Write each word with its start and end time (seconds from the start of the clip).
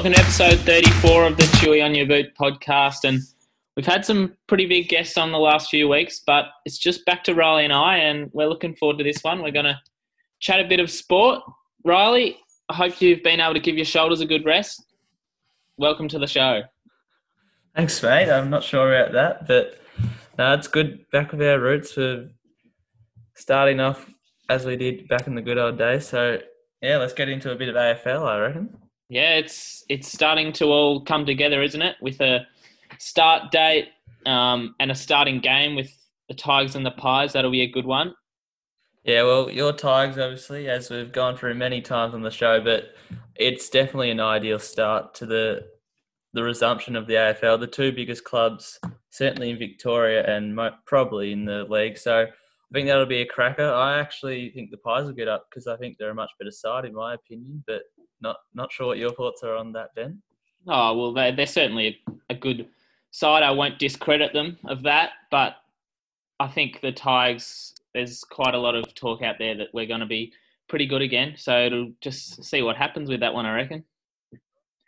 Welcome 0.00 0.14
to 0.14 0.20
episode 0.20 0.58
34 0.60 1.26
of 1.26 1.36
the 1.36 1.42
Chewy 1.42 1.84
on 1.84 1.94
Your 1.94 2.06
Boot 2.06 2.34
podcast. 2.34 3.06
And 3.06 3.20
we've 3.76 3.84
had 3.84 4.02
some 4.02 4.34
pretty 4.46 4.64
big 4.64 4.88
guests 4.88 5.18
on 5.18 5.30
the 5.30 5.38
last 5.38 5.68
few 5.68 5.90
weeks, 5.90 6.22
but 6.26 6.46
it's 6.64 6.78
just 6.78 7.04
back 7.04 7.22
to 7.24 7.34
Riley 7.34 7.64
and 7.64 7.72
I, 7.74 7.98
and 7.98 8.30
we're 8.32 8.48
looking 8.48 8.74
forward 8.74 8.96
to 8.96 9.04
this 9.04 9.22
one. 9.22 9.42
We're 9.42 9.50
going 9.50 9.66
to 9.66 9.78
chat 10.38 10.58
a 10.58 10.66
bit 10.66 10.80
of 10.80 10.90
sport. 10.90 11.42
Riley, 11.84 12.38
I 12.70 12.76
hope 12.76 13.02
you've 13.02 13.22
been 13.22 13.40
able 13.40 13.52
to 13.52 13.60
give 13.60 13.76
your 13.76 13.84
shoulders 13.84 14.22
a 14.22 14.24
good 14.24 14.46
rest. 14.46 14.82
Welcome 15.76 16.08
to 16.08 16.18
the 16.18 16.26
show. 16.26 16.62
Thanks, 17.76 18.02
mate. 18.02 18.30
I'm 18.30 18.48
not 18.48 18.64
sure 18.64 18.94
about 18.94 19.12
that, 19.12 19.46
but 19.46 19.82
no, 20.38 20.54
it's 20.54 20.66
good 20.66 21.04
back 21.10 21.32
with 21.32 21.42
our 21.42 21.60
roots 21.60 21.92
for 21.92 22.26
starting 23.34 23.80
off 23.80 24.08
as 24.48 24.64
we 24.64 24.76
did 24.76 25.08
back 25.08 25.26
in 25.26 25.34
the 25.34 25.42
good 25.42 25.58
old 25.58 25.76
days. 25.76 26.08
So, 26.08 26.38
yeah, 26.80 26.96
let's 26.96 27.12
get 27.12 27.28
into 27.28 27.52
a 27.52 27.54
bit 27.54 27.68
of 27.68 27.74
AFL, 27.74 28.26
I 28.26 28.38
reckon. 28.38 28.78
Yeah, 29.10 29.34
it's 29.34 29.84
it's 29.88 30.10
starting 30.10 30.52
to 30.54 30.66
all 30.66 31.00
come 31.04 31.26
together, 31.26 31.62
isn't 31.62 31.82
it? 31.82 31.96
With 32.00 32.20
a 32.20 32.46
start 32.98 33.50
date 33.50 33.88
um, 34.24 34.76
and 34.78 34.92
a 34.92 34.94
starting 34.94 35.40
game 35.40 35.74
with 35.74 35.92
the 36.28 36.34
Tigers 36.34 36.76
and 36.76 36.86
the 36.86 36.92
Pies. 36.92 37.32
That'll 37.32 37.50
be 37.50 37.62
a 37.62 37.70
good 37.70 37.86
one. 37.86 38.14
Yeah, 39.02 39.24
well, 39.24 39.50
your 39.50 39.72
Tigers, 39.72 40.16
obviously, 40.16 40.68
as 40.68 40.90
we've 40.90 41.10
gone 41.10 41.36
through 41.36 41.54
many 41.54 41.80
times 41.80 42.14
on 42.14 42.22
the 42.22 42.30
show, 42.30 42.60
but 42.60 42.94
it's 43.34 43.68
definitely 43.68 44.10
an 44.10 44.20
ideal 44.20 44.60
start 44.60 45.12
to 45.14 45.26
the 45.26 45.66
the 46.32 46.44
resumption 46.44 46.94
of 46.94 47.08
the 47.08 47.14
AFL. 47.14 47.58
The 47.58 47.66
two 47.66 47.90
biggest 47.90 48.22
clubs, 48.22 48.78
certainly 49.10 49.50
in 49.50 49.58
Victoria 49.58 50.24
and 50.24 50.56
probably 50.86 51.32
in 51.32 51.44
the 51.44 51.64
league. 51.64 51.98
So 51.98 52.20
I 52.22 52.72
think 52.72 52.86
that'll 52.86 53.06
be 53.06 53.22
a 53.22 53.26
cracker. 53.26 53.68
I 53.68 53.98
actually 53.98 54.50
think 54.50 54.70
the 54.70 54.76
Pies 54.76 55.06
will 55.06 55.14
get 55.14 55.26
up 55.26 55.46
because 55.50 55.66
I 55.66 55.76
think 55.76 55.96
they're 55.98 56.10
a 56.10 56.14
much 56.14 56.30
better 56.38 56.52
side, 56.52 56.84
in 56.84 56.94
my 56.94 57.14
opinion. 57.14 57.64
But 57.66 57.82
not 58.20 58.36
not 58.54 58.72
sure 58.72 58.88
what 58.88 58.98
your 58.98 59.12
thoughts 59.12 59.42
are 59.42 59.56
on 59.56 59.72
that, 59.72 59.94
Ben. 59.94 60.20
Oh 60.66 60.96
well, 60.96 61.12
they're, 61.12 61.32
they're 61.32 61.46
certainly 61.46 62.00
a 62.28 62.34
good 62.34 62.68
side. 63.10 63.42
I 63.42 63.50
won't 63.50 63.78
discredit 63.78 64.32
them 64.32 64.58
of 64.66 64.82
that, 64.82 65.10
but 65.30 65.56
I 66.38 66.48
think 66.48 66.80
the 66.80 66.92
Tigers. 66.92 67.74
There's 67.92 68.22
quite 68.22 68.54
a 68.54 68.58
lot 68.58 68.76
of 68.76 68.94
talk 68.94 69.20
out 69.20 69.34
there 69.40 69.56
that 69.56 69.68
we're 69.74 69.86
going 69.86 69.98
to 69.98 70.06
be 70.06 70.32
pretty 70.68 70.86
good 70.86 71.02
again. 71.02 71.34
So 71.36 71.66
it'll 71.66 71.90
just 72.00 72.44
see 72.44 72.62
what 72.62 72.76
happens 72.76 73.08
with 73.08 73.18
that 73.18 73.34
one. 73.34 73.46
I 73.46 73.54
reckon. 73.56 73.84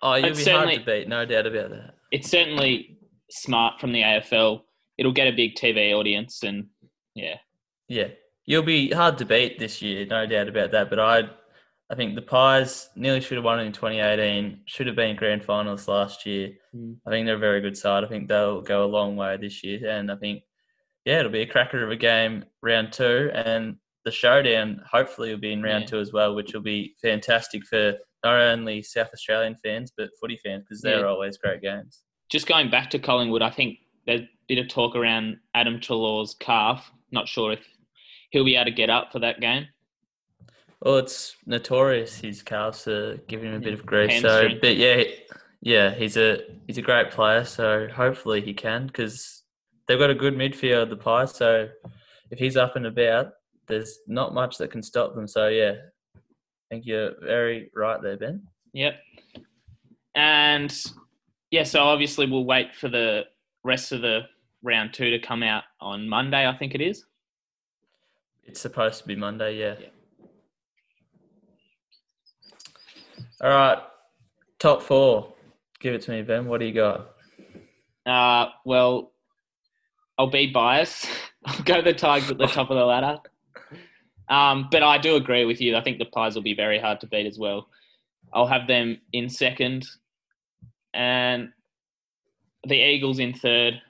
Oh, 0.02 0.14
you'll 0.14 0.36
be 0.36 0.44
hard 0.44 0.70
to 0.70 0.80
beat, 0.84 1.08
no 1.08 1.24
doubt 1.24 1.46
about 1.46 1.70
that. 1.70 1.94
It's 2.12 2.30
certainly 2.30 2.96
smart 3.30 3.80
from 3.80 3.92
the 3.92 4.02
AFL. 4.02 4.62
It'll 4.98 5.12
get 5.12 5.26
a 5.26 5.32
big 5.32 5.56
TV 5.56 5.92
audience, 5.92 6.42
and 6.44 6.66
yeah, 7.14 7.36
yeah, 7.88 8.08
you'll 8.44 8.62
be 8.62 8.90
hard 8.90 9.18
to 9.18 9.24
beat 9.24 9.58
this 9.58 9.82
year, 9.82 10.06
no 10.06 10.26
doubt 10.26 10.48
about 10.48 10.70
that. 10.72 10.90
But 10.90 10.98
I 10.98 11.22
I 11.90 11.94
think 11.94 12.14
the 12.14 12.22
Pies 12.22 12.88
nearly 12.96 13.20
should 13.20 13.36
have 13.36 13.44
won 13.44 13.60
it 13.60 13.64
in 13.64 13.72
2018. 13.72 14.60
Should 14.66 14.86
have 14.86 14.96
been 14.96 15.16
grand 15.16 15.44
finals 15.44 15.88
last 15.88 16.24
year. 16.24 16.52
Mm. 16.74 16.96
I 17.06 17.10
think 17.10 17.26
they're 17.26 17.36
a 17.36 17.38
very 17.38 17.60
good 17.60 17.76
side. 17.76 18.02
I 18.04 18.08
think 18.08 18.28
they'll 18.28 18.62
go 18.62 18.84
a 18.84 18.86
long 18.86 19.16
way 19.16 19.36
this 19.36 19.62
year, 19.62 19.88
and 19.88 20.10
I 20.10 20.16
think 20.16 20.42
yeah, 21.04 21.20
it'll 21.20 21.32
be 21.32 21.42
a 21.42 21.46
cracker 21.46 21.84
of 21.84 21.90
a 21.90 21.96
game 21.96 22.44
round 22.62 22.92
two, 22.92 23.30
and 23.34 23.76
the 24.04 24.10
showdown 24.10 24.80
hopefully 24.90 25.30
will 25.30 25.40
be 25.40 25.52
in 25.52 25.62
round 25.62 25.82
yeah. 25.84 25.88
two 25.88 25.98
as 26.00 26.12
well, 26.12 26.34
which 26.34 26.54
will 26.54 26.62
be 26.62 26.94
fantastic 27.02 27.64
for 27.66 27.94
not 28.24 28.40
only 28.40 28.82
South 28.82 29.10
Australian 29.12 29.56
fans 29.62 29.92
but 29.96 30.10
footy 30.20 30.38
fans 30.44 30.64
because 30.68 30.80
they're 30.80 31.00
yeah. 31.00 31.06
always 31.06 31.36
great 31.38 31.60
games. 31.60 32.02
Just 32.30 32.46
going 32.46 32.70
back 32.70 32.90
to 32.90 32.98
Collingwood, 32.98 33.42
I 33.42 33.50
think 33.50 33.78
there's 34.06 34.22
a 34.22 34.28
bit 34.48 34.58
of 34.58 34.68
talk 34.68 34.96
around 34.96 35.36
Adam 35.54 35.80
Treloar's 35.80 36.34
calf. 36.38 36.90
Not 37.10 37.28
sure 37.28 37.52
if 37.52 37.60
he'll 38.30 38.44
be 38.44 38.56
able 38.56 38.66
to 38.66 38.70
get 38.70 38.90
up 38.90 39.12
for 39.12 39.18
that 39.18 39.40
game. 39.40 39.66
Well, 40.82 40.98
it's 40.98 41.36
notorious 41.46 42.18
his 42.18 42.42
calves 42.42 42.88
are 42.88 43.16
giving 43.28 43.50
him 43.50 43.54
a 43.54 43.60
bit 43.60 43.72
of 43.72 43.86
grief. 43.86 44.20
So, 44.20 44.48
but 44.60 44.76
yeah, 44.76 45.04
yeah, 45.60 45.94
he's 45.94 46.16
a 46.16 46.40
he's 46.66 46.78
a 46.78 46.82
great 46.82 47.12
player. 47.12 47.44
So 47.44 47.86
hopefully 47.86 48.40
he 48.40 48.52
can 48.52 48.88
because 48.88 49.44
they've 49.86 49.98
got 49.98 50.10
a 50.10 50.14
good 50.14 50.34
midfield, 50.34 50.90
the 50.90 50.96
Pies. 50.96 51.36
So 51.36 51.68
if 52.32 52.40
he's 52.40 52.56
up 52.56 52.74
and 52.74 52.86
about, 52.86 53.30
there's 53.68 54.00
not 54.08 54.34
much 54.34 54.58
that 54.58 54.72
can 54.72 54.82
stop 54.82 55.14
them. 55.14 55.28
So 55.28 55.46
yeah, 55.46 55.74
I 56.16 56.18
think 56.68 56.84
you're 56.84 57.12
very 57.22 57.70
right 57.76 58.02
there, 58.02 58.16
Ben. 58.16 58.42
Yep. 58.72 58.94
And 60.16 60.76
yeah, 61.52 61.62
so 61.62 61.80
obviously 61.80 62.26
we'll 62.28 62.44
wait 62.44 62.74
for 62.74 62.88
the 62.88 63.22
rest 63.62 63.92
of 63.92 64.00
the 64.00 64.22
round 64.64 64.94
two 64.94 65.10
to 65.10 65.20
come 65.20 65.44
out 65.44 65.62
on 65.80 66.08
Monday. 66.08 66.44
I 66.44 66.56
think 66.56 66.74
it 66.74 66.80
is. 66.80 67.04
It's 68.42 68.60
supposed 68.60 69.02
to 69.02 69.06
be 69.06 69.14
Monday, 69.14 69.60
yeah. 69.60 69.76
yeah. 69.80 69.86
All 73.42 73.50
right, 73.50 73.78
top 74.60 74.82
four. 74.82 75.32
Give 75.80 75.94
it 75.94 76.02
to 76.02 76.12
me, 76.12 76.22
Ben. 76.22 76.46
What 76.46 76.60
do 76.60 76.66
you 76.66 76.72
got? 76.72 77.08
Uh, 78.06 78.50
well, 78.64 79.10
I'll 80.16 80.30
be 80.30 80.46
biased. 80.46 81.08
I'll 81.44 81.62
go 81.64 81.82
the 81.82 81.92
Tigers 81.92 82.30
at 82.30 82.38
the 82.38 82.46
top 82.46 82.70
of 82.70 82.76
the 82.76 82.84
ladder. 82.84 83.18
Um, 84.28 84.68
but 84.70 84.84
I 84.84 84.96
do 84.96 85.16
agree 85.16 85.44
with 85.44 85.60
you. 85.60 85.74
I 85.74 85.82
think 85.82 85.98
the 85.98 86.04
Pies 86.04 86.36
will 86.36 86.42
be 86.42 86.54
very 86.54 86.78
hard 86.78 87.00
to 87.00 87.08
beat 87.08 87.26
as 87.26 87.36
well. 87.36 87.66
I'll 88.32 88.46
have 88.46 88.68
them 88.68 89.00
in 89.12 89.28
second, 89.28 89.88
and 90.94 91.48
the 92.64 92.76
Eagles 92.76 93.18
in 93.18 93.34
third, 93.34 93.82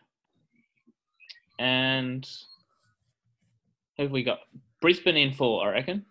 and 1.59 2.27
who 3.99 4.05
have 4.05 4.13
we 4.13 4.23
got? 4.23 4.39
Brisbane 4.81 5.19
in 5.19 5.35
four, 5.35 5.69
I 5.69 5.73
reckon. 5.73 6.07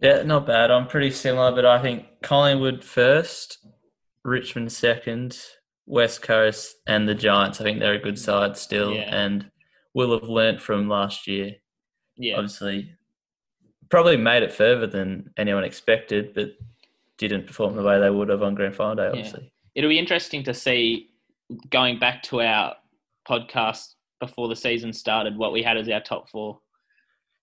Yeah, 0.00 0.22
not 0.22 0.46
bad. 0.46 0.70
I'm 0.70 0.86
pretty 0.86 1.10
similar, 1.10 1.52
but 1.52 1.64
I 1.64 1.80
think 1.80 2.04
Collingwood 2.22 2.84
first, 2.84 3.66
Richmond 4.24 4.72
second, 4.72 5.38
West 5.86 6.22
Coast, 6.22 6.76
and 6.86 7.08
the 7.08 7.14
Giants. 7.14 7.60
I 7.60 7.64
think 7.64 7.80
they're 7.80 7.94
a 7.94 7.98
good 7.98 8.18
side 8.18 8.56
still, 8.56 8.92
yeah. 8.92 9.14
and 9.14 9.50
will 9.94 10.12
have 10.12 10.28
learnt 10.28 10.60
from 10.60 10.88
last 10.88 11.26
year. 11.26 11.52
Yeah, 12.18 12.36
obviously, 12.36 12.92
probably 13.90 14.16
made 14.16 14.42
it 14.42 14.52
further 14.52 14.86
than 14.86 15.30
anyone 15.38 15.64
expected, 15.64 16.34
but 16.34 16.50
didn't 17.18 17.46
perform 17.46 17.76
the 17.76 17.82
way 17.82 17.98
they 17.98 18.10
would 18.10 18.28
have 18.28 18.42
on 18.42 18.54
grand 18.54 18.76
final 18.76 18.96
day. 18.96 19.06
Obviously, 19.06 19.44
yeah. 19.44 19.48
it'll 19.76 19.90
be 19.90 19.98
interesting 19.98 20.42
to 20.44 20.52
see 20.52 21.08
going 21.70 21.98
back 21.98 22.22
to 22.24 22.42
our 22.42 22.74
podcast 23.26 23.94
before 24.20 24.48
the 24.48 24.56
season 24.56 24.92
started 24.92 25.36
what 25.36 25.52
we 25.52 25.62
had 25.62 25.76
as 25.76 25.88
our 25.88 26.00
top 26.00 26.28
four. 26.28 26.58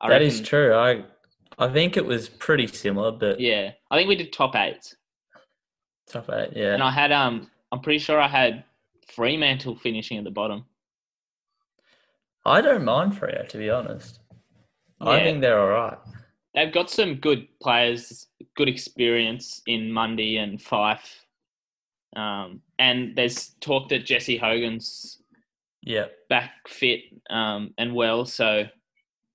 I 0.01 0.09
that 0.09 0.15
reckon, 0.15 0.27
is 0.27 0.41
true. 0.41 0.75
I 0.75 1.03
I 1.57 1.67
think 1.67 1.97
it 1.97 2.05
was 2.05 2.29
pretty 2.29 2.67
similar, 2.67 3.11
but 3.11 3.39
yeah, 3.39 3.71
I 3.91 3.97
think 3.97 4.09
we 4.09 4.15
did 4.15 4.33
top 4.33 4.55
eight. 4.55 4.95
Top 6.07 6.29
eight, 6.31 6.49
yeah. 6.55 6.73
And 6.73 6.83
I 6.83 6.91
had 6.91 7.11
um, 7.11 7.49
I'm 7.71 7.81
pretty 7.81 7.99
sure 7.99 8.19
I 8.19 8.27
had 8.27 8.63
Fremantle 9.07 9.75
finishing 9.75 10.17
at 10.17 10.23
the 10.23 10.31
bottom. 10.31 10.65
I 12.45 12.61
don't 12.61 12.83
mind 12.83 13.13
Freo 13.13 13.47
to 13.49 13.57
be 13.57 13.69
honest. 13.69 14.19
Yeah. 15.01 15.09
I 15.09 15.23
think 15.23 15.41
they're 15.41 15.59
all 15.59 15.69
right. 15.69 15.97
They've 16.53 16.73
got 16.73 16.89
some 16.89 17.15
good 17.15 17.47
players, 17.59 18.27
good 18.55 18.69
experience 18.69 19.61
in 19.65 19.91
Mundy 19.91 20.37
and 20.37 20.59
Fyfe. 20.59 21.25
Um, 22.15 22.61
and 22.77 23.15
there's 23.15 23.55
talk 23.59 23.89
that 23.89 24.05
Jesse 24.05 24.37
Hogan's 24.37 25.19
yeah 25.81 26.05
back 26.29 26.67
fit 26.67 27.01
um, 27.29 27.73
and 27.77 27.93
well, 27.93 28.25
so 28.25 28.65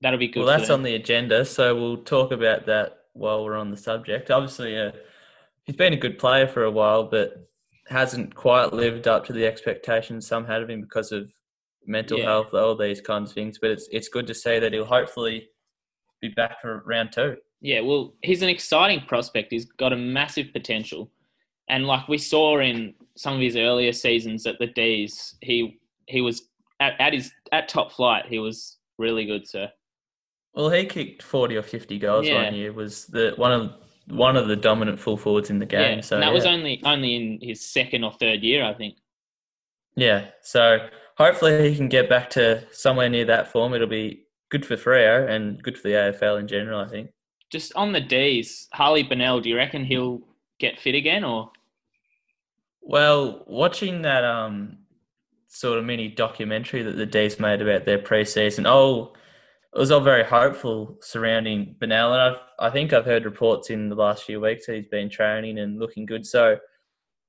that'll 0.00 0.18
be 0.18 0.28
good. 0.28 0.44
Well, 0.44 0.58
that's 0.58 0.70
on 0.70 0.82
the 0.82 0.94
agenda, 0.94 1.44
so 1.44 1.74
we'll 1.74 1.98
talk 1.98 2.32
about 2.32 2.66
that 2.66 2.98
while 3.12 3.44
we're 3.44 3.56
on 3.56 3.70
the 3.70 3.76
subject. 3.76 4.30
Obviously, 4.30 4.78
uh, 4.78 4.92
he's 5.64 5.76
been 5.76 5.92
a 5.92 5.98
good 5.98 6.18
player 6.18 6.46
for 6.46 6.64
a 6.64 6.70
while, 6.70 7.04
but 7.04 7.48
hasn't 7.88 8.34
quite 8.34 8.72
lived 8.72 9.08
up 9.08 9.24
to 9.24 9.32
the 9.32 9.46
expectations 9.46 10.26
some 10.26 10.44
had 10.44 10.62
of 10.62 10.68
him 10.68 10.80
because 10.80 11.10
of 11.10 11.32
mental 11.86 12.18
yeah. 12.18 12.24
health, 12.24 12.52
all 12.52 12.76
these 12.76 13.00
kinds 13.00 13.30
of 13.30 13.34
things. 13.34 13.58
But 13.58 13.70
it's 13.70 13.88
it's 13.90 14.08
good 14.08 14.26
to 14.26 14.34
see 14.34 14.58
that 14.58 14.72
he'll 14.72 14.84
hopefully 14.84 15.48
be 16.20 16.28
back 16.28 16.60
for 16.60 16.82
round 16.86 17.12
two. 17.12 17.36
Yeah, 17.60 17.80
well, 17.80 18.14
he's 18.22 18.42
an 18.42 18.48
exciting 18.48 19.00
prospect. 19.06 19.50
He's 19.50 19.64
got 19.64 19.92
a 19.92 19.96
massive 19.96 20.52
potential, 20.52 21.10
and 21.68 21.86
like 21.86 22.08
we 22.08 22.18
saw 22.18 22.60
in 22.60 22.94
some 23.16 23.34
of 23.34 23.40
his 23.40 23.56
earlier 23.56 23.92
seasons 23.92 24.46
at 24.46 24.58
the 24.58 24.68
D's, 24.68 25.34
he 25.40 25.80
he 26.06 26.20
was 26.20 26.48
at, 26.80 26.94
at 27.00 27.12
his 27.12 27.32
at 27.52 27.68
top 27.68 27.90
flight. 27.90 28.26
He 28.26 28.38
was 28.38 28.78
really 28.98 29.24
good, 29.24 29.48
sir. 29.48 29.70
Well, 30.58 30.70
he 30.70 30.86
kicked 30.86 31.22
forty 31.22 31.54
or 31.54 31.62
fifty 31.62 32.00
goals 32.00 32.26
yeah. 32.26 32.42
one 32.42 32.54
year. 32.54 32.72
Was 32.72 33.06
the 33.06 33.32
one 33.36 33.52
of 33.52 33.72
one 34.08 34.36
of 34.36 34.48
the 34.48 34.56
dominant 34.56 34.98
full 34.98 35.16
forwards 35.16 35.50
in 35.50 35.60
the 35.60 35.66
game. 35.66 35.98
Yeah, 35.98 36.00
so 36.00 36.16
and 36.16 36.22
that 36.24 36.30
yeah. 36.30 36.34
was 36.34 36.46
only 36.46 36.82
only 36.84 37.14
in 37.14 37.38
his 37.40 37.64
second 37.64 38.02
or 38.02 38.12
third 38.12 38.42
year, 38.42 38.64
I 38.64 38.74
think. 38.74 38.96
Yeah, 39.94 40.26
so 40.42 40.88
hopefully 41.16 41.70
he 41.70 41.76
can 41.76 41.88
get 41.88 42.08
back 42.08 42.28
to 42.30 42.64
somewhere 42.72 43.08
near 43.08 43.24
that 43.26 43.52
form. 43.52 43.72
It'll 43.72 43.86
be 43.86 44.24
good 44.48 44.66
for 44.66 44.74
Freo 44.74 45.30
and 45.30 45.62
good 45.62 45.78
for 45.78 45.86
the 45.86 45.94
AFL 45.94 46.40
in 46.40 46.48
general. 46.48 46.80
I 46.80 46.88
think. 46.88 47.10
Just 47.52 47.72
on 47.76 47.92
the 47.92 48.00
D's, 48.00 48.66
Harley 48.72 49.04
Bennell, 49.04 49.40
do 49.40 49.48
you 49.48 49.56
reckon 49.56 49.84
he'll 49.84 50.22
get 50.58 50.80
fit 50.80 50.96
again, 50.96 51.22
or? 51.22 51.52
Well, 52.82 53.44
watching 53.46 54.02
that 54.02 54.24
um 54.24 54.78
sort 55.46 55.78
of 55.78 55.84
mini 55.84 56.08
documentary 56.08 56.82
that 56.82 56.96
the 56.96 57.06
D's 57.06 57.38
made 57.38 57.62
about 57.62 57.84
their 57.84 58.00
preseason, 58.00 58.66
oh 58.66 59.12
it 59.74 59.78
was 59.78 59.90
all 59.90 60.00
very 60.00 60.24
hopeful 60.24 60.98
surrounding 61.02 61.76
Bennell, 61.78 62.12
and 62.12 62.22
I've, 62.22 62.40
I 62.58 62.70
think 62.70 62.92
I've 62.92 63.04
heard 63.04 63.24
reports 63.24 63.70
in 63.70 63.88
the 63.88 63.94
last 63.94 64.24
few 64.24 64.40
weeks 64.40 64.66
that 64.66 64.76
he's 64.76 64.88
been 64.88 65.10
training 65.10 65.58
and 65.58 65.78
looking 65.78 66.06
good. 66.06 66.24
So 66.26 66.56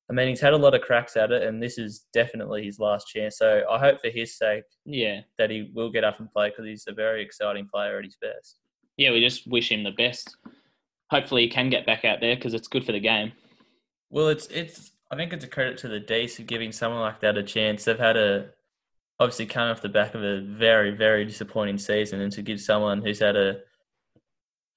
I 0.10 0.14
mean, 0.14 0.28
he's 0.28 0.42
had 0.42 0.54
a 0.54 0.58
lot 0.58 0.74
of 0.74 0.82
cracks 0.82 1.16
at 1.16 1.32
it, 1.32 1.44
and 1.44 1.62
this 1.62 1.78
is 1.78 2.06
definitely 2.14 2.64
his 2.66 2.80
last 2.80 3.08
chance. 3.08 3.38
So 3.38 3.64
I 3.70 3.78
hope 3.78 4.02
for 4.02 4.10
his 4.10 4.36
sake 4.38 4.64
Yeah, 4.84 5.22
that 5.38 5.52
he 5.52 5.70
will 5.76 5.92
get 5.92 6.04
up 6.04 6.20
and 6.20 6.32
play 6.32 6.50
because 6.50 6.66
he's 6.66 6.86
a 6.88 6.94
very 6.94 7.22
exciting 7.22 7.68
player 7.72 8.00
at 8.00 8.06
his 8.06 8.18
best. 8.20 8.58
yeah. 8.98 9.12
We 9.12 9.20
just 9.22 9.48
wish 9.48 9.72
him 9.72 9.84
the 9.84 9.92
best. 9.92 10.36
Hopefully, 11.12 11.44
he 11.44 11.50
can 11.50 11.70
get 11.70 11.86
back 11.86 12.06
out 12.06 12.22
there 12.22 12.36
because 12.36 12.54
it's 12.56 12.68
good 12.68 12.86
for 12.86 12.92
the 12.92 13.00
game. 13.00 13.34
Well, 14.10 14.30
it's 14.30 14.48
it's. 14.48 14.92
I 15.12 15.16
think 15.16 15.34
it's 15.34 15.46
a 15.46 15.48
credit 15.48 15.78
to 15.80 15.88
the 15.88 16.00
D's 16.00 16.36
for 16.36 16.44
giving 16.44 16.72
someone 16.72 17.02
like 17.02 17.20
that 17.22 17.38
a 17.38 17.44
chance. 17.44 17.84
They've 17.84 17.98
had 17.98 18.18
a 18.18 18.50
obviously 19.20 19.46
coming 19.46 19.72
off 19.72 19.82
the 19.82 19.90
back 19.90 20.16
of 20.16 20.24
a 20.24 20.42
very 20.42 20.92
very 20.92 21.26
disappointing 21.26 21.78
season, 21.78 22.22
and 22.22 22.32
to 22.34 22.42
give 22.42 22.62
someone 22.62 23.02
who's 23.02 23.20
had 23.20 23.36
a 23.36 23.60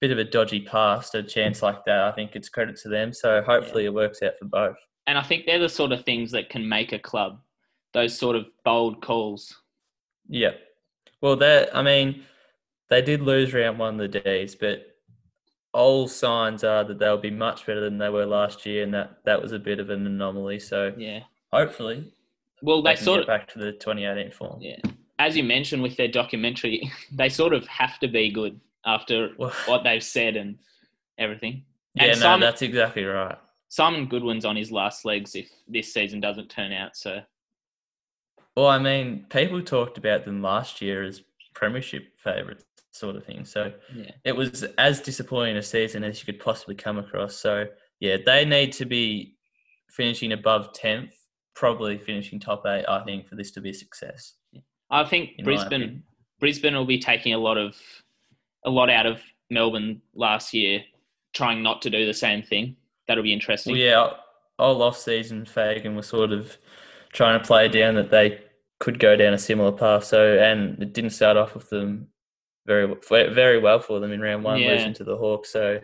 bit 0.00 0.10
of 0.10 0.18
a 0.18 0.24
dodgy 0.24 0.60
past 0.60 1.14
a 1.14 1.22
chance 1.22 1.62
like 1.62 1.84
that, 1.84 2.00
I 2.04 2.12
think 2.12 2.34
it's 2.34 2.48
credit 2.48 2.76
to 2.78 2.88
them. 2.88 3.12
So 3.12 3.40
hopefully 3.42 3.84
it 3.84 3.94
works 3.94 4.20
out 4.22 4.32
for 4.36 4.46
both. 4.46 4.76
And 5.06 5.16
I 5.16 5.22
think 5.22 5.46
they're 5.46 5.60
the 5.60 5.68
sort 5.68 5.92
of 5.92 6.04
things 6.04 6.32
that 6.32 6.48
can 6.50 6.68
make 6.68 6.92
a 6.92 6.98
club. 6.98 7.38
Those 7.94 8.18
sort 8.18 8.34
of 8.36 8.46
bold 8.64 9.00
calls. 9.00 9.54
Yeah. 10.28 10.52
Well, 11.20 11.36
that 11.36 11.76
I 11.76 11.82
mean, 11.82 12.24
they 12.90 13.00
did 13.02 13.22
lose 13.22 13.54
round 13.54 13.78
one 13.78 14.00
of 14.00 14.12
the 14.12 14.20
D's, 14.20 14.54
but 14.56 14.86
all 15.72 16.08
signs 16.08 16.64
are 16.64 16.84
that 16.84 16.98
they'll 16.98 17.16
be 17.16 17.30
much 17.30 17.64
better 17.64 17.80
than 17.80 17.96
they 17.98 18.10
were 18.10 18.26
last 18.26 18.66
year, 18.66 18.82
and 18.82 18.92
that 18.94 19.18
that 19.24 19.40
was 19.40 19.52
a 19.52 19.58
bit 19.58 19.78
of 19.78 19.90
an 19.90 20.06
anomaly. 20.06 20.58
So 20.58 20.92
Yeah. 20.96 21.20
hopefully 21.52 22.12
Well, 22.62 22.82
they 22.82 22.94
they 22.94 23.00
sort 23.02 23.20
of 23.20 23.26
back 23.26 23.48
to 23.52 23.58
the 23.58 23.72
2018 23.72 24.30
form. 24.32 24.58
Yeah. 24.60 24.76
As 25.18 25.36
you 25.36 25.44
mentioned 25.44 25.82
with 25.82 25.96
their 25.96 26.08
documentary, 26.08 26.90
they 27.12 27.28
sort 27.28 27.52
of 27.52 27.66
have 27.66 27.98
to 28.00 28.08
be 28.08 28.30
good 28.30 28.58
after 28.86 29.30
Well, 29.38 29.52
what 29.66 29.84
they've 29.84 30.02
said 30.02 30.36
and 30.36 30.58
everything. 31.18 31.64
yeah, 31.94 32.06
no, 32.08 32.12
Simon- 32.14 32.40
that's 32.40 32.62
exactly 32.62 33.04
right. 33.04 33.36
Simon 33.68 34.06
Goodwin's 34.06 34.44
on 34.44 34.56
his 34.56 34.70
last 34.70 35.04
legs 35.04 35.34
if 35.34 35.50
this 35.66 35.92
season 35.92 36.20
doesn't 36.20 36.48
turn 36.50 36.72
out. 36.72 36.94
So 36.96 37.20
Well, 38.56 38.66
I 38.68 38.78
mean, 38.78 39.26
people 39.30 39.62
talked 39.62 39.98
about 39.98 40.24
them 40.24 40.42
last 40.42 40.80
year 40.82 41.02
as 41.04 41.22
premiership 41.54 42.04
favourites, 42.22 42.64
sort 42.92 43.16
of 43.16 43.24
thing. 43.24 43.44
So 43.46 43.72
yeah, 43.94 44.10
it 44.24 44.36
was 44.36 44.62
as 44.78 45.00
disappointing 45.00 45.56
a 45.56 45.62
season 45.62 46.04
as 46.04 46.18
you 46.20 46.26
could 46.26 46.40
possibly 46.42 46.74
come 46.74 46.98
across. 46.98 47.34
So 47.36 47.66
yeah, 48.00 48.18
they 48.24 48.44
need 48.44 48.72
to 48.74 48.84
be 48.84 49.36
finishing 49.88 50.32
above 50.32 50.72
tenth, 50.74 51.14
probably 51.54 51.98
finishing 51.98 52.40
top 52.40 52.64
eight. 52.66 52.84
I 52.88 53.02
think 53.04 53.28
for 53.28 53.36
this 53.36 53.50
to 53.52 53.60
be 53.60 53.70
a 53.70 53.74
success. 53.74 54.34
I 54.90 55.04
think 55.04 55.30
in 55.38 55.44
Brisbane. 55.44 56.02
Brisbane 56.40 56.74
will 56.74 56.84
be 56.84 56.98
taking 56.98 57.34
a 57.34 57.38
lot 57.38 57.56
of 57.56 57.76
a 58.64 58.70
lot 58.70 58.90
out 58.90 59.06
of 59.06 59.20
Melbourne 59.50 60.02
last 60.14 60.52
year, 60.52 60.80
trying 61.34 61.62
not 61.62 61.82
to 61.82 61.90
do 61.90 62.04
the 62.06 62.14
same 62.14 62.42
thing. 62.42 62.76
That'll 63.06 63.22
be 63.22 63.32
interesting. 63.32 63.72
Well, 63.74 63.80
yeah, 63.80 64.10
all 64.58 64.82
off 64.82 64.98
season, 64.98 65.44
Fagan 65.44 65.94
was 65.94 66.06
sort 66.06 66.32
of 66.32 66.56
trying 67.12 67.38
to 67.40 67.46
play 67.46 67.68
down 67.68 67.94
that 67.94 68.10
they 68.10 68.40
could 68.80 68.98
go 68.98 69.14
down 69.16 69.34
a 69.34 69.38
similar 69.38 69.72
path. 69.72 70.04
So 70.04 70.38
and 70.38 70.82
it 70.82 70.92
didn't 70.92 71.10
start 71.10 71.36
off 71.36 71.54
with 71.54 71.70
them 71.70 72.08
very 72.66 72.92
very 73.06 73.58
well 73.60 73.80
for 73.80 74.00
them 74.00 74.12
in 74.12 74.20
round 74.20 74.44
one, 74.44 74.58
Yeah. 74.58 74.72
losing 74.72 74.94
to 74.94 75.04
the 75.04 75.16
Hawks. 75.16 75.50
So, 75.50 75.80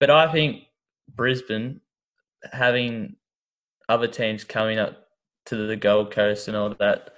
but 0.00 0.10
I 0.10 0.30
think 0.32 0.64
Brisbane 1.14 1.80
having 2.52 3.16
other 3.88 4.06
teams 4.08 4.44
coming 4.44 4.78
up 4.78 5.06
to 5.46 5.56
the 5.66 5.76
Gold 5.76 6.10
Coast 6.12 6.48
and 6.48 6.56
all 6.56 6.74
that, 6.78 7.10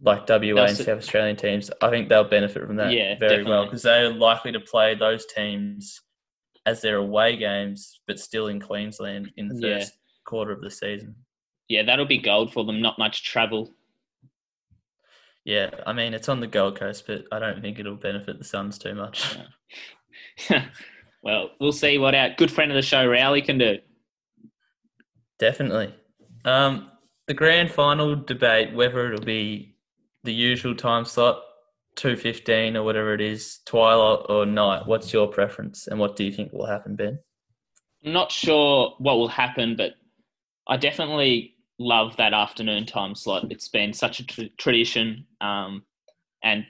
like 0.00 0.28
WA 0.28 0.64
and 0.64 0.76
South 0.76 0.98
Australian 0.98 1.36
teams, 1.36 1.70
I 1.80 1.90
think 1.90 2.08
they'll 2.08 2.24
benefit 2.24 2.66
from 2.66 2.76
that 2.76 2.92
Yeah, 2.92 3.16
very 3.18 3.44
well 3.44 3.64
because 3.66 3.82
they're 3.82 4.12
likely 4.12 4.52
to 4.52 4.60
play 4.60 4.94
those 4.94 5.24
teams 5.26 6.00
as 6.66 6.80
their 6.80 6.96
away 6.96 7.36
games, 7.36 8.00
but 8.06 8.18
still 8.18 8.48
in 8.48 8.60
Queensland 8.60 9.30
in 9.36 9.48
the 9.48 9.68
Yeah. 9.68 9.78
first 9.78 9.92
quarter 10.24 10.52
of 10.52 10.60
the 10.60 10.70
season. 10.70 11.14
yeah, 11.68 11.82
that'll 11.84 12.04
be 12.04 12.18
gold 12.18 12.52
for 12.52 12.64
them. 12.64 12.80
Not 12.82 12.98
much 12.98 13.24
travel. 13.24 13.70
Yeah, 15.44 15.70
I 15.86 15.92
mean 15.92 16.14
it's 16.14 16.28
on 16.28 16.40
the 16.40 16.46
Gold 16.46 16.78
Coast, 16.78 17.04
but 17.06 17.24
I 17.32 17.38
don't 17.38 17.60
think 17.62 17.78
it'll 17.78 17.96
benefit 17.96 18.38
the 18.38 18.44
Suns 18.44 18.78
too 18.78 18.94
much. 18.94 19.36
well, 21.22 21.50
we'll 21.60 21.72
see 21.72 21.98
what 21.98 22.14
our 22.14 22.30
good 22.30 22.50
friend 22.50 22.70
of 22.70 22.76
the 22.76 22.82
show, 22.82 23.06
Rowley, 23.06 23.42
can 23.42 23.58
do. 23.58 23.78
Definitely. 25.42 25.92
Um, 26.44 26.88
the 27.26 27.34
grand 27.34 27.72
final 27.72 28.14
debate, 28.14 28.72
whether 28.74 29.12
it'll 29.12 29.26
be 29.26 29.74
the 30.22 30.32
usual 30.32 30.76
time 30.76 31.04
slot, 31.04 31.42
two 31.96 32.14
fifteen 32.14 32.76
or 32.76 32.84
whatever 32.84 33.12
it 33.12 33.20
is, 33.20 33.58
twilight 33.66 34.24
or 34.28 34.46
night. 34.46 34.86
What's 34.86 35.12
your 35.12 35.26
preference, 35.26 35.88
and 35.88 35.98
what 35.98 36.14
do 36.14 36.22
you 36.22 36.30
think 36.30 36.52
will 36.52 36.66
happen, 36.66 36.94
Ben? 36.94 37.18
I'm 38.06 38.12
not 38.12 38.30
sure 38.30 38.94
what 39.00 39.16
will 39.16 39.26
happen, 39.26 39.74
but 39.74 39.94
I 40.68 40.76
definitely 40.76 41.56
love 41.76 42.16
that 42.18 42.34
afternoon 42.34 42.86
time 42.86 43.16
slot. 43.16 43.50
It's 43.50 43.66
been 43.66 43.92
such 43.92 44.20
a 44.20 44.26
tr- 44.26 44.54
tradition, 44.58 45.26
um, 45.40 45.82
and 46.44 46.64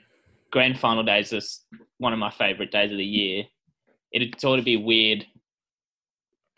grand 0.49 0.79
final 0.79 1.03
days 1.03 1.31
is 1.31 1.63
one 1.99 2.11
of 2.11 2.17
my 2.17 2.31
favourite 2.31 2.71
days 2.71 2.91
of 2.91 2.97
the 2.97 3.05
year. 3.05 3.43
It'd 4.11 4.41
sort 4.41 4.57
of 4.57 4.65
be 4.65 4.77
weird 4.77 5.27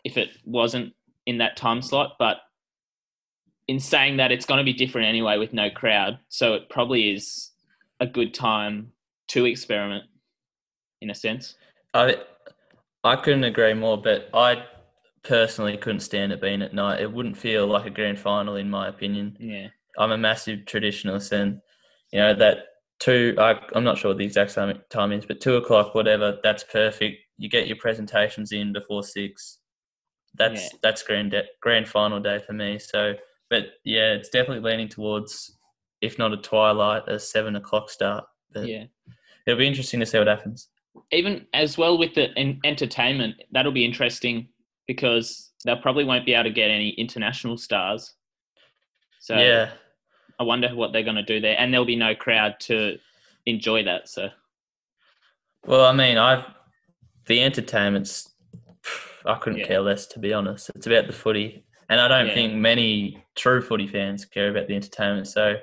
if 0.02 0.16
it 0.16 0.30
wasn't 0.46 0.94
in 1.26 1.38
that 1.38 1.56
time 1.56 1.82
slot, 1.82 2.14
but 2.18 2.38
in 3.68 3.80
saying 3.80 4.16
that, 4.18 4.30
it's 4.32 4.46
going 4.46 4.58
to 4.58 4.64
be 4.64 4.72
different 4.72 5.08
anyway 5.08 5.38
with 5.38 5.52
no 5.52 5.68
crowd, 5.70 6.18
so 6.28 6.54
it 6.54 6.68
probably 6.70 7.10
is 7.12 7.50
a 8.00 8.06
good 8.06 8.32
time 8.32 8.92
to 9.28 9.44
experiment, 9.44 10.04
in 11.00 11.10
a 11.10 11.14
sense. 11.14 11.56
I 11.92 12.16
I 13.02 13.16
couldn't 13.16 13.44
agree 13.44 13.74
more, 13.74 14.00
but 14.00 14.28
I 14.32 14.64
personally 15.24 15.76
couldn't 15.76 16.00
stand 16.00 16.32
it 16.32 16.40
being 16.40 16.62
at 16.62 16.74
night. 16.74 17.00
It 17.00 17.12
wouldn't 17.12 17.36
feel 17.36 17.66
like 17.66 17.86
a 17.86 17.90
grand 17.90 18.18
final, 18.20 18.56
in 18.56 18.70
my 18.70 18.88
opinion. 18.88 19.36
Yeah, 19.40 19.68
I'm 19.98 20.12
a 20.12 20.18
massive 20.18 20.60
traditionalist, 20.60 21.32
and 21.32 21.60
you 22.12 22.20
know 22.20 22.34
that 22.34 22.58
two. 23.00 23.34
I, 23.38 23.60
I'm 23.74 23.84
not 23.84 23.98
sure 23.98 24.10
what 24.10 24.18
the 24.18 24.24
exact 24.24 24.54
time, 24.54 24.80
time 24.90 25.12
is, 25.12 25.26
but 25.26 25.40
two 25.40 25.56
o'clock, 25.56 25.94
whatever. 25.94 26.38
That's 26.44 26.64
perfect. 26.64 27.16
You 27.38 27.48
get 27.48 27.66
your 27.66 27.76
presentations 27.78 28.52
in 28.52 28.72
before 28.72 29.02
six. 29.02 29.58
That's 30.38 30.62
Yeah. 30.62 30.78
that's 30.82 31.02
grand 31.02 31.30
de- 31.32 31.46
grand 31.60 31.88
final 31.88 32.20
day 32.20 32.38
for 32.38 32.52
me. 32.52 32.78
So, 32.78 33.14
but 33.50 33.64
yeah, 33.84 34.12
it's 34.12 34.28
definitely 34.28 34.68
leaning 34.70 34.88
towards, 34.88 35.56
if 36.00 36.18
not 36.18 36.32
a 36.32 36.36
twilight, 36.36 37.08
a 37.08 37.18
seven 37.18 37.56
o'clock 37.56 37.90
start. 37.90 38.24
But 38.52 38.66
yeah. 38.68 38.84
it'll 39.46 39.58
be 39.58 39.66
interesting 39.66 40.00
to 40.00 40.06
see 40.06 40.18
what 40.18 40.26
happens. 40.26 40.68
even 41.12 41.46
as 41.52 41.76
well 41.76 41.98
with 41.98 42.14
the 42.14 42.30
en- 42.38 42.60
entertainment, 42.64 43.36
that'll 43.52 43.70
be 43.72 43.84
interesting 43.84 44.48
because 44.86 45.52
they 45.64 45.74
probably 45.76 46.04
won't 46.04 46.24
be 46.24 46.32
able 46.34 46.44
to 46.44 46.50
get 46.50 46.70
any 46.70 46.90
international 46.90 47.56
stars. 47.58 48.14
So 49.20 49.36
yeah, 49.36 49.70
I 50.38 50.44
wonder 50.44 50.74
what 50.74 50.92
they're 50.92 51.02
going 51.02 51.16
to 51.16 51.22
do 51.22 51.40
there, 51.40 51.56
and 51.58 51.72
there'll 51.72 51.84
be 51.86 51.96
no 51.96 52.14
crowd 52.14 52.58
to 52.60 52.98
enjoy 53.46 53.82
that. 53.84 54.08
So 54.08 54.28
Well, 55.66 55.84
I 55.84 55.92
mean, 55.92 56.16
I've 56.18 56.44
the 57.26 57.42
entertainment's. 57.42 58.32
I 59.26 59.34
couldn't 59.38 59.60
Yeah. 59.60 59.66
care 59.66 59.80
less, 59.80 60.06
to 60.08 60.18
be 60.18 60.32
honest. 60.32 60.70
It's 60.74 60.86
about 60.86 61.06
the 61.06 61.12
footy, 61.12 61.64
and 61.88 62.00
I 62.00 62.08
don't 62.08 62.28
Yeah. 62.28 62.34
think 62.34 62.54
many 62.54 63.24
true 63.34 63.60
footy 63.60 63.86
fans 63.86 64.24
care 64.24 64.50
about 64.50 64.68
the 64.68 64.74
entertainment. 64.76 65.26
So, 65.28 65.60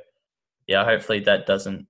yeah, 0.67 0.83
hopefully 0.85 1.19
that 1.21 1.45
doesn't 1.45 1.87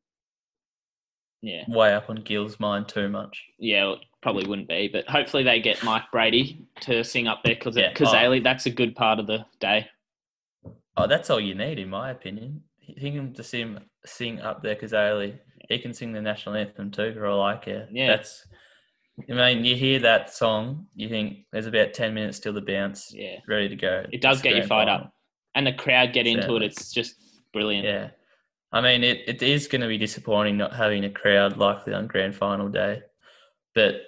yeah, 1.41 1.65
weigh 1.67 1.93
up 1.93 2.09
on 2.09 2.17
Gil's 2.17 2.59
mind 2.59 2.87
too 2.87 3.09
much. 3.09 3.43
yeah, 3.57 3.83
well, 3.85 3.99
probably 4.21 4.47
wouldn't 4.47 4.69
be, 4.69 4.87
but 4.87 5.05
hopefully 5.09 5.43
they 5.43 5.59
get 5.59 5.83
Mike 5.83 6.09
Brady 6.11 6.65
to 6.81 7.03
sing 7.03 7.27
up 7.27 7.43
there 7.43 7.55
because 7.55 7.75
Yeah. 7.75 7.89
Oh. 7.91 7.93
Cazaly, 7.99 8.41
that's 8.41 8.65
a 8.65 8.69
good 8.71 8.95
part 8.95 9.19
of 9.19 9.27
the 9.27 9.45
day. 9.59 9.89
Oh, 10.95 11.07
that's 11.07 11.29
all 11.29 11.39
you 11.41 11.55
need, 11.55 11.79
in 11.79 11.89
my 11.89 12.11
opinion. 12.11 12.63
Think 12.99 13.15
him 13.15 13.33
to 13.33 13.43
sing 13.43 13.79
sing 14.05 14.39
up 14.41 14.61
there, 14.63 14.75
because 14.75 14.91
Cazaly. 14.91 15.39
He 15.69 15.79
can 15.79 15.93
sing 15.93 16.11
the 16.11 16.21
national 16.21 16.55
anthem 16.55 16.91
too, 16.91 17.13
for 17.13 17.25
all 17.25 17.41
I 17.41 17.55
care. 17.57 17.87
Yeah. 17.91 18.07
that's. 18.07 18.45
I 19.29 19.33
mean, 19.33 19.63
you 19.63 19.75
hear 19.75 19.99
that 19.99 20.33
song, 20.33 20.87
you 20.95 21.07
think 21.07 21.45
there's 21.51 21.67
about 21.67 21.93
ten 21.93 22.13
minutes 22.13 22.39
till 22.39 22.53
the 22.53 22.61
bounce, 22.61 23.13
Yeah, 23.13 23.37
ready 23.47 23.69
to 23.69 23.75
go. 23.75 24.05
it 24.11 24.21
does 24.21 24.37
It's 24.37 24.43
get 24.43 24.55
you 24.55 24.63
fired 24.63 24.87
final. 24.87 25.05
up, 25.05 25.13
and 25.55 25.67
the 25.67 25.73
crowd 25.73 26.13
get 26.13 26.25
into 26.27 26.55
it. 26.55 26.63
It's 26.63 26.91
just 26.91 27.15
brilliant. 27.53 27.85
Yeah. 27.85 28.09
I 28.71 28.81
mean, 28.81 29.03
it, 29.03 29.21
it 29.27 29.43
is 29.43 29.67
going 29.67 29.81
to 29.81 29.87
be 29.87 29.99
disappointing 29.99 30.57
not 30.57 30.73
having 30.75 31.05
a 31.05 31.09
crowd 31.11 31.57
likely 31.57 31.93
on 31.93 32.07
grand 32.07 32.35
final 32.35 32.69
day, 32.69 33.03
but 33.75 34.01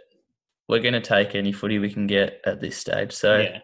we're 0.68 0.82
going 0.82 0.96
to 0.96 1.02
take 1.02 1.36
any 1.36 1.52
footy 1.52 1.78
we 1.78 1.94
can 1.94 2.08
get 2.08 2.42
at 2.46 2.60
this 2.62 2.76
stage. 2.76 3.12
So 3.12 3.38
yeah. 3.38 3.60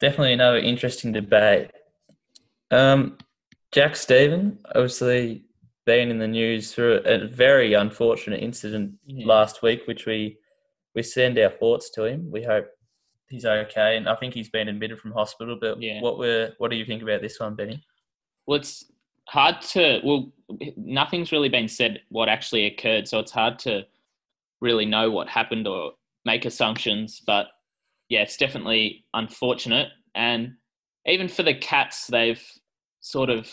definitely 0.00 0.32
another 0.32 0.58
interesting 0.58 1.12
debate. 1.12 1.70
Um, 2.72 3.18
Jack 3.70 3.94
Steven, 3.94 4.58
obviously 4.66 5.44
been 5.88 6.10
in 6.10 6.18
the 6.18 6.28
news 6.28 6.74
through 6.74 7.00
a 7.06 7.26
very 7.26 7.72
unfortunate 7.72 8.42
incident 8.42 8.92
Yeah. 9.06 9.26
last 9.26 9.62
week, 9.62 9.86
which 9.86 10.04
we 10.04 10.36
we 10.94 11.02
send 11.02 11.38
our 11.38 11.50
thoughts 11.50 11.88
to 11.90 12.04
him. 12.04 12.30
We 12.30 12.42
hope 12.42 12.66
he's 13.30 13.46
okay, 13.46 13.96
and 13.96 14.06
I 14.08 14.14
think 14.16 14.34
he's 14.34 14.50
been 14.50 14.68
admitted 14.68 14.98
from 15.00 15.12
hospital. 15.12 15.56
But 15.58 15.80
Yeah. 15.80 16.02
what 16.02 16.18
were 16.18 16.52
what 16.58 16.70
do 16.70 16.76
you 16.76 16.84
think 16.84 17.02
about 17.02 17.22
this 17.22 17.40
one, 17.40 17.54
Benny? 17.54 17.82
Well, 18.46 18.58
it's 18.60 18.84
hard 19.28 19.62
to. 19.72 20.00
Well, 20.04 20.30
nothing's 20.76 21.32
really 21.32 21.48
been 21.48 21.68
said 21.68 22.02
what 22.10 22.28
actually 22.28 22.66
occurred, 22.66 23.08
so 23.08 23.18
it's 23.18 23.32
hard 23.32 23.58
to 23.60 23.86
really 24.60 24.84
know 24.84 25.10
what 25.10 25.28
happened 25.28 25.66
or 25.66 25.92
make 26.26 26.44
assumptions. 26.44 27.22
But 27.26 27.46
yeah, 28.10 28.20
it's 28.22 28.36
definitely 28.36 29.06
unfortunate, 29.14 29.88
and 30.14 30.54
even 31.06 31.28
for 31.28 31.42
the 31.44 31.54
Cats, 31.54 32.06
they've 32.08 32.44
sort 33.00 33.30
of 33.30 33.50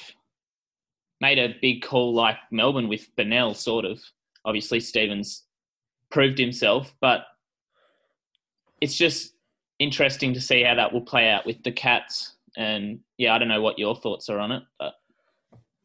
made 1.22 1.40
a 1.40 1.56
big 1.62 1.82
call 1.82 2.14
like 2.14 2.38
Melbourne 2.52 2.88
with 2.88 3.16
Bennell, 3.16 3.54
sort 3.54 3.86
of. 3.86 4.02
Obviously, 4.44 4.80
Steven's 4.80 5.44
proved 6.12 6.38
himself, 6.38 6.94
but 7.02 7.26
it's 8.82 8.96
just 8.96 9.34
interesting 9.80 10.34
to 10.34 10.42
see 10.42 10.64
how 10.64 10.76
that 10.76 10.94
will 10.94 11.02
play 11.02 11.30
out 11.30 11.46
with 11.46 11.64
the 11.64 11.72
Cats. 11.72 12.36
And 12.58 13.00
yeah, 13.18 13.34
I 13.34 13.40
don't 13.40 13.48
know 13.48 13.62
what 13.62 13.80
your 13.80 13.96
thoughts 13.96 14.30
are 14.30 14.40
on 14.40 14.52
it, 14.52 14.64
but 14.80 14.94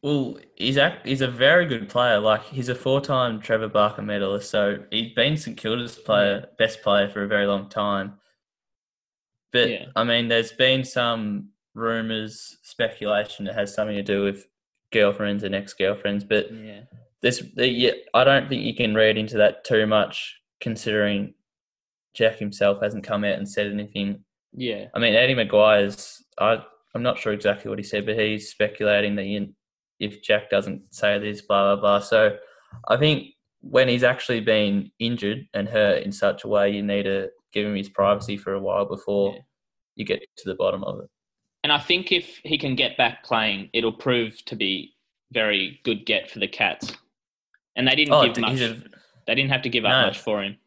Well, 0.03 0.37
he's 0.55 0.77
a, 0.77 0.97
he's 1.03 1.21
a 1.21 1.27
very 1.27 1.65
good 1.65 1.89
player. 1.89 2.19
Like 2.19 2.43
he's 2.43 2.69
a 2.69 2.75
four-time 2.75 3.41
Trevor 3.41 3.67
Barker 3.67 4.01
medalist, 4.01 4.49
so 4.49 4.83
he's 4.91 5.13
been 5.13 5.37
St 5.37 5.57
Kilda's 5.57 5.97
player, 5.97 6.47
best 6.57 6.81
player 6.81 7.09
for 7.09 7.23
a 7.23 7.27
very 7.27 7.45
long 7.45 7.69
time. 7.69 8.13
But 9.51 9.69
Yeah. 9.69 9.85
I 9.95 10.03
mean, 10.03 10.27
there's 10.27 10.53
been 10.53 10.83
some 10.83 11.49
rumors, 11.73 12.57
speculation 12.63 13.45
that 13.45 13.55
has 13.55 13.73
something 13.73 13.95
to 13.95 14.03
do 14.03 14.23
with 14.23 14.47
girlfriends 14.91 15.43
and 15.43 15.55
ex-girlfriends. 15.55 16.23
But 16.23 16.53
yeah, 16.53 16.81
this, 17.21 17.43
the, 17.55 17.67
yeah, 17.67 17.91
I 18.13 18.23
don't 18.23 18.49
think 18.49 18.63
you 18.63 18.75
can 18.75 18.95
read 18.95 19.17
into 19.17 19.37
that 19.37 19.63
too 19.63 19.87
much, 19.87 20.35
considering 20.59 21.33
Jack 22.13 22.37
himself 22.37 22.81
hasn't 22.81 23.03
come 23.03 23.23
out 23.23 23.37
and 23.37 23.49
said 23.49 23.71
anything 23.71 24.23
yeah, 24.53 24.87
I 24.93 24.99
mean, 24.99 25.15
Eddie 25.15 25.35
McGuire's. 25.35 26.23
I 26.37 26.61
I'm 26.93 27.03
not 27.03 27.17
sure 27.17 27.31
exactly 27.33 27.69
what 27.69 27.79
he 27.79 27.83
said, 27.83 28.05
but 28.05 28.19
he's 28.19 28.49
speculating 28.49 29.15
that 29.15 29.25
you, 29.25 29.53
if 29.99 30.21
Jack 30.21 30.49
doesn't 30.49 30.93
say 30.93 31.19
this, 31.19 31.41
blah 31.41 31.75
blah 31.75 31.81
blah. 31.81 31.99
So, 31.99 32.37
I 32.87 32.97
think 32.97 33.29
when 33.61 33.87
he's 33.87 34.03
actually 34.03 34.41
been 34.41 34.91
injured 34.99 35.45
and 35.53 35.69
hurt 35.69 36.03
in 36.03 36.11
such 36.11 36.43
a 36.43 36.47
way, 36.47 36.69
you 36.71 36.83
need 36.83 37.03
to 37.03 37.29
give 37.53 37.65
him 37.65 37.75
his 37.75 37.89
privacy 37.89 38.35
for 38.37 38.53
a 38.53 38.59
while 38.59 38.85
before 38.85 39.33
Yeah. 39.33 39.41
you 39.95 40.05
get 40.05 40.21
to 40.37 40.49
the 40.49 40.55
bottom 40.55 40.83
of 40.83 40.99
it. 40.99 41.09
And 41.63 41.71
I 41.71 41.77
think 41.79 42.11
if 42.11 42.39
he 42.43 42.57
can 42.57 42.75
get 42.75 42.97
back 42.97 43.23
playing, 43.23 43.69
it'll 43.73 43.93
prove 43.93 44.43
to 44.45 44.55
be 44.55 44.95
very 45.31 45.79
good 45.83 46.05
get 46.05 46.29
for 46.29 46.39
the 46.39 46.47
Cats. 46.47 46.91
And 47.75 47.87
they 47.87 47.95
didn't 47.95 48.13
Oh, 48.13 48.25
give 48.27 48.37
much. 48.39 48.59
a 48.59 48.83
they 49.27 49.35
didn't 49.35 49.51
have 49.51 49.61
to 49.61 49.69
give 49.69 49.85
up 49.85 49.91
No. 49.91 50.05
much 50.07 50.17
for 50.19 50.41
him. 50.43 50.57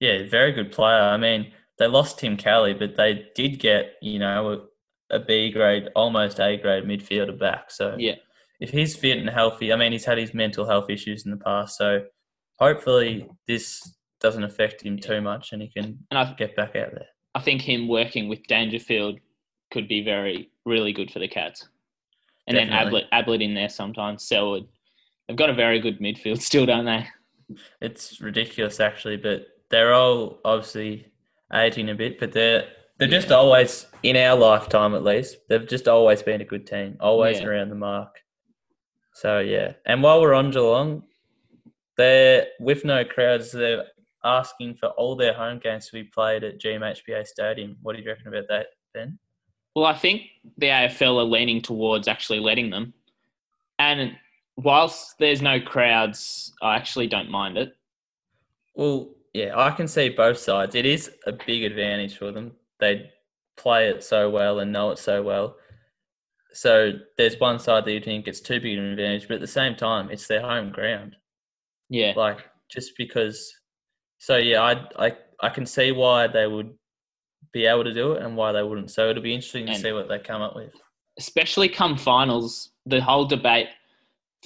yeah, 0.00 0.22
very 0.28 0.52
good 0.52 0.70
player. 0.72 1.00
I 1.02 1.16
mean, 1.16 1.52
they 1.78 1.86
lost 1.88 2.18
Tim 2.20 2.36
Kelly, 2.36 2.74
but 2.74 2.96
they 2.96 3.26
did 3.34 3.58
get 3.58 3.94
you 4.00 4.18
know 4.18 4.68
a, 5.10 5.16
a 5.16 5.18
B 5.20 5.50
grade, 5.50 5.88
almost 5.96 6.38
A 6.40 6.56
grade 6.56 6.84
midfielder 6.84 7.38
back. 7.38 7.70
So 7.70 7.96
Yeah, 7.98 8.14
if 8.60 8.70
he's 8.70 8.94
fit 8.96 9.18
and 9.18 9.28
healthy, 9.28 9.72
I 9.72 9.76
mean, 9.76 9.92
he's 9.92 10.04
had 10.04 10.18
his 10.18 10.32
mental 10.32 10.64
health 10.64 10.88
issues 10.88 11.24
in 11.24 11.32
the 11.32 11.36
past, 11.36 11.76
so 11.76 12.04
hopefully 12.58 13.26
this 13.48 13.96
doesn't 14.20 14.44
affect 14.44 14.82
him 14.82 14.96
too 14.98 15.20
much 15.20 15.52
and 15.52 15.60
he 15.60 15.68
can 15.68 15.98
and 16.10 16.18
I 16.18 16.32
get 16.34 16.54
back 16.54 16.76
out 16.76 16.92
there. 16.92 17.08
I 17.34 17.40
think 17.40 17.60
him 17.60 17.88
working 17.88 18.28
with 18.28 18.46
Dangerfield 18.46 19.18
could 19.72 19.88
be 19.88 20.02
very 20.04 20.50
really 20.64 20.92
good 20.92 21.10
for 21.10 21.18
the 21.18 21.28
Cats. 21.28 21.68
And 22.46 22.56
then 22.56 22.68
Definitely. 22.68 23.02
Ablett, 23.02 23.26
Ablett 23.26 23.42
in 23.42 23.54
there 23.54 23.68
sometimes. 23.68 24.24
Selwood. 24.24 24.66
They've 25.26 25.36
got 25.36 25.50
a 25.50 25.54
very 25.54 25.80
good 25.80 25.98
midfield 26.00 26.40
still, 26.50 26.66
don't 26.66 26.84
they? 26.84 27.06
It's 27.80 28.20
ridiculous, 28.20 28.80
actually, 28.80 29.16
but 29.16 29.46
they're 29.70 29.94
all 29.94 30.38
obviously 30.44 31.06
aging 31.52 31.90
a 31.90 31.94
bit, 31.94 32.18
but 32.20 32.32
they're 32.32 32.68
they're 32.98 33.08
just 33.08 33.32
always 33.32 33.86
in 34.04 34.16
our 34.16 34.36
lifetime, 34.36 34.94
at 34.94 35.02
least. 35.02 35.38
They've 35.48 35.66
just 35.66 35.88
always 35.88 36.22
been 36.22 36.40
a 36.40 36.44
good 36.44 36.66
team, 36.66 36.96
always 37.00 37.40
Yeah. 37.40 37.46
around 37.46 37.70
the 37.70 37.74
mark. 37.74 38.20
So 39.14 39.40
yeah, 39.40 39.72
and 39.86 40.02
while 40.02 40.20
we're 40.20 40.34
on 40.34 40.50
Geelong, 40.50 41.02
they're 41.96 42.46
with 42.60 42.84
no 42.84 43.04
crowds. 43.04 43.50
They're 43.52 43.86
asking 44.24 44.76
for 44.76 44.88
all 44.90 45.16
their 45.16 45.32
home 45.34 45.58
games 45.58 45.86
to 45.86 45.92
be 45.92 46.04
played 46.04 46.44
at 46.44 46.58
GMHBA 46.60 47.26
Stadium. 47.26 47.76
What 47.82 47.96
do 47.96 48.02
you 48.02 48.08
reckon 48.08 48.28
about 48.28 48.48
that, 48.48 48.66
Ben? 48.94 49.18
Well, 49.74 49.86
I 49.86 49.94
think 49.94 50.22
the 50.58 50.66
AFL 50.66 51.18
are 51.20 51.24
leaning 51.24 51.62
towards 51.62 52.08
actually 52.08 52.40
letting 52.40 52.70
them. 52.70 52.92
And 53.78 54.16
whilst 54.56 55.18
there's 55.18 55.42
no 55.42 55.60
crowds, 55.60 56.52
I 56.62 56.76
actually 56.76 57.06
don't 57.06 57.30
mind 57.30 57.56
it. 57.56 57.74
Well, 58.74 59.10
yeah, 59.32 59.58
I 59.58 59.70
can 59.70 59.88
see 59.88 60.10
both 60.10 60.38
sides. 60.38 60.74
It 60.74 60.86
is 60.86 61.10
a 61.26 61.32
big 61.32 61.64
advantage 61.64 62.18
for 62.18 62.32
them. 62.32 62.52
They 62.80 63.10
play 63.56 63.88
it 63.88 64.04
so 64.04 64.28
well 64.28 64.60
and 64.60 64.72
know 64.72 64.90
it 64.90 64.98
so 64.98 65.22
well. 65.22 65.56
So 66.52 66.92
there's 67.16 67.40
one 67.40 67.58
side 67.58 67.86
that 67.86 67.92
you 67.92 68.00
think 68.00 68.28
it's 68.28 68.40
too 68.40 68.60
big 68.60 68.76
an 68.76 68.84
advantage, 68.84 69.26
but 69.26 69.34
at 69.34 69.40
the 69.40 69.46
same 69.46 69.74
time, 69.74 70.10
it's 70.10 70.26
their 70.26 70.42
home 70.42 70.70
ground. 70.70 71.16
Yeah. 71.88 72.12
Like 72.16 72.40
just 72.70 72.92
because. 72.98 73.52
So 74.18 74.36
yeah, 74.36 74.62
I 74.62 75.06
I 75.06 75.16
I 75.40 75.48
can 75.48 75.66
see 75.66 75.92
why 75.92 76.26
they 76.26 76.46
would 76.46 76.74
be 77.52 77.66
able 77.66 77.84
to 77.84 77.92
do 77.94 78.12
it 78.12 78.22
and 78.22 78.36
why 78.36 78.52
they 78.52 78.62
wouldn't. 78.62 78.90
So 78.90 79.08
it'll 79.10 79.22
be 79.22 79.34
interesting 79.34 79.66
to 79.66 79.72
And- 79.72 79.80
see 79.80 79.92
what 79.92 80.08
they 80.08 80.18
come 80.18 80.42
up 80.42 80.56
with. 80.56 80.72
Especially 81.18 81.68
come 81.68 81.96
finals, 81.96 82.70
the 82.86 83.00
whole 83.00 83.26
debate 83.26 83.68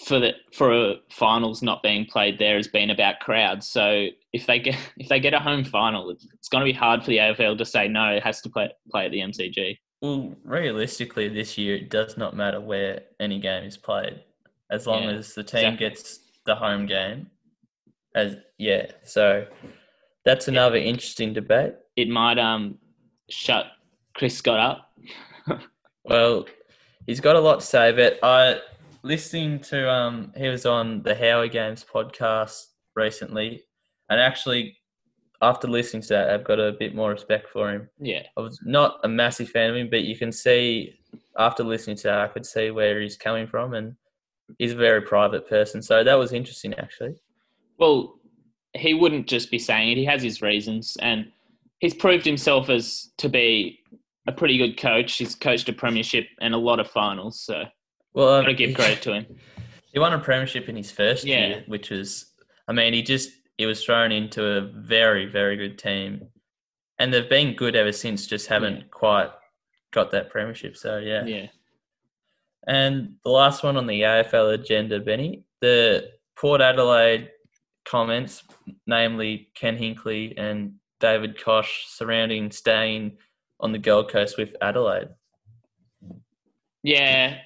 for 0.04 0.18
the 0.18 0.32
for 0.52 0.96
finals 1.10 1.62
not 1.62 1.82
being 1.82 2.04
played 2.04 2.38
there 2.38 2.56
has 2.56 2.68
been 2.68 2.90
about 2.90 3.18
crowds. 3.20 3.66
So 3.68 4.08
if 4.32 4.44
they 4.46 4.58
get 4.58 4.76
if 4.98 5.08
they 5.08 5.20
get 5.20 5.32
a 5.32 5.38
home 5.38 5.64
final, 5.64 6.10
it's, 6.10 6.26
going 6.50 6.60
to 6.60 6.70
be 6.70 6.76
hard 6.76 7.02
for 7.02 7.10
the 7.10 7.18
AFL 7.18 7.56
to 7.58 7.64
say 7.64 7.88
no. 7.88 8.10
It 8.12 8.22
has 8.22 8.40
to 8.42 8.50
play 8.50 8.68
play 8.90 9.06
at 9.06 9.12
the 9.12 9.20
MCG. 9.20 9.78
Well, 10.02 10.34
realistically, 10.44 11.28
this 11.28 11.56
year 11.56 11.76
it 11.76 11.88
does 11.88 12.16
not 12.18 12.36
matter 12.36 12.60
where 12.60 13.02
any 13.20 13.38
game 13.40 13.64
is 13.64 13.76
played, 13.78 14.22
as 14.70 14.86
long 14.86 15.04
Yeah, 15.04 15.10
as 15.12 15.34
the 15.34 15.42
team 15.42 15.60
exactly. 15.74 15.88
gets 15.88 16.20
the 16.44 16.54
home 16.56 16.84
game. 16.86 17.30
As 18.14 18.36
yeah, 18.58 18.90
so 19.04 19.46
that's 20.24 20.46
Yeah. 20.46 20.52
another 20.54 20.76
interesting 20.76 21.32
debate. 21.32 21.74
It 21.96 22.08
might 22.08 22.38
um 22.38 22.78
shut 23.28 23.66
Chris 24.14 24.36
Scott 24.36 24.60
up. 24.60 24.92
Well, 26.08 26.46
he's 27.08 27.18
got 27.18 27.34
a 27.34 27.40
lot 27.40 27.58
to 27.58 27.66
say, 27.66 27.90
but 27.90 28.20
I 28.22 28.60
listening 29.02 29.58
to 29.58 29.90
um 29.90 30.32
he 30.36 30.46
was 30.46 30.64
on 30.64 31.02
the 31.02 31.16
Howie 31.16 31.48
Games 31.48 31.84
podcast 31.92 32.66
recently, 32.94 33.64
and 34.08 34.20
actually 34.20 34.76
after 35.42 35.68
listening 35.68 36.02
to 36.02 36.08
that, 36.08 36.30
I've 36.30 36.44
got 36.44 36.60
a 36.60 36.72
bit 36.72 36.94
more 36.94 37.10
respect 37.10 37.48
for 37.50 37.70
him. 37.70 37.88
Yeah. 37.98 38.22
I 38.36 38.40
was 38.40 38.60
not 38.64 39.00
a 39.04 39.08
massive 39.08 39.50
fan 39.50 39.70
of 39.70 39.76
him, 39.76 39.90
but 39.90 40.04
you 40.04 40.16
can 40.16 40.32
see 40.32 40.98
after 41.36 41.62
listening 41.62 41.96
to 41.96 42.02
that, 42.04 42.20
I 42.20 42.28
could 42.28 42.46
see 42.46 42.70
where 42.70 43.00
he's 43.00 43.16
coming 43.16 43.46
from, 43.46 43.74
and 43.74 43.96
he's 44.58 44.72
a 44.72 44.76
very 44.76 45.02
private 45.02 45.48
person. 45.48 45.82
So 45.82 46.02
that 46.02 46.14
was 46.14 46.32
interesting, 46.32 46.74
actually. 46.74 47.16
Well, 47.78 48.18
he 48.74 48.94
wouldn't 48.94 49.26
just 49.26 49.50
be 49.50 49.58
saying 49.58 49.90
it. 49.90 49.98
He 49.98 50.04
has 50.04 50.22
his 50.22 50.40
reasons, 50.40 50.96
and 51.00 51.30
he's 51.80 51.94
proved 51.94 52.24
himself 52.24 52.68
as 52.70 53.10
to 53.18 53.28
be 53.28 53.80
a 54.28 54.32
pretty 54.32 54.58
good 54.58 54.76
coach. 54.76 55.16
He's 55.16 55.34
coached 55.34 55.68
a 55.68 55.72
premiership 55.72 56.26
and 56.40 56.54
a 56.54 56.58
lot 56.58 56.80
of 56.80 56.88
finals, 56.90 57.40
so 57.40 57.64
Well, 58.14 58.28
um, 58.36 58.42
gotta 58.44 58.54
give 58.54 58.74
credit 58.74 59.02
to 59.02 59.12
him. 59.14 59.26
He 59.92 59.98
won 60.00 60.12
a 60.12 60.18
premiership 60.18 60.68
in 60.68 60.76
his 60.76 60.90
first 60.90 61.24
Yeah. 61.24 61.46
year, 61.46 61.64
which 61.68 61.88
was, 61.88 62.34
I 62.68 62.72
mean, 62.74 62.92
he 62.92 63.02
just 63.02 63.30
he 63.56 63.64
was 63.64 63.82
thrown 63.82 64.12
into 64.12 64.44
a 64.44 64.60
very 64.60 65.24
very 65.24 65.56
good 65.56 65.78
team, 65.78 66.28
and 66.98 67.14
they've 67.14 67.30
been 67.30 67.54
good 67.56 67.74
ever 67.74 67.92
since. 67.92 68.26
Just 68.26 68.46
haven't 68.48 68.76
Yeah. 68.76 68.82
quite 68.90 69.30
got 69.92 70.10
that 70.10 70.28
premiership. 70.28 70.76
So 70.76 70.98
yeah. 70.98 71.24
Yeah, 71.24 71.46
And 72.66 73.14
the 73.24 73.30
last 73.30 73.62
one 73.62 73.78
on 73.78 73.86
the 73.86 74.02
AFL 74.02 74.52
agenda, 74.52 75.00
Benny, 75.00 75.44
the 75.62 76.10
Port 76.38 76.60
Adelaide 76.60 77.30
comments, 77.86 78.42
namely 78.86 79.50
Ken 79.54 79.78
Hinkley 79.78 80.34
and 80.38 80.74
David 81.00 81.40
Koch, 81.42 81.84
surrounding 81.86 82.50
staying 82.50 83.18
on 83.60 83.72
the 83.72 83.78
Gold 83.78 84.10
Coast 84.10 84.36
with 84.38 84.54
Adelaide. 84.60 85.08
yeah. 86.82 87.38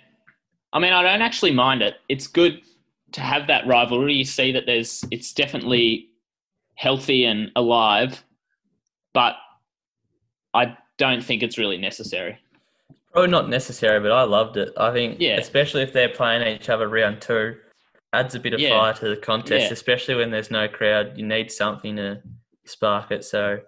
I 0.73 0.79
mean, 0.79 0.93
I 0.93 1.03
don't 1.03 1.23
actually 1.23 1.53
mind 1.53 1.83
it. 1.83 1.97
It's 2.09 2.27
good 2.29 2.63
to 3.13 3.21
have 3.21 3.49
that 3.49 3.67
rivalry. 3.67 4.15
You 4.15 4.25
see 4.25 4.53
that 4.53 4.67
there's 4.67 5.05
it's 5.11 5.33
definitely 5.33 6.11
healthy 6.77 7.25
and 7.25 7.51
alive, 7.57 8.23
but 9.13 9.35
I 10.55 10.77
don't 10.97 11.23
think 11.25 11.43
it's 11.43 11.59
really 11.59 11.77
necessary. 11.79 12.39
Probably 13.13 13.31
not 13.31 13.49
necessary, 13.49 13.99
but 13.99 14.13
I 14.13 14.23
loved 14.23 14.57
it. 14.57 14.73
I 14.77 14.93
think, 14.93 15.17
Yeah. 15.21 15.39
especially 15.39 15.83
if 15.83 15.93
they're 15.93 16.09
playing 16.09 16.47
each 16.47 16.69
other 16.69 16.89
round 16.89 17.21
two, 17.21 17.57
adds 18.13 18.37
a 18.37 18.41
bit 18.41 18.55
of 18.55 18.61
Yeah. 18.61 18.71
fire 18.79 18.95
to 18.95 19.09
the 19.09 19.17
contest, 19.17 19.67
Yeah. 19.67 19.73
especially 19.73 20.15
when 20.15 20.31
there's 20.31 20.51
no 20.53 20.69
crowd. 20.69 21.19
You 21.19 21.27
need 21.27 21.51
something 21.51 21.97
to 21.97 22.23
spark 22.67 23.11
it. 23.11 23.25
So, 23.25 23.61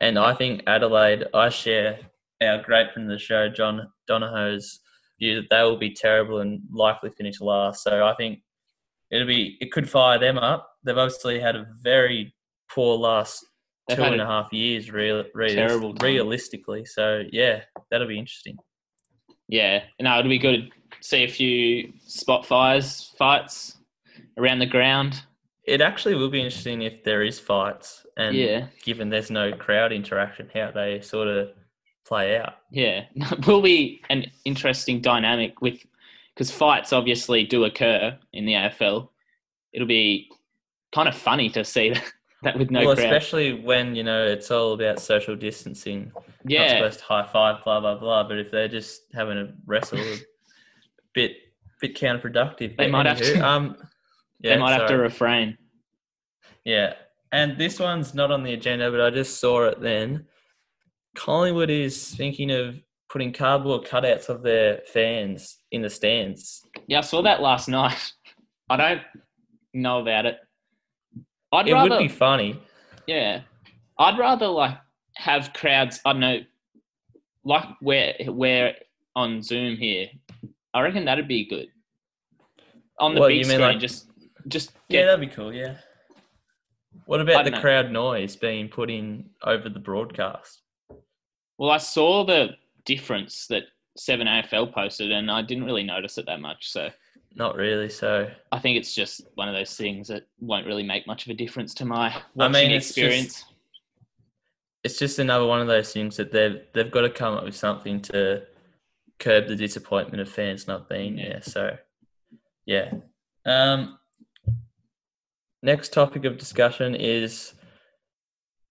and 0.00 0.18
I 0.18 0.34
think 0.34 0.62
Adelaide, 0.66 1.26
I 1.34 1.48
share 1.48 1.98
our 2.42 2.62
great 2.62 2.92
friend 2.92 3.10
of 3.10 3.14
the 3.16 3.22
show, 3.22 3.48
John 3.48 3.88
Donahoe's 4.08 4.80
view 5.18 5.40
that 5.40 5.48
they 5.50 5.62
will 5.62 5.76
be 5.76 5.94
terrible 5.94 6.40
and 6.40 6.60
likely 6.70 7.10
finish 7.10 7.40
last. 7.40 7.84
So 7.84 8.04
I 8.04 8.14
think 8.14 8.40
it'll 9.10 9.26
be 9.26 9.56
it 9.60 9.72
could 9.72 9.88
fire 9.88 10.18
them 10.18 10.38
up. 10.38 10.68
They've 10.84 10.98
obviously 10.98 11.40
had 11.40 11.56
a 11.56 11.66
very 11.82 12.34
poor 12.70 12.96
last 12.98 13.44
They've 13.88 13.96
two 13.96 14.04
and 14.04 14.20
a 14.20 14.26
half 14.26 14.52
years, 14.52 14.90
real, 14.90 15.24
real, 15.34 15.94
realistically. 15.94 16.84
So 16.84 17.22
yeah, 17.30 17.62
that'll 17.90 18.08
be 18.08 18.18
interesting. 18.18 18.56
Yeah, 19.48 19.82
no, 20.00 20.12
uh, 20.12 20.18
it'll 20.20 20.30
be 20.30 20.38
good 20.38 20.70
to 20.70 20.96
see 21.02 21.24
a 21.24 21.28
few 21.28 21.92
spot 22.06 22.46
fires 22.46 23.12
fights 23.18 23.76
around 24.38 24.60
the 24.60 24.66
ground. 24.66 25.22
It 25.64 25.80
actually 25.80 26.16
will 26.16 26.28
be 26.30 26.40
interesting 26.42 26.82
if 26.82 27.04
there 27.04 27.22
is 27.22 27.38
fights, 27.38 28.04
and 28.16 28.36
Yeah. 28.36 28.66
given 28.84 29.08
there's 29.10 29.30
no 29.30 29.52
crowd 29.52 29.92
interaction, 29.92 30.50
how 30.52 30.70
they 30.72 31.00
sort 31.00 31.28
of 31.28 31.50
play 32.04 32.36
out. 32.36 32.54
Yeah, 32.70 33.04
will 33.46 33.62
be 33.62 34.02
an 34.10 34.26
interesting 34.44 35.00
dynamic 35.00 35.60
with 35.60 35.84
because 36.34 36.50
fights 36.50 36.92
obviously 36.92 37.44
do 37.44 37.64
occur 37.64 38.18
in 38.32 38.44
the 38.46 38.54
AFL. 38.54 39.10
It'll 39.72 39.86
be 39.86 40.28
kind 40.92 41.08
of 41.08 41.14
funny 41.14 41.48
to 41.50 41.64
see 41.64 41.90
that, 41.94 42.12
that 42.42 42.58
with 42.58 42.70
no 42.70 42.84
well, 42.84 42.96
crowd. 42.96 43.04
especially 43.06 43.52
when 43.60 43.94
you 43.94 44.02
know 44.02 44.24
it's 44.26 44.50
all 44.50 44.72
about 44.72 44.98
social 44.98 45.36
distancing. 45.36 46.10
Not 46.14 46.24
Yeah, 46.44 46.68
supposed 46.78 46.98
to 47.00 47.04
high 47.04 47.26
five, 47.26 47.62
blah 47.62 47.78
blah 47.80 47.94
blah. 47.96 48.26
But 48.26 48.38
if 48.38 48.50
they're 48.50 48.66
just 48.68 49.02
having 49.14 49.38
a 49.38 49.52
wrestle, 49.64 49.98
a 50.00 50.16
bit 51.14 51.36
bit 51.80 51.94
counterproductive. 51.96 52.76
They 52.76 52.88
might 52.88 53.06
have 53.06 53.18
to- 53.18 53.40
Um, 53.46 53.76
they 54.42 54.56
might 54.58 54.72
have 54.78 54.88
to 54.88 54.96
refrain. 54.96 55.56
Yeah, 56.64 56.94
and 57.32 57.58
this 57.58 57.78
one's 57.80 58.14
not 58.14 58.30
on 58.30 58.42
the 58.42 58.52
agenda, 58.54 58.90
but 58.90 59.00
I 59.00 59.10
just 59.10 59.40
saw 59.40 59.64
it 59.64 59.80
then. 59.80 60.26
Collingwood 61.14 61.70
is 61.70 62.14
thinking 62.14 62.50
of 62.50 62.80
putting 63.10 63.32
cardboard 63.32 63.84
cutouts 63.84 64.28
of 64.28 64.42
their 64.42 64.80
fans 64.92 65.58
in 65.70 65.82
the 65.82 65.90
stands. 65.90 66.62
Yeah, 66.86 66.98
I 66.98 67.02
saw 67.02 67.20
that 67.22 67.42
last 67.42 67.68
night. 67.68 68.12
I 68.70 68.76
don't 68.76 69.02
know 69.74 70.00
about 70.00 70.26
it. 70.26 70.38
I'd 71.52 71.68
it 71.68 71.72
rather, 71.74 71.90
would 71.90 71.98
be 71.98 72.08
funny. 72.08 72.60
yeah, 73.06 73.42
I'd 73.98 74.18
rather 74.18 74.46
like 74.46 74.78
have 75.16 75.52
crowds. 75.52 76.00
I 76.06 76.12
don't 76.12 76.20
know, 76.20 76.38
like 77.44 77.66
we're 77.82 78.14
we're 78.28 78.74
on 79.14 79.42
Zoom 79.42 79.76
here. 79.76 80.08
I 80.72 80.80
reckon 80.80 81.04
that'd 81.04 81.28
be 81.28 81.44
good. 81.46 81.66
On 82.98 83.14
the 83.14 83.20
What, 83.20 83.28
big 83.28 83.44
screen, 83.44 83.60
like- 83.60 83.78
just 83.78 84.06
just 84.48 84.72
Yeah, 84.88 85.06
that'd 85.06 85.20
be 85.20 85.34
cool. 85.34 85.52
Yeah. 85.52 85.76
What 87.06 87.20
about 87.20 87.44
the 87.44 87.50
know. 87.52 87.60
crowd 87.60 87.90
noise 87.90 88.36
being 88.36 88.68
put 88.68 88.90
in 88.90 89.30
over 89.42 89.68
the 89.68 89.78
broadcast? 89.78 90.62
Well, 91.58 91.70
I 91.70 91.78
saw 91.78 92.24
the 92.24 92.50
difference 92.84 93.46
that 93.48 93.64
Seven 93.96 94.26
AFL 94.26 94.72
posted, 94.72 95.12
and 95.12 95.30
I 95.30 95.42
didn't 95.42 95.64
really 95.64 95.82
notice 95.82 96.16
it 96.18 96.26
that 96.26 96.40
much. 96.40 96.70
So 96.70 96.90
Not 97.34 97.56
really. 97.56 97.88
So 97.88 98.30
I 98.50 98.58
think 98.58 98.76
it's 98.78 98.94
just 98.94 99.22
one 99.34 99.48
of 99.48 99.54
those 99.54 99.76
things 99.76 100.08
that 100.08 100.26
won't 100.40 100.66
really 100.66 100.82
make 100.82 101.06
much 101.06 101.24
of 101.26 101.30
a 101.30 101.34
difference 101.34 101.72
to 101.74 101.84
my 101.84 102.08
I 102.08 102.22
watching 102.34 102.52
mean, 102.52 102.70
it's 102.72 102.88
just- 102.88 102.98
experience. 102.98 103.44
it's 104.84 104.98
just 104.98 105.18
another 105.18 105.46
one 105.46 105.60
of 105.60 105.66
those 105.66 105.92
things 105.92 106.16
that 106.16 106.30
they've 106.32 106.60
they've 106.74 106.90
got 106.90 107.02
to 107.02 107.10
come 107.10 107.34
up 107.34 107.44
with 107.44 107.54
something 107.56 108.00
to 108.02 108.42
curb 109.18 109.46
the 109.46 109.56
disappointment 109.56 110.20
of 110.20 110.28
fans 110.28 110.66
not 110.66 110.88
being 110.88 111.16
Yeah. 111.18 111.28
there. 111.28 111.42
So 111.42 111.78
yeah. 112.66 112.92
Um 113.46 113.98
next 115.62 115.92
topic 115.92 116.24
of 116.24 116.38
discussion 116.38 116.94
is 116.94 117.54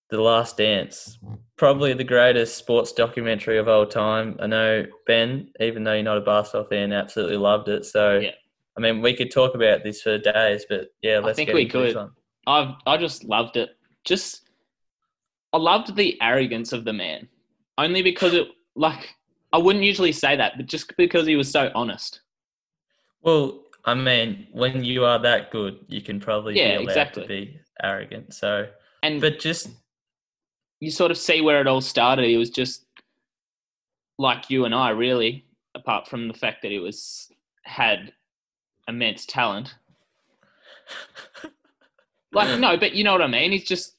The 0.09 0.21
Last 0.21 0.57
Dance. 0.57 1.17
Probably 1.57 1.93
the 1.93 2.03
greatest 2.03 2.57
sports 2.57 2.91
documentary 2.91 3.57
of 3.57 3.67
all 3.67 3.85
time. 3.85 4.37
I 4.39 4.47
know 4.47 4.85
Ben, 5.07 5.49
even 5.59 5.83
though 5.83 5.93
you're 5.93 6.03
not 6.03 6.17
a 6.17 6.21
basketball 6.21 6.67
fan, 6.69 6.91
absolutely 6.91 7.37
loved 7.37 7.69
it. 7.69 7.85
So 7.85 8.19
Yeah. 8.19 8.31
I 8.77 8.81
mean 8.81 9.01
we 9.01 9.15
could 9.15 9.31
talk 9.31 9.55
about 9.55 9.83
this 9.83 10.01
for 10.01 10.17
days, 10.17 10.65
but 10.69 10.87
yeah, 11.01 11.19
let's 11.19 11.35
think 11.35 11.47
get 11.47 11.55
we 11.55 11.67
could. 11.67 11.97
I've 12.47 12.75
I 12.85 12.97
just 12.97 13.23
loved 13.23 13.57
it. 13.57 13.69
Just 14.03 14.49
I 15.53 15.57
loved 15.57 15.95
the 15.95 16.19
arrogance 16.21 16.73
of 16.73 16.85
the 16.85 16.93
man. 16.93 17.27
Only 17.77 18.01
because 18.01 18.33
it 18.33 18.47
like 18.75 19.15
I 19.53 19.57
wouldn't 19.57 19.83
usually 19.83 20.13
say 20.13 20.35
that, 20.35 20.53
but 20.55 20.65
just 20.65 20.95
because 20.97 21.27
he 21.27 21.35
was 21.35 21.51
so 21.51 21.71
honest. 21.75 22.21
Well, 23.21 23.60
I 23.85 23.93
mean, 23.95 24.47
when 24.51 24.83
you 24.83 25.05
are 25.05 25.19
that 25.19 25.51
good, 25.51 25.79
you 25.87 26.01
can 26.01 26.19
probably 26.19 26.57
Yeah, 26.57 26.77
be 26.77 26.83
allowed 26.83 26.89
exactly. 26.89 27.23
to 27.23 27.27
be 27.27 27.59
arrogant. 27.81 28.33
So, 28.33 28.67
And 29.03 29.19
but 29.21 29.39
just 29.39 29.69
you 30.79 30.91
sort 30.91 31.11
of 31.11 31.17
see 31.17 31.41
where 31.41 31.61
it 31.61 31.67
all 31.67 31.81
started. 31.81 32.25
It 32.25 32.37
was 32.37 32.49
just 32.49 32.85
like 34.17 34.49
you 34.49 34.65
and 34.65 34.75
I, 34.75 34.89
really, 34.89 35.45
apart 35.75 36.07
from 36.07 36.27
the 36.27 36.33
fact 36.33 36.61
that 36.61 36.71
he 36.71 36.79
was 36.79 37.31
had 37.63 38.13
immense 38.87 39.25
talent. 39.25 39.75
Like 42.33 42.59
no, 42.61 42.77
but 42.77 42.93
you 42.93 43.03
know 43.03 43.11
what 43.11 43.21
I 43.21 43.27
mean. 43.27 43.51
He's 43.51 43.65
just 43.65 43.97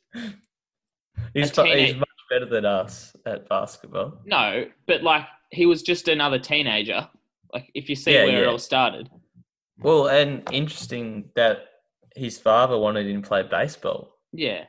he's, 1.35 1.51
fu- 1.51 1.65
he's 1.65 1.95
much 1.95 2.09
better 2.31 2.47
than 2.47 2.65
us 2.65 3.15
at 3.27 3.47
basketball. 3.47 4.15
no, 4.25 4.65
but 4.87 5.03
like 5.03 5.27
he 5.51 5.67
was 5.67 5.83
just 5.83 6.09
another 6.09 6.39
teenager. 6.39 7.07
Like 7.53 7.71
if 7.75 7.91
you 7.91 7.95
see 7.95 8.15
Yeah, 8.15 8.25
where 8.25 8.43
it 8.43 8.49
all 8.49 8.59
started. 8.59 9.11
Well, 9.83 10.09
and 10.09 10.43
interesting 10.53 11.31
that 11.35 11.59
his 12.15 12.39
father 12.39 12.79
wanted 12.79 13.07
him 13.07 13.23
to 13.23 13.29
play 13.29 13.43
baseball. 13.43 14.17
Yeah. 14.33 14.65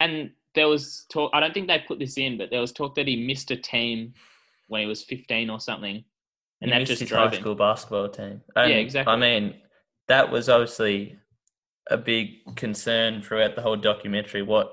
And 0.00 0.30
there 0.54 0.68
was 0.68 1.06
talk, 1.10 1.30
I 1.34 1.40
don't 1.40 1.52
think 1.52 1.68
they 1.68 1.82
put 1.86 1.98
this 1.98 2.16
in, 2.18 2.38
but 2.38 2.50
there 2.50 2.60
was 2.60 2.72
talk 2.72 2.94
that 2.96 3.06
he 3.06 3.16
missed 3.26 3.50
a 3.50 3.56
team 3.56 4.14
when 4.68 4.80
he 4.80 4.86
was 4.86 5.02
15 5.04 5.50
or 5.50 5.60
something. 5.60 6.04
And 6.62 6.70
he 6.72 6.78
that 6.78 6.86
just 6.86 7.00
his 7.00 7.08
drove 7.08 7.30
high 7.30 7.36
him. 7.36 7.40
school 7.42 7.54
basketball 7.54 8.08
team. 8.08 8.40
And, 8.54 8.72
exactly. 8.72 9.12
I 9.12 9.16
mean, 9.16 9.54
that 10.08 10.30
was 10.30 10.48
obviously 10.48 11.18
a 11.90 11.96
big 11.96 12.56
concern 12.56 13.22
throughout 13.22 13.54
the 13.54 13.62
whole 13.62 13.76
documentary. 13.76 14.42
What 14.42 14.72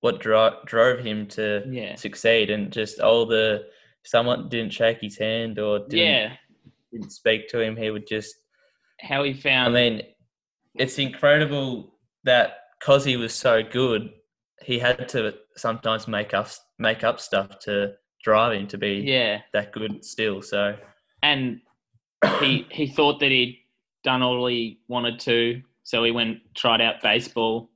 what 0.00 0.20
dro- 0.20 0.60
drove 0.64 1.00
him 1.00 1.26
to 1.26 1.64
Yeah. 1.68 1.96
succeed, 1.96 2.50
and 2.50 2.70
just 2.72 3.00
all 3.00 3.26
the 3.26 3.66
someone 4.04 4.48
didn't 4.48 4.72
shake 4.72 4.98
his 5.00 5.18
hand 5.18 5.58
or 5.58 5.80
didn't, 5.80 5.98
Yeah. 5.98 6.36
didn't 6.92 7.10
speak 7.10 7.48
to 7.48 7.60
him, 7.60 7.76
he 7.76 7.90
would 7.90 8.06
just. 8.06 8.36
How 9.00 9.22
he 9.22 9.32
found. 9.32 9.76
I 9.76 9.90
mean, 9.90 10.02
it's 10.74 10.98
incredible 10.98 11.94
that 12.24 12.58
because 12.78 13.04
he 13.04 13.16
was 13.16 13.34
so 13.34 13.62
good, 13.62 14.10
he 14.62 14.78
had 14.78 15.08
to 15.10 15.34
sometimes 15.56 16.08
make 16.08 16.34
up 16.34 16.48
make 16.78 17.04
up 17.04 17.20
stuff 17.20 17.58
to 17.60 17.94
drive 18.22 18.52
him 18.52 18.66
to 18.68 18.78
be 18.78 19.02
yeah. 19.06 19.40
that 19.52 19.72
good 19.72 20.04
still. 20.04 20.42
So 20.42 20.76
And 21.22 21.60
he, 22.40 22.66
he 22.70 22.86
thought 22.86 23.20
that 23.20 23.30
he'd 23.30 23.58
done 24.04 24.22
all 24.22 24.46
he 24.46 24.80
wanted 24.88 25.20
to. 25.20 25.62
So 25.84 26.04
he 26.04 26.10
went, 26.10 26.38
tried 26.54 26.80
out 26.80 26.96
baseball. 27.02 27.70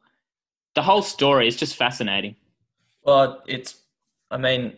The 0.74 0.82
whole 0.82 1.02
story 1.02 1.46
is 1.46 1.56
just 1.56 1.76
fascinating. 1.76 2.37
Well, 3.04 3.42
it's. 3.46 3.80
I 4.30 4.38
mean, 4.38 4.74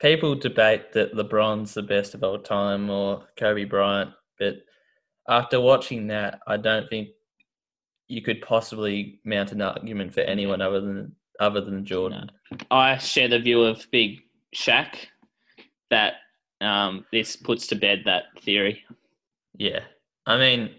people 0.00 0.34
debate 0.34 0.92
that 0.92 1.14
LeBron's 1.14 1.74
the 1.74 1.82
best 1.82 2.14
of 2.14 2.24
all 2.24 2.38
time 2.38 2.88
or 2.88 3.26
Kobe 3.36 3.64
Bryant, 3.64 4.10
but 4.38 4.56
after 5.28 5.60
watching 5.60 6.06
that, 6.08 6.40
I 6.46 6.56
don't 6.56 6.88
think 6.88 7.08
you 8.08 8.22
could 8.22 8.42
possibly 8.42 9.20
mount 9.24 9.52
an 9.52 9.62
argument 9.62 10.12
for 10.12 10.20
anyone 10.20 10.60
other 10.60 10.80
than 10.80 11.14
other 11.40 11.60
than 11.60 11.84
Jordan. 11.84 12.30
I 12.70 12.96
share 12.98 13.28
the 13.28 13.38
view 13.40 13.62
of 13.62 13.86
Big 13.90 14.20
Shaq 14.54 14.94
that 15.90 16.14
um, 16.60 17.04
this 17.12 17.34
puts 17.36 17.66
to 17.68 17.74
bed 17.74 18.02
that 18.04 18.24
theory. 18.42 18.84
Yeah, 19.56 19.80
I 20.26 20.38
mean, 20.38 20.70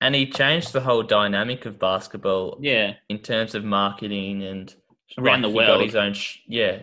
and 0.00 0.14
he 0.14 0.26
changed 0.30 0.72
the 0.72 0.80
whole 0.80 1.02
dynamic 1.02 1.66
of 1.66 1.78
basketball 1.78 2.58
Yeah. 2.60 2.94
in 3.08 3.18
terms 3.18 3.54
of 3.54 3.64
marketing 3.64 4.42
and 4.44 4.74
Around 5.16 5.42
the 5.42 5.48
he 5.48 5.54
world. 5.54 5.68
Got 5.80 5.84
his 5.84 5.96
own, 5.96 6.12
sh- 6.12 6.38
yeah, 6.46 6.80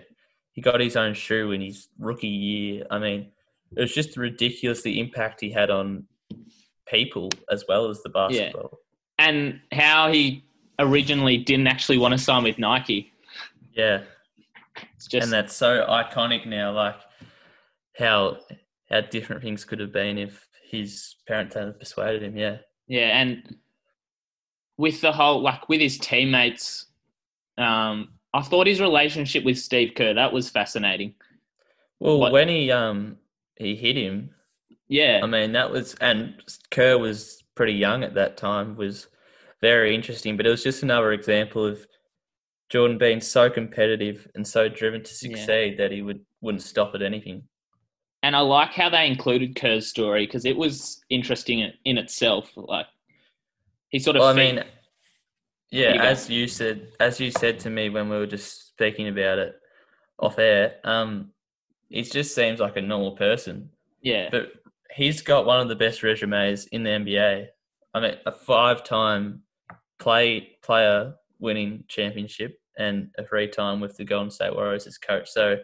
he 0.53 0.61
got 0.61 0.79
his 0.81 0.95
own 0.97 1.13
shoe 1.13 1.51
in 1.51 1.61
his 1.61 1.89
rookie 1.99 2.27
year. 2.27 2.85
I 2.89 2.97
mean, 2.99 3.31
it 3.77 3.81
was 3.81 3.93
just 3.93 4.17
ridiculous 4.17 4.81
the 4.81 4.99
impact 4.99 5.41
he 5.41 5.51
had 5.51 5.69
on 5.69 6.05
people 6.87 7.29
as 7.51 7.63
well 7.67 7.89
as 7.89 8.01
the 8.03 8.09
basketball. 8.09 8.79
and 9.19 9.59
how 9.71 10.11
he 10.11 10.43
originally 10.79 11.37
didn't 11.37 11.67
actually 11.67 11.97
want 11.97 12.11
to 12.11 12.17
sign 12.17 12.43
with 12.43 12.59
Nike. 12.59 13.11
Yeah, 13.73 14.01
It's 14.95 15.07
just 15.07 15.23
and 15.23 15.31
that's 15.33 15.55
so 15.55 15.85
iconic 15.89 16.45
now. 16.45 16.71
Like 16.73 16.95
how 17.97 18.37
how 18.89 19.01
different 19.01 19.41
things 19.41 19.63
could 19.65 19.79
have 19.79 19.91
been 19.93 20.17
if 20.17 20.47
his 20.69 21.15
parents 21.27 21.55
hadn't 21.55 21.79
persuaded 21.79 22.23
him. 22.23 22.37
Yeah, 22.37 22.57
yeah, 22.87 23.19
and 23.19 23.55
with 24.77 24.99
the 25.01 25.11
whole 25.11 25.41
like 25.41 25.69
with 25.69 25.79
his 25.81 25.97
teammates, 25.97 26.87
um, 27.57 28.09
I 28.33 28.41
thought 28.41 28.67
his 28.67 28.81
relationship 28.81 29.45
with 29.45 29.57
Steve 29.57 29.93
Kerr 29.95 30.13
that 30.13 30.33
was 30.33 30.49
fascinating. 30.49 31.15
well, 31.99 32.19
What- 32.19 32.33
when 32.33 32.49
he 32.49 32.69
um 32.71 33.17
he 33.57 33.75
hit 33.75 33.95
him, 33.95 34.34
Yeah, 34.87 35.21
I 35.21 35.27
mean, 35.27 35.53
that 35.53 35.71
was, 35.71 35.95
and 35.95 36.41
Kerr 36.71 36.97
was 36.97 37.43
pretty 37.55 37.73
young 37.73 38.03
at 38.03 38.15
that 38.15 38.37
time, 38.37 38.75
was 38.75 39.07
very 39.61 39.95
interesting, 39.95 40.37
but 40.37 40.45
it 40.45 40.49
was 40.51 40.63
just 40.63 40.83
another 40.83 41.11
example 41.13 41.65
of 41.65 41.85
Jordan 42.69 42.97
being 42.97 43.21
so 43.21 43.49
competitive 43.49 44.27
and 44.35 44.47
so 44.47 44.69
driven 44.69 45.03
to 45.03 45.13
Yeah. 45.21 45.47
succeed 45.47 45.77
that 45.79 45.91
he 45.91 46.01
would, 46.01 46.25
wouldn't 46.41 46.63
stop 46.63 46.95
at 46.95 47.01
anything. 47.01 47.47
and 48.23 48.35
I 48.35 48.39
like 48.39 48.71
how 48.71 48.89
they 48.89 49.07
included 49.07 49.55
Kerr's 49.55 49.87
story 49.87 50.25
because 50.25 50.45
it 50.45 50.57
was 50.57 51.03
interesting 51.09 51.59
in, 51.59 51.73
in 51.85 51.97
itself. 51.97 52.51
Like 52.55 52.87
he 53.89 53.99
sort 53.99 54.15
of, 54.15 54.21
Well, 54.21 54.27
I 54.29 54.33
mean, 54.33 54.63
yeah, 55.71 55.93
You 55.93 55.99
as 55.99 56.29
you 56.29 56.47
said, 56.47 56.89
as 56.99 57.19
you 57.19 57.31
said 57.31 57.59
to 57.59 57.69
me 57.69 57.89
when 57.89 58.09
we 58.09 58.17
were 58.17 58.27
just 58.27 58.69
speaking 58.69 59.07
about 59.07 59.39
it 59.39 59.55
off 60.19 60.39
air, 60.39 60.75
um, 60.83 61.31
he 61.89 62.03
just 62.03 62.35
seems 62.35 62.59
like 62.59 62.77
a 62.77 62.81
normal 62.81 63.15
person. 63.17 63.71
yeah, 64.01 64.29
But 64.31 64.53
he's 64.91 65.21
got 65.21 65.45
one 65.45 65.59
of 65.59 65.67
the 65.67 65.75
best 65.75 66.03
resumes 66.03 66.65
in 66.67 66.83
the 66.83 66.91
NBA. 66.91 67.47
I 67.93 67.99
mean, 67.99 68.15
a 68.25 68.31
five-time 68.31 69.41
play 69.99 70.57
player 70.63 71.13
winning 71.39 71.83
championship 71.87 72.59
and 72.77 73.09
a 73.17 73.23
three-time 73.23 73.79
with 73.79 73.95
the 73.97 74.03
Golden 74.03 74.31
State 74.31 74.53
Warriors 74.53 74.87
as 74.87 74.97
coach. 74.97 75.29
So 75.29 75.57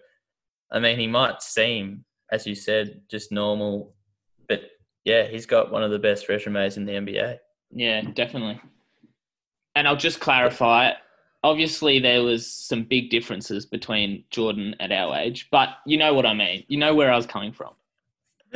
I 0.72 0.80
mean, 0.80 0.98
he 0.98 1.08
might 1.08 1.42
seem, 1.42 2.06
as 2.32 2.48
you 2.48 2.56
said, 2.56 3.02
just 3.10 3.32
normal, 3.32 3.94
but 4.48 4.62
yeah, 5.04 5.28
he's 5.28 5.46
got 5.46 5.72
one 5.72 5.84
of 5.84 5.92
the 5.92 6.00
best 6.00 6.30
resumes 6.30 6.78
in 6.78 6.86
the 6.86 6.94
NBA. 6.94 7.38
Yeah, 7.72 8.02
definitely. 8.14 8.62
And 9.76 9.88
I'll 9.88 9.98
just 9.98 10.20
clarify. 10.20 10.92
Obviously, 11.44 12.00
there 12.00 12.24
was 12.24 12.52
some 12.52 12.84
big 12.84 13.10
differences 13.10 13.66
between 13.66 14.24
Jordan 14.30 14.76
at 14.80 14.92
our 14.92 15.16
age, 15.18 15.48
but 15.52 15.70
you 15.86 15.98
know 15.98 16.14
what 16.14 16.26
I 16.26 16.34
mean. 16.34 16.64
You 16.68 16.78
know 16.78 16.94
where 16.94 17.12
I 17.12 17.16
was 17.16 17.26
coming 17.26 17.52
from. 17.52 17.74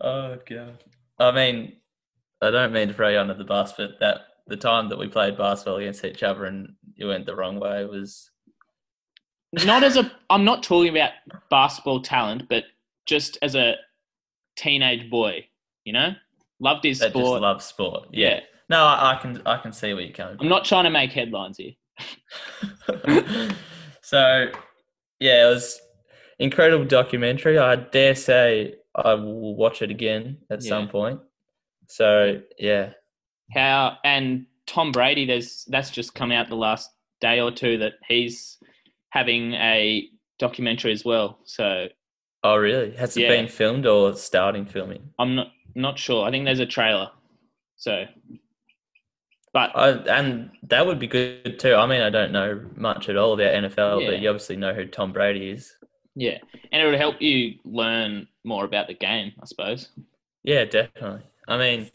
oh 0.00 0.38
god. 0.48 0.84
I 1.18 1.30
mean, 1.32 1.76
I 2.40 2.50
don't 2.50 2.72
mean 2.72 2.88
to 2.88 2.94
throw 2.94 3.08
you 3.08 3.18
under 3.18 3.34
the 3.34 3.44
bus, 3.44 3.72
but 3.76 4.00
that 4.00 4.20
the 4.46 4.56
time 4.56 4.88
that 4.88 4.98
we 4.98 5.08
played 5.08 5.38
basketball 5.38 5.76
against 5.76 6.04
each 6.04 6.22
other 6.22 6.44
and 6.46 6.74
you 6.94 7.08
went 7.08 7.26
the 7.26 7.36
wrong 7.36 7.60
way 7.60 7.84
was 7.84 8.30
not 9.52 9.84
as 9.84 9.96
a 9.96 10.10
I'm 10.30 10.44
not 10.44 10.62
talking 10.62 10.90
about 10.90 11.12
basketball 11.50 12.02
talent, 12.02 12.48
but 12.48 12.64
just 13.06 13.38
as 13.42 13.54
a 13.54 13.74
teenage 14.56 15.10
boy, 15.10 15.46
you 15.84 15.92
know? 15.92 16.14
Loved 16.60 16.84
his 16.84 17.00
that 17.00 17.10
sport. 17.10 17.24
just 17.24 17.42
loves 17.42 17.64
sport. 17.64 18.08
Yeah. 18.12 18.28
Yeah. 18.28 18.40
No, 18.68 18.84
I, 18.84 19.16
I 19.16 19.20
can 19.20 19.42
I 19.44 19.58
can 19.58 19.72
see 19.72 19.92
where 19.92 20.02
you're 20.02 20.14
coming 20.14 20.36
from. 20.36 20.46
I'm 20.46 20.50
not 20.50 20.64
trying 20.64 20.84
to 20.84 20.90
make 20.90 21.12
headlines 21.12 21.58
here. 21.58 21.72
so 24.00 24.46
yeah, 25.20 25.46
it 25.46 25.48
was 25.48 25.80
incredible 26.38 26.84
documentary. 26.84 27.58
I 27.58 27.76
dare 27.76 28.14
say 28.14 28.74
I 28.94 29.14
will 29.14 29.56
watch 29.56 29.82
it 29.82 29.90
again 29.90 30.38
at 30.50 30.62
some 30.62 30.88
point. 30.88 31.20
So 31.88 32.40
yeah. 32.58 32.90
How 33.52 33.98
and 34.04 34.46
Tom 34.66 34.92
Brady, 34.92 35.26
there's 35.26 35.64
that's 35.68 35.90
just 35.90 36.14
come 36.14 36.32
out 36.32 36.48
the 36.48 36.56
last 36.56 36.90
day 37.20 37.40
or 37.40 37.50
two 37.50 37.78
that 37.78 37.94
he's 38.06 38.58
having 39.10 39.54
a 39.54 40.08
documentary 40.38 40.92
as 40.92 41.04
well. 41.04 41.38
So 41.44 41.88
Oh 42.44 42.56
really? 42.56 42.96
Has 42.96 43.16
it 43.16 43.28
been 43.28 43.48
filmed 43.48 43.86
or 43.86 44.14
starting 44.14 44.66
filming? 44.66 45.10
I'm 45.18 45.36
not 45.36 45.48
not 45.74 45.98
sure. 45.98 46.26
I 46.26 46.30
think 46.30 46.44
there's 46.44 46.58
a 46.58 46.66
trailer. 46.66 47.10
So, 47.76 48.04
but 49.52 49.70
I, 49.76 49.90
and 49.90 50.50
that 50.64 50.86
would 50.86 50.98
be 50.98 51.06
good 51.06 51.58
too. 51.58 51.74
I 51.74 51.86
mean, 51.86 52.00
I 52.00 52.10
don't 52.10 52.32
know 52.32 52.64
much 52.76 53.08
at 53.08 53.16
all 53.16 53.34
about 53.34 53.54
NFL, 53.54 54.06
but 54.06 54.20
you 54.20 54.28
obviously 54.28 54.56
know 54.56 54.74
who 54.74 54.86
Tom 54.86 55.12
Brady 55.12 55.50
is. 55.50 55.72
Yeah, 56.14 56.38
and 56.72 56.82
it 56.82 56.84
would 56.84 56.98
help 56.98 57.20
you 57.20 57.54
learn 57.64 58.26
more 58.44 58.64
about 58.64 58.86
the 58.88 58.94
game, 58.94 59.32
I 59.40 59.46
suppose. 59.46 59.88
Yeah, 60.44 60.64
definitely. 60.64 61.22
I 61.48 61.56
mean, 61.58 61.90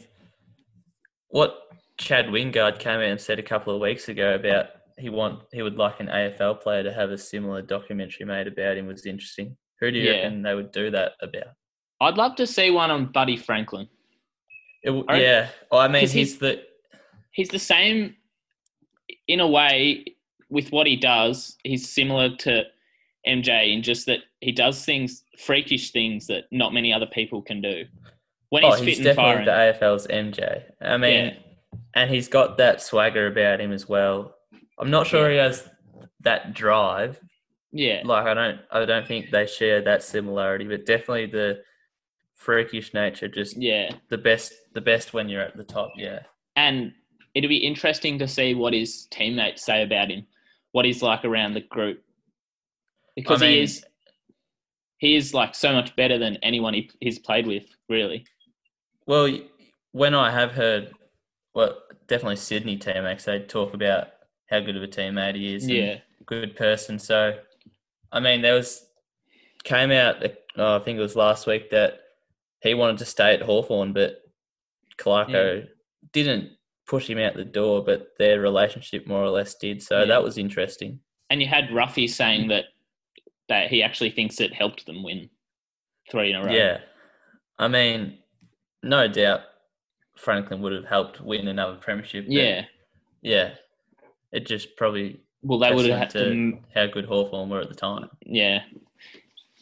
what 1.29 1.57
Chad 1.99 2.27
Wingard 2.27 2.79
came 2.79 2.99
out 2.99 3.03
and 3.03 3.19
said 3.21 3.39
a 3.39 3.43
couple 3.43 3.73
of 3.75 3.81
weeks 3.81 4.07
ago 4.09 4.35
about 4.35 4.67
he 4.97 5.09
want 5.09 5.41
he 5.51 5.61
would 5.61 5.75
like 5.77 5.99
an 5.99 6.07
AFL 6.07 6.61
player 6.61 6.83
to 6.83 6.93
have 6.93 7.11
a 7.11 7.17
similar 7.17 7.61
documentary 7.61 8.25
made 8.25 8.47
about 8.47 8.77
him 8.77 8.87
was 8.87 9.05
interesting. 9.05 9.55
Who 9.79 9.91
do 9.91 9.97
you 9.99 10.09
Yeah. 10.09 10.23
reckon 10.23 10.41
they 10.41 10.55
would 10.55 10.71
do 10.71 10.89
that 10.91 11.13
about? 11.21 11.53
I'd 12.01 12.15
love 12.17 12.35
to 12.37 12.47
see 12.47 12.71
one 12.71 12.91
on 12.91 13.11
Buddy 13.11 13.37
Franklin. 13.37 13.87
It, 14.83 14.91
I 15.07 15.19
yeah, 15.21 15.49
well, 15.71 15.81
I 15.81 15.87
mean 15.87 16.01
he's 16.01 16.11
he's- 16.13 16.35
the 16.37 16.63
He's 17.31 17.49
the 17.49 17.59
same 17.59 18.15
in 19.27 19.39
a 19.41 19.47
way 19.47 20.05
with 20.49 20.71
what 20.71 20.87
he 20.87 20.95
does. 20.95 21.55
He's 21.63 21.87
similar 21.93 22.35
to 22.37 22.63
MJ 23.25 23.73
in 23.73 23.83
just 23.83 24.05
that 24.05 24.19
he 24.41 24.51
does 24.51 24.83
things, 24.85 25.23
freakish 25.39 25.91
things 25.91 26.27
that 26.27 26.45
not 26.51 26.73
many 26.73 26.93
other 26.93 27.07
people 27.07 27.41
can 27.41 27.61
do. 27.61 27.85
When 28.49 28.63
oh, 28.63 28.71
he's 28.71 28.79
he's 28.79 28.97
fit 28.97 29.07
and 29.07 29.15
definitely 29.15 29.45
firing, 29.45 29.45
the 29.45 29.85
AFL's 29.85 30.07
MJ. 30.07 30.63
I 30.81 30.97
mean, 30.97 31.25
Yeah. 31.25 31.33
and 31.95 32.09
he's 32.09 32.27
got 32.27 32.57
that 32.57 32.81
swagger 32.81 33.27
about 33.27 33.59
him 33.59 33.73
as 33.73 33.89
well. 33.89 34.35
I'm 34.79 34.89
not 34.89 35.07
sure 35.07 35.29
he 35.29 35.37
has 35.37 35.67
that 36.21 36.53
drive, 36.53 37.19
yeah, 37.71 38.01
like 38.05 38.25
I 38.25 38.33
don't 38.33 38.59
I 38.71 38.85
don't 38.85 39.07
think 39.07 39.29
they 39.29 39.45
share 39.45 39.81
that 39.81 40.03
similarity, 40.03 40.65
but 40.65 40.85
definitely 40.85 41.27
the 41.27 41.61
freakish 42.35 42.93
nature 42.93 43.27
just 43.27 43.57
yeah. 43.57 43.91
the 44.09 44.17
best 44.17 44.53
the 44.73 44.81
best 44.81 45.13
when 45.13 45.27
you're 45.27 45.41
at 45.41 45.57
the 45.57 45.63
top, 45.63 45.91
yeah. 45.97 46.19
and 46.55 46.93
it'd 47.33 47.49
be 47.49 47.57
interesting 47.57 48.17
to 48.19 48.27
see 48.27 48.53
what 48.53 48.73
his 48.73 49.07
teammates 49.11 49.63
say 49.63 49.83
about 49.83 50.09
him, 50.09 50.25
what 50.71 50.85
he's 50.85 51.03
like 51.03 51.25
around 51.25 51.53
the 51.53 51.61
group, 51.61 52.01
because 53.17 53.41
I 53.41 53.47
he 53.49 53.59
is 53.61 53.83
he 54.99 55.15
is 55.15 55.33
like 55.33 55.53
so 55.55 55.73
much 55.73 55.95
better 55.95 56.17
than 56.17 56.37
anyone 56.37 56.73
he, 56.73 56.89
he's 57.01 57.19
played 57.19 57.45
with, 57.45 57.65
really. 57.89 58.25
Well, 59.05 59.29
when 59.91 60.13
I 60.15 60.31
have 60.31 60.51
heard 60.51 60.93
well 61.53 61.77
definitely 62.07 62.37
Sydney 62.37 62.77
teammates, 62.77 63.25
they 63.25 63.39
talk 63.39 63.73
about 63.73 64.07
how 64.49 64.61
good 64.61 64.77
of 64.77 64.83
a 64.83 64.87
teammate 64.87 65.35
he 65.35 65.55
is 65.55 65.63
and 65.63 65.73
Yeah, 65.73 65.97
good 66.25 66.55
person. 66.55 66.97
So 66.99 67.37
I 68.11 68.19
mean 68.19 68.41
there 68.41 68.53
was 68.53 68.85
came 69.63 69.91
out 69.91 70.23
uh, 70.57 70.77
I 70.77 70.79
think 70.83 70.97
it 70.97 71.01
was 71.01 71.15
last 71.15 71.45
week 71.47 71.69
that 71.71 71.99
he 72.61 72.73
wanted 72.73 72.97
to 72.99 73.05
stay 73.05 73.33
at 73.33 73.41
Hawthorn, 73.41 73.93
but 73.93 74.21
Clarko 74.97 75.67
didn't 76.13 76.51
push 76.87 77.09
him 77.09 77.17
out 77.19 77.35
the 77.35 77.43
door, 77.43 77.83
but 77.83 78.13
their 78.17 78.39
relationship 78.39 79.05
more 79.07 79.21
or 79.23 79.29
less 79.29 79.55
did. 79.55 79.83
So 79.83 79.99
Yeah. 79.99 80.05
that 80.05 80.23
was 80.23 80.37
interesting. 80.37 80.99
and 81.29 81.41
you 81.41 81.47
had 81.47 81.65
Ruffy 81.69 82.09
saying 82.09 82.47
that 82.47 82.65
that 83.49 83.69
he 83.69 83.81
actually 83.83 84.11
thinks 84.11 84.39
it 84.39 84.53
helped 84.53 84.85
them 84.85 85.03
win 85.03 85.29
three 86.11 86.31
in 86.31 86.35
a 86.35 86.43
row. 86.45 86.51
Yeah. 86.51 86.79
I 87.59 87.67
mean, 87.67 88.17
no 88.83 89.07
doubt 89.07 89.41
Franklin 90.15 90.61
would 90.61 90.73
have 90.73 90.85
helped 90.85 91.21
win 91.21 91.47
another 91.47 91.75
premiership. 91.75 92.25
yeah. 92.27 92.63
Yeah. 93.21 93.53
It 94.31 94.45
just 94.45 94.75
probably 94.75 95.21
Well, 95.41 95.59
they 95.59 95.73
would 95.73 95.85
have 95.89 95.99
had 95.99 96.09
to. 96.11 96.29
to 96.29 96.57
how 96.73 96.87
good 96.87 97.05
Hawthorn 97.05 97.49
were 97.49 97.61
at 97.61 97.69
the 97.69 97.75
time. 97.75 98.09
Yeah. 98.25 98.59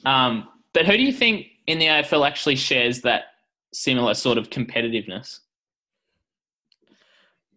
Um, 0.06 0.50
but 0.74 0.86
who 0.86 0.98
do 0.98 1.04
you 1.04 1.13
think 1.13 1.48
in 1.67 1.80
the 1.80 1.86
AFL 1.86 2.28
actually 2.28 2.56
shares 2.58 3.02
that 3.02 3.26
similar 3.74 4.13
sort 4.13 4.38
of 4.38 4.50
competitiveness? 4.50 5.39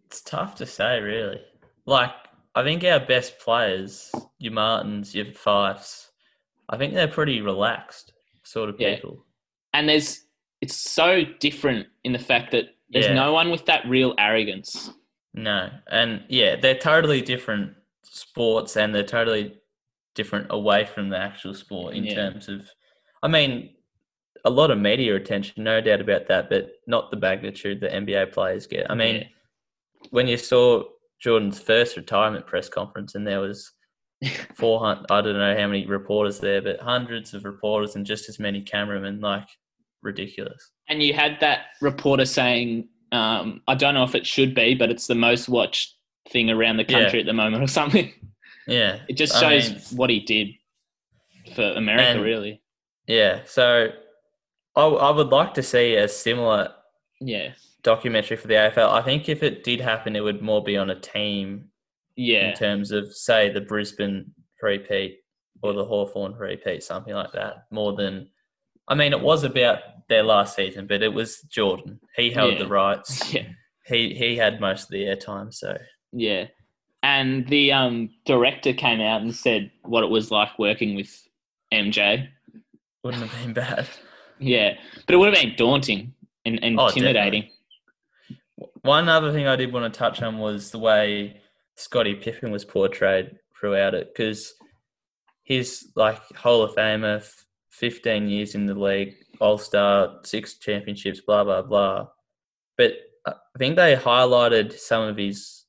It's 0.05 0.21
tough 0.21 0.55
to 0.55 0.65
say, 0.65 0.99
really. 0.99 1.41
Like, 1.85 2.11
I 2.55 2.63
think 2.63 2.83
our 2.83 2.99
best 2.99 3.39
players, 3.39 4.11
your 4.39 4.53
Martins, 4.53 5.13
your 5.13 5.25
Fyfes, 5.25 6.07
I 6.69 6.77
think 6.77 6.93
they're 6.93 7.07
pretty 7.07 7.41
relaxed 7.41 8.13
sort 8.43 8.69
of 8.69 8.79
Yeah. 8.79 8.95
people. 8.95 9.25
And 9.73 9.87
there's 9.89 10.25
it's 10.61 10.75
so 10.75 11.23
different 11.39 11.87
in 12.03 12.11
the 12.11 12.19
fact 12.19 12.51
that 12.51 12.75
there's 12.89 13.05
Yeah. 13.05 13.13
no 13.13 13.31
one 13.31 13.49
with 13.49 13.65
that 13.67 13.87
real 13.87 14.13
arrogance. 14.17 14.91
No. 15.33 15.69
And 15.89 16.25
yeah, 16.27 16.57
they're 16.57 16.77
totally 16.77 17.21
different 17.21 17.75
sports 18.03 18.75
and 18.75 18.93
they're 18.93 19.03
totally 19.03 19.57
different 20.15 20.47
away 20.49 20.83
from 20.85 21.07
the 21.09 21.17
actual 21.17 21.53
sport 21.53 21.93
in 21.95 22.03
Yeah. 22.03 22.15
terms 22.15 22.49
of, 22.49 22.69
I 23.23 23.29
mean, 23.29 23.73
a 24.43 24.49
lot 24.49 24.69
of 24.71 24.77
media 24.77 25.15
attention, 25.15 25.63
no 25.63 25.79
doubt 25.79 26.01
about 26.01 26.27
that, 26.27 26.49
but 26.49 26.71
not 26.87 27.09
the 27.09 27.17
magnitude 27.17 27.79
that 27.81 27.93
NBA 27.93 28.25
players 28.25 28.67
get. 28.67 28.89
I 28.91 28.95
mean, 28.95 29.29
when 30.09 30.27
you 30.27 30.35
saw 30.37 30.83
Jordan's 31.19 31.61
first 31.61 31.95
retirement 31.95 32.47
press 32.47 32.67
conference 32.67 33.15
and 33.15 33.25
there 33.25 33.39
was 33.39 33.71
400, 34.55 35.05
I 35.09 35.21
don't 35.21 35.37
know 35.37 35.55
how 35.57 35.67
many 35.67 35.85
reporters 35.85 36.39
there, 36.39 36.61
but 36.61 36.79
hundreds 36.81 37.33
of 37.33 37.45
reporters 37.45 37.95
and 37.95 38.05
just 38.05 38.27
as 38.29 38.39
many 38.39 38.61
cameramen, 38.61 39.19
like 39.21 39.47
ridiculous. 40.01 40.71
And 40.87 41.01
you 41.01 41.13
had 41.13 41.37
that 41.41 41.67
reporter 41.81 42.25
saying, 42.25 42.89
um, 43.11 43.61
I 43.67 43.75
don't 43.75 43.93
know 43.93 44.03
if 44.03 44.15
it 44.15 44.25
should 44.27 44.53
be, 44.53 44.75
but 44.75 44.89
it's 44.89 45.07
the 45.07 45.15
most 45.15 45.47
watched 45.49 45.95
thing 46.29 46.49
around 46.49 46.77
the 46.77 46.85
Yeah. 46.87 46.99
country 47.01 47.19
at 47.19 47.25
the 47.25 47.33
moment 47.33 47.63
or 47.63 47.67
something. 47.67 48.11
Yeah. 48.67 48.99
It 49.07 49.13
just 49.13 49.35
I 49.35 49.39
shows 49.59 49.69
mean, 49.71 49.97
what 49.97 50.09
he 50.09 50.19
did 50.19 50.49
for 51.55 51.63
America, 51.73 52.03
And- 52.09 52.21
really. 52.21 52.61
Yeah. 53.07 53.39
So 53.45 53.87
I, 54.75 54.81
I 54.85 55.09
would 55.11 55.29
like 55.29 55.53
to 55.55 55.63
see 55.63 55.95
a 55.95 56.07
similar 56.07 56.71
Yeah. 57.19 57.53
documentary 57.81 58.37
for 58.37 58.47
the 58.47 58.53
AFL. 58.55 58.91
I 58.91 59.01
think 59.01 59.27
if 59.29 59.41
it 59.43 59.63
did 59.63 59.81
happen, 59.81 60.15
it 60.15 60.19
would 60.23 60.41
more 60.43 60.63
be 60.63 60.77
on 60.77 60.89
a 60.91 60.99
team 60.99 61.68
Yeah. 62.19 62.49
in 62.49 62.55
terms 62.55 62.91
of, 62.91 63.13
say, 63.15 63.49
the 63.49 63.61
Brisbane 63.61 64.31
repeat 64.61 65.19
or 65.61 65.73
the 65.73 65.85
Hawthorn 65.85 66.33
repeat, 66.33 66.83
something 66.83 67.13
like 67.13 67.31
that, 67.33 67.65
more 67.71 67.93
than. 67.95 68.29
I 68.87 68.95
mean, 68.95 69.13
it 69.13 69.21
was 69.21 69.43
about 69.43 69.79
their 70.09 70.23
last 70.23 70.55
season, 70.55 70.87
but 70.87 71.01
it 71.03 71.13
was 71.13 71.41
Jordan. 71.43 71.99
He 72.15 72.31
held 72.31 72.53
Yeah. 72.53 72.59
the 72.59 72.67
rights. 72.67 73.33
Yeah. 73.33 73.43
He 73.85 74.13
he 74.13 74.35
had 74.35 74.59
most 74.61 74.83
of 74.83 74.89
the 74.89 75.03
airtime. 75.05 75.51
So 75.53 75.77
Yeah. 76.11 76.45
And 77.01 77.47
the 77.47 77.71
um, 77.71 78.09
director 78.25 78.73
came 78.73 78.99
out 79.01 79.21
and 79.21 79.33
said 79.33 79.71
what 79.83 80.03
it 80.03 80.09
was 80.09 80.29
like 80.31 80.59
working 80.59 80.95
with 80.95 81.09
MJ. 81.73 82.27
wouldn't 83.03 83.23
have 83.23 83.41
been 83.45 83.53
bad. 83.53 83.87
Yeah. 84.39 84.75
But 85.05 85.15
it 85.15 85.17
would 85.17 85.33
have 85.33 85.43
been 85.43 85.55
daunting 85.55 86.13
and, 86.45 86.63
and 86.63 86.79
Oh, 86.79 86.87
intimidating. 86.87 87.49
One 88.81 89.07
other 89.09 89.31
thing 89.31 89.47
I 89.47 89.55
did 89.55 89.71
want 89.73 89.91
to 89.91 89.97
touch 89.97 90.21
on 90.21 90.37
was 90.39 90.71
the 90.71 90.79
way 90.79 91.41
Scottie 91.79 92.15
Pippen 92.15 92.51
was 92.51 92.65
portrayed 92.65 93.37
throughout 93.57 93.93
it, 93.93 94.13
because 94.13 94.53
he's 95.43 95.87
like 95.95 96.19
Hall 96.35 96.61
of 96.61 96.75
Famer, 96.75 97.17
f- 97.17 97.45
15 97.71 98.27
years 98.27 98.55
in 98.55 98.65
the 98.65 98.73
league, 98.73 99.15
All 99.39 99.57
Star, 99.57 100.19
six 100.23 100.55
championships, 100.57 101.21
blah, 101.21 101.43
blah, 101.43 101.61
blah. 101.61 102.07
But 102.77 102.93
uh, 103.25 103.33
I 103.55 103.57
think 103.57 103.75
they 103.77 103.95
highlighted 103.95 104.73
some 104.77 105.03
of 105.03 105.15
his 105.17 105.63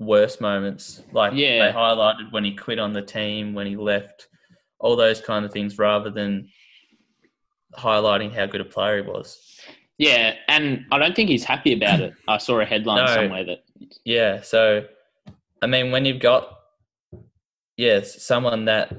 worst 0.00 0.40
moments. 0.40 1.02
Like 1.12 1.32
Yeah. 1.34 1.66
they 1.66 1.72
highlighted 1.76 2.32
when 2.32 2.44
he 2.44 2.54
quit 2.56 2.78
on 2.80 2.92
the 2.92 3.02
team, 3.02 3.54
when 3.54 3.66
he 3.66 3.76
left 3.76 4.26
all 4.80 4.96
those 4.96 5.20
kind 5.20 5.44
of 5.44 5.52
things 5.52 5.78
rather 5.78 6.10
than 6.10 6.48
highlighting 7.76 8.32
how 8.34 8.46
good 8.46 8.60
a 8.60 8.64
player 8.64 9.02
he 9.02 9.08
was. 9.08 9.38
Yeah, 9.98 10.34
and 10.46 10.86
I 10.92 10.98
don't 10.98 11.16
think 11.16 11.28
he's 11.28 11.42
happy 11.44 11.72
about 11.72 12.00
it. 12.00 12.14
I 12.28 12.38
saw 12.38 12.60
a 12.60 12.64
headline 12.64 13.04
No. 13.04 13.14
somewhere 13.14 13.44
that 13.44 13.64
Yeah, 14.04 14.42
so 14.42 14.84
I 15.62 15.66
mean, 15.66 15.90
when 15.90 16.04
you've 16.04 16.20
got 16.20 16.58
yes, 17.76 18.22
someone 18.22 18.66
that 18.66 18.92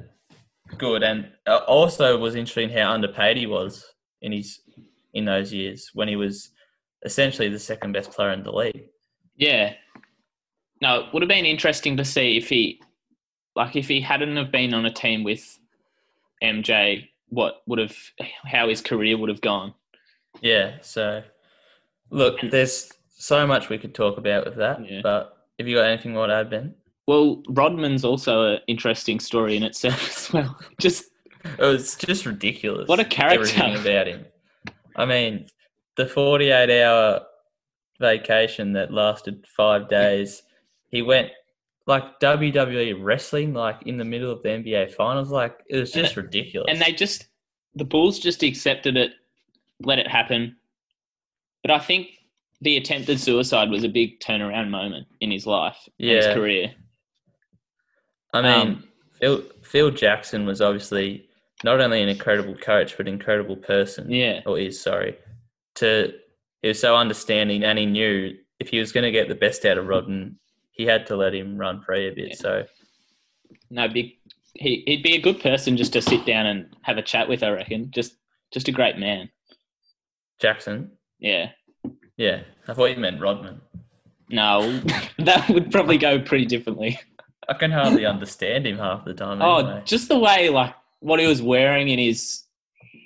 good, 0.78 1.04
and 1.04 1.30
uh, 1.46 1.58
also 1.68 2.18
was 2.18 2.36
interesting 2.36 2.70
how 2.70 2.92
underpaid 2.92 3.38
he 3.38 3.46
was 3.46 3.86
in 4.22 4.32
his 4.32 4.62
in 5.14 5.26
those 5.26 5.54
years 5.54 5.92
when 5.94 6.08
he 6.08 6.16
was 6.16 6.52
essentially 7.04 7.50
the 7.50 7.60
second 7.60 7.92
best 7.92 8.12
player 8.12 8.32
in 8.32 8.44
the 8.44 8.52
league. 8.52 8.90
Yeah. 9.36 9.74
No, 10.82 11.02
it 11.02 11.14
would 11.14 11.22
have 11.22 11.30
been 11.30 11.46
interesting 11.46 11.98
to 11.98 12.06
see 12.06 12.38
if 12.38 12.50
he, 12.50 12.82
like, 13.56 13.76
if 13.76 13.88
he 13.88 14.00
hadn't 14.00 14.38
have 14.38 14.52
been 14.52 14.74
on 14.74 14.86
a 14.86 14.94
team 14.94 15.24
with 15.24 15.60
MJ, 16.44 17.10
what 17.30 17.64
would 17.68 17.80
have, 17.80 17.96
how 18.46 18.70
his 18.70 18.82
career 18.82 19.18
would 19.18 19.30
have 19.30 19.42
gone. 19.42 19.74
Yeah, 20.42 20.78
so 20.82 21.24
look, 22.12 22.40
there's 22.42 22.92
so 23.20 23.46
much 23.46 23.70
we 23.70 23.78
could 23.78 23.94
talk 23.94 24.18
about 24.18 24.46
with 24.46 24.56
that, 24.56 24.84
Yeah. 24.90 25.02
but 25.04 25.38
have 25.60 25.68
you 25.68 25.76
got 25.76 25.86
anything 25.86 26.14
more 26.14 26.26
to 26.28 26.34
add, 26.34 26.50
Ben? 26.50 26.74
Well, 27.06 27.44
Rodman's 27.50 28.06
also 28.06 28.54
an 28.54 28.60
interesting 28.68 29.20
story 29.20 29.58
in 29.58 29.64
itself 29.64 30.08
as 30.18 30.34
well. 30.34 30.58
Just 30.80 31.06
It 31.44 31.60
was 31.60 31.96
just 31.96 32.26
ridiculous. 32.26 32.88
What 32.88 33.00
a 33.00 33.06
character. 33.06 33.42
Everything 33.42 33.76
about 33.76 34.08
him. 34.08 34.26
I 34.96 35.06
mean, 35.06 35.48
the 35.98 36.06
48 36.08 36.82
hour 36.84 37.22
vacation 38.00 38.74
that 38.74 38.94
lasted 38.94 39.46
five 39.56 39.90
days, 39.90 40.44
he 40.90 41.02
went 41.02 41.32
like 41.88 42.20
WWE 42.20 42.96
wrestling, 43.04 43.54
like 43.54 43.82
in 43.86 43.98
the 43.98 44.06
middle 44.06 44.32
of 44.32 44.44
the 44.44 44.50
NBA 44.50 44.94
finals. 44.94 45.30
Like, 45.32 45.58
it 45.68 45.78
was 45.78 45.92
just 45.92 46.16
ridiculous. 46.16 46.68
and 46.70 46.80
they 46.82 46.92
just 46.94 47.28
the 47.76 47.84
Bulls 47.86 48.20
just 48.20 48.44
accepted 48.44 48.96
it, 48.98 49.12
let 49.82 50.00
it 50.00 50.08
happen. 50.08 50.56
But 51.64 51.72
I 51.72 51.80
think 51.80 52.10
the 52.62 52.78
attempted 52.78 53.20
suicide 53.20 53.70
was 53.70 53.84
a 53.84 53.90
big 53.90 54.20
turnaround 54.20 54.70
moment 54.70 55.08
in 55.22 55.32
his 55.32 55.46
life, 55.46 55.78
in 55.98 56.10
his 56.10 56.28
career. 56.28 56.74
I 58.34 58.42
mean, 58.42 58.68
Um, 58.68 58.84
Phil, 59.20 59.44
Phil 59.64 59.92
Jackson 59.92 60.46
was 60.46 60.62
obviously 60.62 61.28
not 61.64 61.82
only 61.82 62.02
an 62.02 62.10
incredible 62.10 62.56
coach, 62.56 62.96
but 62.98 63.08
an 63.08 63.14
incredible 63.14 63.56
person. 63.56 64.10
Yeah, 64.12 64.42
or 64.46 64.60
is 64.60 64.80
sorry, 64.82 65.18
to 65.76 66.14
he 66.62 66.68
was 66.68 66.80
so 66.80 66.96
understanding 66.96 67.64
and 67.64 67.80
he 67.80 67.86
knew 67.86 68.38
if 68.60 68.70
he 68.70 68.80
was 68.80 68.92
going 68.92 69.06
to 69.06 69.12
get 69.12 69.30
the 69.30 69.36
best 69.36 69.66
out 69.66 69.78
of 69.78 69.88
Rodman, 69.88 70.38
he 70.72 70.86
had 70.86 71.08
to 71.08 71.16
let 71.16 71.34
him 71.34 71.58
run 71.58 71.82
free 71.82 72.08
a 72.08 72.12
bit. 72.12 72.30
Yeah. 72.30 72.36
So 72.36 72.66
no 73.70 73.88
big. 73.88 74.14
He 74.54 74.84
he'd 74.86 75.04
be 75.04 75.16
a 75.16 75.22
good 75.22 75.40
person 75.40 75.78
just 75.78 75.94
to 75.94 76.02
sit 76.02 76.26
down 76.26 76.46
and 76.46 76.76
have 76.82 76.98
a 76.98 77.02
chat 77.02 77.30
with. 77.30 77.44
I 77.44 77.50
reckon. 77.52 77.92
Just 77.92 78.16
just 78.52 78.68
a 78.68 78.72
great 78.74 78.98
man. 78.98 79.30
Jackson, 80.42 80.92
Yeah. 81.20 81.52
Yeah, 82.20 82.42
I 82.68 82.74
thought 82.74 82.92
you 82.92 82.98
meant 82.98 83.22
Rodman. 83.22 83.62
No, 84.30 84.80
that 85.18 85.48
would 85.50 85.72
probably 85.72 85.98
go 85.98 86.20
pretty 86.20 86.46
differently. 86.46 87.00
I 87.48 87.54
can 87.54 87.72
hardly 87.72 88.06
understand 88.06 88.68
him 88.68 88.78
half 88.78 89.06
the 89.06 89.14
time. 89.14 89.42
Oh, 89.42 89.82
just 89.86 90.10
the 90.10 90.20
way 90.20 90.50
like 90.50 90.76
what 91.00 91.20
he 91.20 91.26
was 91.26 91.42
wearing 91.42 91.88
in 91.90 91.98
his 91.98 92.44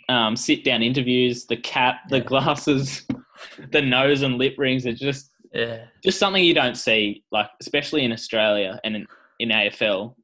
um, 0.09 0.35
sit 0.35 0.63
down 0.65 0.81
interviews, 0.81 1.45
the 1.45 1.55
cap, 1.57 2.09
the 2.09 2.17
Yeah. 2.17 2.23
glasses, 2.23 3.07
the 3.71 3.81
nose 3.81 4.23
and 4.23 4.37
lip 4.37 4.55
rings. 4.57 4.85
It's 4.87 4.99
just 4.99 5.29
yeah, 5.53 5.85
just 6.03 6.17
something 6.17 6.43
you 6.43 6.55
don't 6.55 6.75
see, 6.75 7.23
like 7.31 7.47
especially 7.61 8.03
in 8.03 8.11
Australia 8.11 8.79
and 8.83 8.95
in, 8.95 9.07
in 9.39 9.49
AFL. 9.49 10.15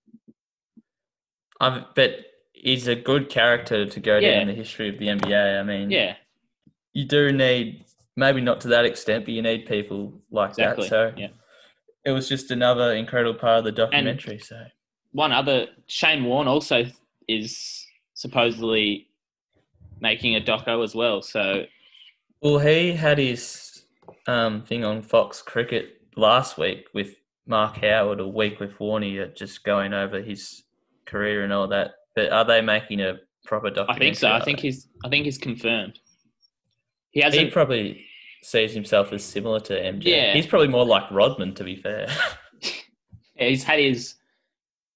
i 1.62 1.86
but 1.96 2.12
he's 2.54 2.88
a 2.88 2.96
good 2.96 3.30
character 3.30 3.86
to 3.86 4.00
go 4.00 4.18
Yeah. 4.18 4.32
down 4.32 4.42
in 4.42 4.48
the 4.50 4.54
history 4.56 4.90
of 4.90 4.98
the 4.98 5.08
NBA. 5.08 5.60
I 5.60 5.64
mean, 5.64 5.92
Yeah, 5.92 6.16
you 6.94 7.06
do 7.06 7.32
need 7.32 7.86
maybe 8.20 8.42
not 8.42 8.62
to 8.62 8.68
that 8.68 8.86
extent, 8.86 9.26
but 9.26 9.34
you 9.34 9.42
need 9.42 9.66
people 9.66 10.14
like 10.30 10.52
exactly. 10.52 10.84
that. 10.84 10.90
So 10.90 11.14
yeah. 11.18 11.30
it 12.06 12.12
was 12.12 12.28
just 12.28 12.52
another 12.52 12.94
incredible 12.94 13.40
part 13.40 13.60
of 13.60 13.64
the 13.64 13.72
documentary. 13.72 14.40
so 14.40 14.66
One 15.14 15.32
other 15.32 15.68
Shane 15.88 16.26
Warne 16.26 16.48
also 16.48 16.86
is 17.28 17.88
supposedly 18.14 19.08
making 20.02 20.36
a 20.36 20.42
doco 20.42 20.84
as 20.84 20.94
well. 20.94 21.22
So 21.22 21.64
Well, 22.42 22.60
he 22.60 22.94
had 22.94 23.18
his 23.18 23.84
um, 24.28 24.64
thing 24.64 24.84
on 24.84 25.02
Fox 25.02 25.42
Cricket 25.42 26.02
last 26.16 26.58
week 26.58 26.88
with 26.94 27.16
Mark 27.48 27.78
Howard, 27.78 28.20
a 28.20 28.28
week 28.28 28.60
with 28.60 28.78
Warney, 28.78 29.36
just 29.36 29.64
going 29.64 29.94
over 29.94 30.22
his 30.22 30.64
career 31.06 31.44
and 31.44 31.54
all 31.54 31.68
that. 31.70 31.92
But 32.16 32.32
are 32.32 32.46
they 32.46 32.62
making 32.62 33.00
a 33.00 33.20
proper 33.46 33.72
I 33.88 33.98
think 33.98 34.16
so. 34.16 34.30
I 34.32 34.44
think 34.44 34.60
he's 34.60 34.88
I 35.04 35.10
think 35.10 35.26
he's 35.26 35.38
confirmed. 35.38 36.00
He 37.12 37.22
hasn't. 37.22 37.46
he 37.46 37.52
probably 37.52 38.06
sees 38.42 38.74
himself 38.74 39.12
as 39.14 39.24
similar 39.24 39.60
to 39.62 39.74
MJ. 39.74 40.06
Yeah. 40.06 40.34
He's 40.34 40.48
probably 40.48 40.68
more 40.68 40.86
like 40.86 41.10
Rodman, 41.12 41.54
to 41.56 41.64
be 41.64 41.76
fair. 41.76 42.08
Yeah, 43.36 43.48
he's 43.48 43.64
had 43.64 43.80
his 43.80 44.16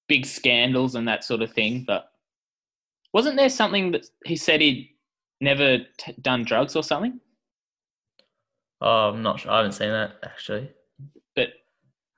big 0.06 0.26
scandals 0.26 0.96
and 0.96 1.08
that 1.08 1.24
sort 1.24 1.40
of 1.40 1.50
thing, 1.50 1.84
but 1.86 2.10
wasn't 3.14 3.36
there 3.36 3.48
something 3.48 3.92
that 3.92 4.04
he 4.26 4.36
said 4.36 4.60
he'd 4.60 4.90
never 5.40 5.78
t- 5.96 6.14
done 6.20 6.44
drugs 6.44 6.76
or 6.76 6.82
something? 6.82 7.20
oh, 8.82 9.08
I'm 9.08 9.22
not 9.22 9.40
sure. 9.40 9.50
I 9.50 9.56
haven't 9.58 9.72
seen 9.72 9.88
that 9.88 10.16
actually. 10.22 10.70
But 11.34 11.48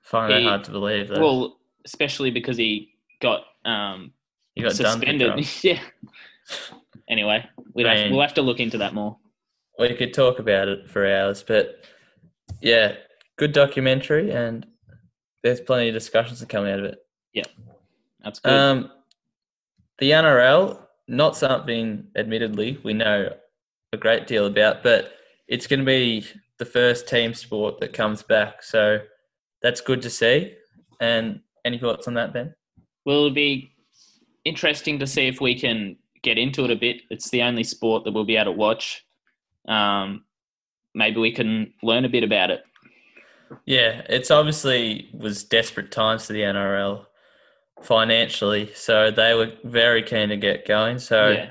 Find 0.03 0.33
that 0.33 0.43
hard 0.43 0.65
to 0.65 0.73
believe. 0.73 1.09
Though. 1.09 1.21
well, 1.21 1.61
especially 1.85 2.31
because 2.31 2.57
he 2.57 2.95
got 3.21 3.43
um, 3.65 4.13
he 4.55 4.63
got 4.63 4.73
suspended. 4.73 5.49
yeah. 5.63 5.81
Anyway, 7.09 7.49
we'd 7.75 7.87
have, 7.87 8.11
we'll 8.11 8.21
have 8.21 8.35
to 8.35 8.43
look 8.43 8.59
into 8.59 8.79
that 8.79 8.95
more. 8.95 9.17
We 9.79 9.95
could 9.95 10.15
talk 10.15 10.39
about 10.39 10.69
it 10.69 10.89
for 10.89 11.07
hours, 11.07 11.43
but 11.43 11.85
yeah, 12.61 12.95
good 13.37 13.53
documentary, 13.53 14.31
and 14.31 14.67
there's 15.43 15.61
plenty 15.61 15.89
of 15.89 15.95
discussions 15.95 16.41
that 16.41 16.49
come 16.49 16.67
out 16.67 16.79
of 16.79 16.85
it. 16.87 16.99
Yeah, 17.33 17.45
that's 18.23 18.39
good. 18.39 18.53
Um, 18.53 18.91
the 19.99 20.11
NRL, 20.11 20.81
not 21.09 21.37
something, 21.37 22.07
admittedly, 22.17 22.79
we 22.83 22.93
know 22.93 23.31
a 23.93 23.97
great 23.97 24.27
deal 24.27 24.47
about, 24.47 24.83
but 24.83 25.13
it's 25.49 25.67
going 25.67 25.81
to 25.81 25.87
be 25.87 26.27
the 26.59 26.65
first 26.65 27.09
team 27.09 27.35
sport 27.35 27.81
that 27.81 27.93
comes 27.93 28.23
back, 28.23 28.63
so 28.63 29.01
that's 29.63 29.81
good 29.81 30.03
to 30.03 30.11
see. 30.11 30.55
And 31.01 31.41
any 31.65 31.79
thoughts 31.79 32.09
on 32.09 32.15
that, 32.15 32.33
Ben? 32.33 32.55
Well, 33.05 33.17
it'll 33.17 33.31
be 33.31 33.73
interesting 34.45 34.99
to 34.99 35.07
see 35.07 35.27
if 35.27 35.41
we 35.41 35.59
can 35.59 35.97
get 36.23 36.39
into 36.39 36.65
it 36.65 36.71
a 36.71 36.77
bit. 36.77 37.03
It's 37.11 37.31
the 37.31 37.43
only 37.43 37.65
sport 37.65 38.05
that 38.05 38.13
we'll 38.13 38.25
be 38.25 38.37
able 38.37 38.53
to 38.53 38.59
watch. 38.59 39.06
Um, 39.69 40.25
maybe 40.95 41.21
we 41.21 41.33
can 41.33 41.73
learn 41.83 42.05
a 42.05 42.09
bit 42.09 42.25
about 42.25 42.51
it. 42.51 42.63
Yeah, 43.65 44.03
it's 44.09 44.31
obviously 44.31 45.09
was 45.15 45.45
desperate 45.45 45.93
times 45.93 46.27
for 46.27 46.33
the 46.33 46.41
NRL 46.43 47.07
financially, 47.83 48.71
so 48.75 49.11
they 49.11 49.35
were 49.35 49.53
very 49.65 50.03
keen 50.03 50.31
to 50.31 50.37
get 50.37 50.67
going. 50.67 50.99
So, 50.99 51.29
yeah, 51.31 51.51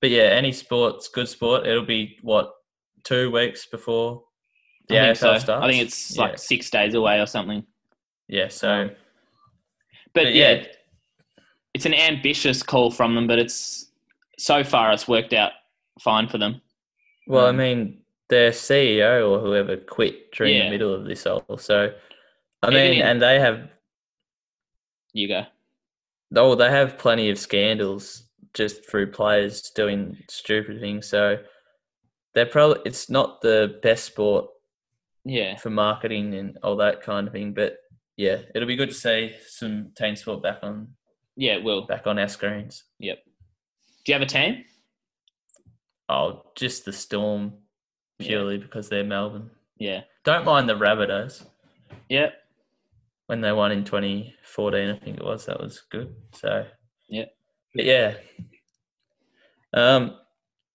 but 0.00 0.10
yeah, 0.10 0.22
any 0.24 0.52
sport's 0.52 1.08
good 1.08 1.28
sport. 1.28 1.66
It'll 1.66 1.84
be 1.84 2.18
what 2.22 2.52
two 3.04 3.30
weeks 3.30 3.66
before 3.66 4.22
the 4.88 4.98
I 4.98 5.08
AFL 5.12 5.16
so. 5.16 5.38
starts. 5.38 5.64
I 5.64 5.68
think 5.68 5.82
it's 5.82 6.16
Yeah. 6.16 6.22
like 6.22 6.38
six 6.38 6.70
days 6.70 6.94
away 6.94 7.20
or 7.20 7.26
something. 7.26 7.64
yeah. 8.28 8.48
So, 8.48 8.70
Um, 8.82 8.88
But, 10.14 10.24
but 10.24 10.34
yeah, 10.34 10.52
yeah, 10.52 10.64
it's 11.74 11.84
an 11.86 11.94
ambitious 11.94 12.62
call 12.62 12.90
from 12.90 13.14
them, 13.14 13.26
but 13.26 13.38
it's 13.38 13.90
so 14.38 14.64
far 14.64 14.92
it's 14.92 15.06
worked 15.06 15.32
out 15.34 15.52
fine 16.00 16.28
for 16.28 16.38
them. 16.38 16.60
Well, 17.26 17.46
I 17.46 17.50
um, 17.50 17.56
mean, 17.56 18.02
their 18.28 18.50
CEO 18.50 19.30
or 19.30 19.40
whoever 19.40 19.76
quit 19.76 20.32
during 20.32 20.56
Yeah. 20.56 20.64
the 20.64 20.70
middle 20.70 20.94
of 20.94 21.04
this 21.04 21.26
all. 21.26 21.58
So, 21.58 21.92
I 22.62 22.68
Even 22.70 22.74
mean, 22.90 23.00
in- 23.00 23.06
and 23.06 23.22
they 23.22 23.38
have 23.40 23.68
You 25.12 25.28
go. 25.28 25.44
oh, 26.36 26.54
they 26.54 26.70
have 26.70 26.98
plenty 26.98 27.30
of 27.30 27.38
scandals 27.38 28.28
just 28.54 28.88
through 28.88 29.12
players 29.12 29.70
doing 29.70 30.16
stupid 30.28 30.80
things. 30.80 31.06
So, 31.08 31.42
they're 32.34 32.46
probably 32.46 32.80
it's 32.84 33.08
not 33.08 33.40
the 33.40 33.78
best 33.82 34.04
sport 34.04 34.50
Yeah, 35.24 35.56
for 35.56 35.70
marketing 35.70 36.34
and 36.34 36.58
all 36.62 36.76
that 36.76 37.00
kind 37.02 37.26
of 37.26 37.32
thing. 37.32 37.54
But 37.54 37.78
yeah, 38.16 38.42
it'll 38.54 38.68
be 38.68 38.76
good 38.76 38.90
to 38.90 38.94
see 38.94 39.34
some 39.48 39.92
team 39.96 40.16
sport 40.16 40.42
back 40.42 40.58
on 40.62 40.88
yeah, 41.36 41.54
it 41.56 41.64
will. 41.64 41.86
back 41.86 42.06
on 42.06 42.18
our 42.18 42.28
screens. 42.28 42.84
Yep. 42.98 43.18
Do 44.04 44.12
you 44.12 44.14
have 44.14 44.22
a 44.22 44.26
team? 44.26 44.64
Oh, 46.08 46.42
just 46.54 46.84
the 46.84 46.92
Storm 46.92 47.54
purely 48.18 48.58
because 48.58 48.88
they're 48.88 49.04
Melbourne. 49.04 49.50
Yeah. 49.78 50.02
Don't 50.24 50.44
mind 50.44 50.68
the 50.68 50.74
Rabbitohs 50.74 51.44
Yep. 52.08 52.34
when 53.26 53.40
they 53.40 53.52
won 53.52 53.72
in 53.72 53.84
2014. 53.84 54.90
I 54.90 54.98
think 54.98 55.18
it 55.18 55.24
was 55.24 55.46
that 55.46 55.60
was 55.60 55.82
good. 55.90 56.14
So 56.32 56.66
Yeah. 57.08 57.24
but 57.74 57.84
yeah. 57.84 58.14
Um, 59.72 60.16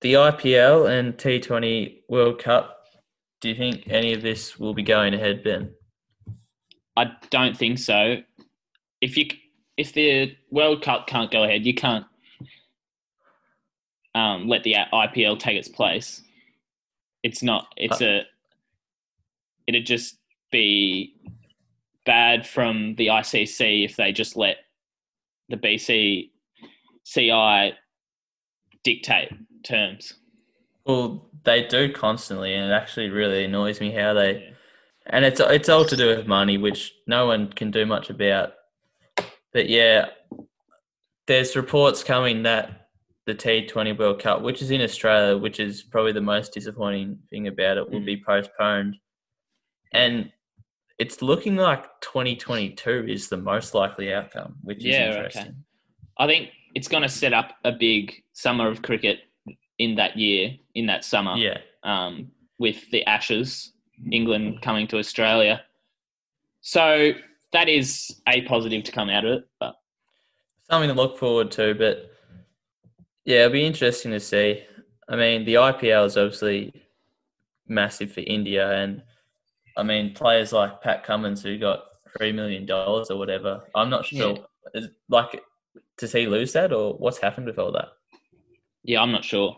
the 0.01 0.13
IPL 0.13 0.89
and 0.89 1.13
T20 1.17 2.03
World 2.09 2.39
Cup. 2.39 2.77
Do 3.39 3.49
you 3.49 3.55
think 3.55 3.87
any 3.89 4.13
of 4.13 4.21
this 4.21 4.59
will 4.59 4.73
be 4.73 4.83
going 4.83 5.13
ahead, 5.13 5.43
Ben? 5.43 5.73
I 6.95 7.11
don't 7.29 7.57
think 7.57 7.79
so. 7.79 8.17
If 8.99 9.17
you 9.17 9.25
if 9.77 9.93
the 9.93 10.35
World 10.51 10.83
Cup 10.83 11.07
can't 11.07 11.31
go 11.31 11.43
ahead, 11.43 11.65
you 11.65 11.73
can't 11.73 12.05
um, 14.15 14.47
let 14.47 14.63
the 14.63 14.75
IPL 14.93 15.39
take 15.39 15.57
its 15.57 15.69
place. 15.69 16.21
It's 17.23 17.43
not. 17.43 17.67
It's 17.77 18.01
a. 18.01 18.25
It'd 19.67 19.85
just 19.85 20.17
be 20.51 21.15
bad 22.05 22.45
from 22.45 22.95
the 22.95 23.07
ICC 23.07 23.85
if 23.85 23.95
they 23.95 24.11
just 24.11 24.35
let 24.35 24.57
the 25.49 25.57
BC 25.57 26.29
CI 27.05 27.73
dictate 28.83 29.31
terms. 29.63 30.13
Well, 30.85 31.29
they 31.43 31.67
do 31.67 31.91
constantly, 31.91 32.53
and 32.55 32.71
it 32.71 32.73
actually 32.73 33.09
really 33.09 33.45
annoys 33.45 33.79
me 33.79 33.91
how 33.91 34.13
they. 34.13 34.33
Yeah. 34.33 34.47
And 35.07 35.25
it's 35.25 35.39
it's 35.39 35.69
all 35.69 35.85
to 35.85 35.97
do 35.97 36.07
with 36.15 36.27
money, 36.27 36.57
which 36.57 36.93
no 37.07 37.25
one 37.25 37.51
can 37.53 37.71
do 37.71 37.85
much 37.85 38.09
about. 38.09 38.53
But 39.51 39.67
yeah, 39.67 40.09
there's 41.27 41.55
reports 41.55 42.03
coming 42.03 42.43
that 42.43 42.80
the 43.31 43.65
T20 43.67 43.97
World 43.97 44.19
Cup, 44.19 44.41
which 44.41 44.61
is 44.61 44.71
in 44.71 44.81
Australia, 44.81 45.37
which 45.37 45.59
is 45.59 45.83
probably 45.83 46.11
the 46.11 46.21
most 46.21 46.53
disappointing 46.53 47.17
thing 47.29 47.47
about 47.47 47.77
it, 47.77 47.89
will 47.89 48.01
mm. 48.01 48.05
be 48.05 48.21
postponed. 48.21 48.97
And 49.93 50.31
it's 50.99 51.21
looking 51.21 51.55
like 51.55 51.85
2022 52.01 53.05
is 53.07 53.29
the 53.29 53.37
most 53.37 53.73
likely 53.73 54.13
outcome, 54.13 54.55
which 54.63 54.83
yeah, 54.83 55.09
is 55.09 55.15
interesting. 55.15 55.41
Okay. 55.43 55.53
I 56.17 56.27
think 56.27 56.49
it's 56.75 56.87
going 56.87 57.03
to 57.03 57.09
set 57.09 57.33
up 57.33 57.53
a 57.63 57.71
big 57.71 58.13
summer 58.33 58.67
of 58.67 58.81
cricket 58.81 59.19
in 59.79 59.95
that 59.95 60.17
year, 60.17 60.51
in 60.75 60.85
that 60.87 61.05
summer. 61.05 61.35
Yeah. 61.37 61.57
Um, 61.83 62.31
with 62.59 62.91
the 62.91 63.03
Ashes, 63.05 63.71
England 64.11 64.61
coming 64.61 64.87
to 64.87 64.97
Australia. 64.97 65.63
So 66.59 67.13
that 67.53 67.69
is 67.69 68.21
a 68.27 68.41
positive 68.43 68.83
to 68.83 68.91
come 68.91 69.09
out 69.09 69.25
of 69.25 69.39
it, 69.39 69.49
but 69.59 69.75
something 70.69 70.89
to 70.89 70.93
look 70.93 71.17
forward 71.17 71.49
to. 71.51 71.73
But 71.73 72.10
yeah, 73.25 73.45
it'll 73.45 73.53
be 73.53 73.65
interesting 73.65 74.11
to 74.11 74.19
see. 74.19 74.63
I 75.09 75.15
mean, 75.15 75.45
the 75.45 75.55
IPL 75.55 76.05
is 76.05 76.17
obviously 76.17 76.73
massive 77.67 78.11
for 78.11 78.21
India, 78.21 78.71
and 78.71 79.03
I 79.77 79.83
mean, 79.83 80.13
players 80.13 80.53
like 80.53 80.81
Pat 80.81 81.03
Cummins 81.03 81.43
who 81.43 81.57
got 81.57 81.83
three 82.17 82.31
million 82.31 82.65
dollars 82.65 83.09
or 83.09 83.17
whatever. 83.17 83.63
I'm 83.75 83.89
not 83.89 84.05
sure. 84.05 84.35
Yeah. 84.35 84.81
Is, 84.81 84.89
like, 85.09 85.41
does 85.97 86.11
he 86.11 86.27
lose 86.27 86.53
that, 86.53 86.71
or 86.71 86.93
what's 86.93 87.17
happened 87.17 87.47
with 87.47 87.59
all 87.59 87.71
that? 87.73 87.89
Yeah, 88.83 89.01
I'm 89.01 89.11
not 89.11 89.23
sure. 89.23 89.57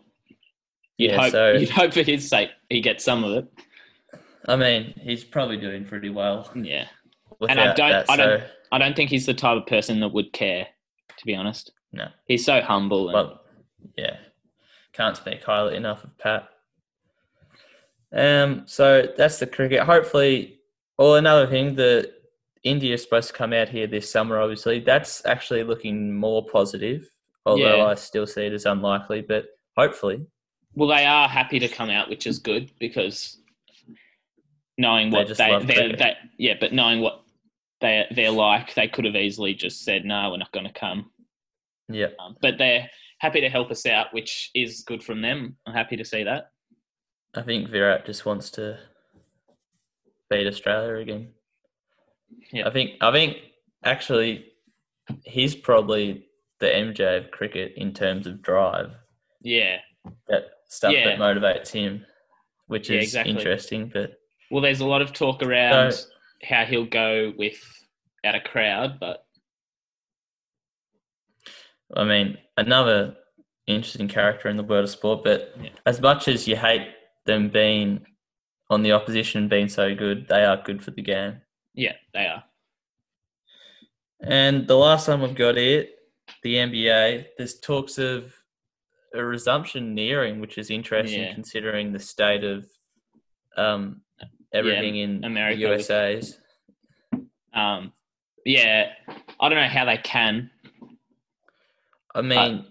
You'd 0.97 1.12
yeah, 1.12 1.21
hope, 1.21 1.32
so 1.32 1.54
you'd 1.54 1.69
hope 1.69 1.93
for 1.93 2.04
his 2.04 2.30
sake 2.30 2.49
he 2.69 2.82
gets 2.82 3.04
some 3.04 3.23
of 3.23 3.32
it. 3.38 3.47
I 4.47 4.56
mean, 4.56 4.93
he's 5.02 5.23
probably 5.23 5.58
doing 5.58 5.86
pretty 5.86 6.10
well. 6.10 6.52
Yeah, 6.56 6.88
and 7.47 7.60
I 7.60 7.73
don't, 7.73 7.78
that, 7.78 8.10
I 8.10 8.15
don't, 8.15 8.41
so. 8.41 8.47
I 8.71 8.78
don't 8.78 8.95
think 8.95 9.10
he's 9.10 9.26
the 9.26 9.34
type 9.34 9.58
of 9.58 9.65
person 9.65 9.99
that 10.02 10.10
would 10.10 10.34
care. 10.34 10.67
To 11.17 11.26
be 11.26 11.36
honest, 11.36 11.71
no, 11.91 12.08
he's 12.28 12.45
so 12.45 12.62
humble. 12.62 13.10
And, 13.10 13.13
well, 13.13 13.41
yeah, 13.98 14.17
can't 14.93 15.17
speak 15.17 15.43
highly 15.43 15.76
enough 15.76 16.04
of 16.04 16.17
Pat. 16.17 16.50
Um, 18.12 18.63
so 18.65 19.08
that's 19.17 19.39
the 19.39 19.48
cricket. 19.48 19.82
Hopefully, 19.82 20.60
well, 20.98 21.15
another 21.15 21.48
thing, 21.48 21.76
the 21.76 22.13
India 22.63 22.93
is 22.93 23.04
supposed 23.04 23.30
to 23.30 23.34
come 23.34 23.54
out 23.54 23.69
here 23.69 23.88
this 23.88 24.10
summer. 24.10 24.39
Obviously, 24.39 24.80
that's 24.80 25.26
actually 25.26 25.63
looking 25.63 26.13
more 26.13 26.46
positive. 26.46 27.10
Although 27.46 27.78
yeah. 27.78 27.86
I 27.86 27.96
still 27.96 28.26
see 28.28 28.46
it 28.46 28.54
as 28.54 28.65
unlikely, 28.65 29.22
but 29.22 29.46
hopefully. 29.76 30.26
Well, 30.76 30.89
they 30.89 31.06
are 31.06 31.28
happy 31.28 31.60
to 31.60 31.67
come 31.67 31.89
out, 31.89 32.10
which 32.10 32.26
is 32.26 32.39
good 32.39 32.72
because 32.80 33.39
knowing 34.78 35.12
what 35.12 35.28
they, 35.28 35.60
they, 35.60 35.65
they, 35.65 35.96
they 35.96 36.15
yeah, 36.38 36.54
but 36.60 36.74
knowing 36.74 37.02
what 37.02 37.24
they 37.82 38.06
they're 38.12 38.32
like, 38.32 38.74
they 38.74 38.88
could 38.88 39.06
have 39.06 39.15
easily 39.15 39.54
just 39.54 39.84
said 39.84 40.06
no, 40.06 40.32
we're 40.32 40.38
not 40.38 40.52
going 40.52 40.65
to 40.65 40.74
come. 40.74 41.12
Yeah, 41.89 42.08
um, 42.19 42.38
but 42.41 42.58
they're 42.58 42.89
happy 43.23 43.39
to 43.39 43.49
help 43.49 43.71
us 43.71 43.86
out, 43.86 44.07
which 44.12 44.51
is 44.53 44.83
good 44.86 45.01
from 45.01 45.21
them. 45.21 45.55
I'm 45.65 45.73
happy 45.73 45.95
to 45.95 46.03
see 46.03 46.23
that. 46.23 46.49
I 47.33 47.41
think 47.41 47.69
Virat 47.69 48.05
just 48.05 48.25
wants 48.25 48.51
to 48.51 48.77
beat 50.29 50.45
Australia 50.45 50.95
again. 50.95 51.29
Yeah. 52.51 52.67
I 52.67 52.71
think 52.71 52.91
I 52.99 53.12
think 53.13 53.38
actually 53.86 54.47
he's 55.23 55.55
probably 55.55 56.25
the 56.59 56.67
MJ 56.67 57.23
of 57.23 57.31
cricket 57.31 57.73
in 57.77 57.93
terms 57.93 58.27
of 58.27 58.41
drive. 58.41 58.91
Yeah. 59.41 59.77
That 60.27 60.43
stuff 60.67 60.91
yeah. 60.91 61.05
that 61.05 61.17
motivates 61.17 61.69
him, 61.69 62.05
which 62.67 62.89
yeah, 62.89 62.97
is 62.97 63.05
exactly. 63.05 63.33
interesting. 63.33 63.89
But 63.93 64.15
well, 64.51 64.62
there's 64.62 64.81
a 64.81 64.86
lot 64.86 65.01
of 65.01 65.13
talk 65.13 65.41
around 65.41 65.93
so, 65.93 66.07
how 66.43 66.65
he'll 66.65 66.86
go 66.86 67.31
with 67.38 67.57
at 68.25 68.36
a 68.36 68.41
crowd, 68.41 68.99
but 68.99 69.22
I 71.95 72.03
mean, 72.03 72.38
another 72.58 73.15
interesting 73.67 74.08
character 74.08 74.49
in 74.49 74.58
the 74.58 74.63
world 74.63 74.84
of 74.84 74.89
sport. 74.89 75.23
But 75.23 75.53
yeah. 75.62 75.69
as 75.86 76.01
much 76.01 76.27
as 76.27 76.47
you 76.47 76.56
hate 76.56 76.88
them 77.25 77.49
being 77.49 78.06
on 78.69 78.84
the 78.84 78.91
opposition 78.91 79.47
being 79.47 79.69
so 79.69 79.95
good, 79.95 80.27
they 80.27 80.43
are 80.43 80.62
good 80.63 80.84
for 80.84 80.91
the 80.91 81.01
game. 81.01 81.41
Yeah, 81.73 81.93
they 82.13 82.25
are. 82.25 82.43
And 84.21 84.67
the 84.67 84.77
last 84.77 85.06
time 85.06 85.21
we've 85.21 85.36
got 85.36 85.58
it, 85.58 85.91
the 86.43 86.56
NBA, 86.56 87.25
there's 87.38 87.60
talks 87.60 87.97
of 87.97 88.34
a 89.13 89.23
resumption 89.23 89.93
nearing, 89.93 90.39
which 90.39 90.58
is 90.58 90.69
interesting 90.69 91.23
yeah. 91.23 91.34
considering 91.34 91.91
the 91.91 91.99
state 91.99 92.43
of 92.43 92.65
um, 93.58 94.01
everything 94.53 94.95
yeah, 94.95 95.03
in 95.03 95.23
America 95.23 95.60
the 95.60 95.75
USA's. 95.75 96.38
Um, 97.53 97.93
yeah, 98.45 98.89
I 99.39 99.49
don't 99.49 99.58
know 99.58 99.67
how 99.67 99.86
they 99.86 99.97
can. 99.97 100.49
I 102.15 102.19
uh, 102.19 102.21
mean, 102.21 102.65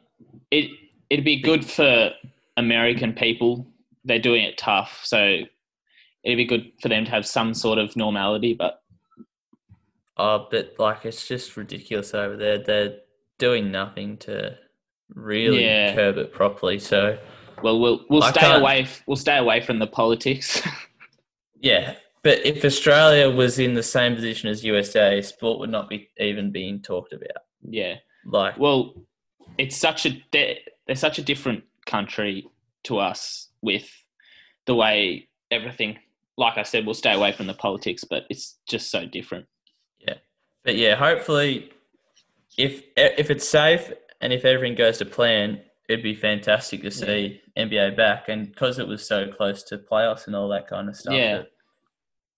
it 0.50 0.70
it'd 1.11 1.24
be 1.24 1.40
good 1.40 1.64
for 1.64 2.11
American 2.57 3.12
people 3.12 3.66
they're 4.05 4.18
doing 4.18 4.44
it 4.44 4.59
tough. 4.59 5.00
So 5.05 5.38
it'd 6.24 6.37
be 6.37 6.44
good 6.44 6.72
for 6.81 6.88
them 6.88 7.05
to 7.05 7.11
have 7.11 7.26
some 7.26 7.55
sort 7.55 7.78
of 7.78 7.96
normality, 7.96 8.55
but 8.55 8.83
oh, 10.16 10.48
but 10.50 10.74
like 10.78 11.05
it's 11.05 11.26
just 11.26 11.57
ridiculous 11.57 12.14
over 12.14 12.37
there. 12.37 12.59
They're 12.59 12.96
doing 13.38 13.70
nothing 13.70 14.16
to 14.18 14.57
really 15.14 15.64
yeah. 15.64 15.94
curb 15.94 16.18
it 16.18 16.33
properly. 16.33 16.78
So 16.78 17.18
well, 17.62 17.81
we'll 17.81 18.05
we'll 18.09 18.24
I 18.24 18.31
stay 18.31 18.40
can't... 18.40 18.62
away. 18.62 18.87
We'll 19.07 19.16
stay 19.16 19.38
away 19.38 19.61
from 19.61 19.78
the 19.78 19.87
politics. 19.87 20.62
yeah, 21.61 21.94
but 22.22 22.44
if 22.44 22.64
Australia 22.64 23.31
was 23.31 23.59
in 23.59 23.74
the 23.74 23.83
same 23.83 24.14
position 24.14 24.48
as 24.48 24.64
USA, 24.64 25.20
sport 25.22 25.61
would 25.61 25.70
not 25.70 25.88
be 25.88 26.09
even 26.18 26.50
being 26.50 26.81
talked 26.81 27.12
about. 27.12 27.44
Yeah, 27.62 27.96
like 28.24 28.59
well, 28.59 28.94
it's 29.58 29.76
such 29.76 30.06
a 30.06 30.22
they're, 30.32 30.56
they're 30.86 30.96
such 30.96 31.18
a 31.18 31.22
different 31.22 31.64
country 31.86 32.46
to 32.84 32.98
us 32.98 33.48
with 33.62 33.88
the 34.66 34.74
way 34.74 35.28
everything. 35.50 35.98
Like 36.36 36.56
I 36.56 36.62
said, 36.62 36.86
we'll 36.86 36.94
stay 36.94 37.12
away 37.12 37.32
from 37.32 37.46
the 37.46 37.54
politics, 37.54 38.04
but 38.04 38.24
it's 38.30 38.58
just 38.66 38.90
so 38.90 39.06
different. 39.06 39.46
Yeah, 40.00 40.14
but 40.64 40.76
yeah, 40.76 40.94
hopefully, 40.94 41.70
if 42.56 42.82
if 42.96 43.30
it's 43.30 43.48
safe 43.48 43.92
and 44.20 44.32
if 44.32 44.44
everything 44.44 44.76
goes 44.76 44.98
to 44.98 45.04
plan, 45.04 45.60
it'd 45.88 46.02
be 46.02 46.14
fantastic 46.14 46.82
to 46.82 46.90
see 46.90 47.40
yeah. 47.56 47.64
NBA 47.64 47.96
back. 47.96 48.28
And 48.28 48.48
because 48.48 48.78
it 48.78 48.86
was 48.86 49.06
so 49.06 49.28
close 49.30 49.62
to 49.64 49.78
playoffs 49.78 50.26
and 50.26 50.36
all 50.36 50.48
that 50.48 50.68
kind 50.68 50.88
of 50.88 50.96
stuff, 50.96 51.14
yeah. 51.14 51.38
it, 51.38 51.52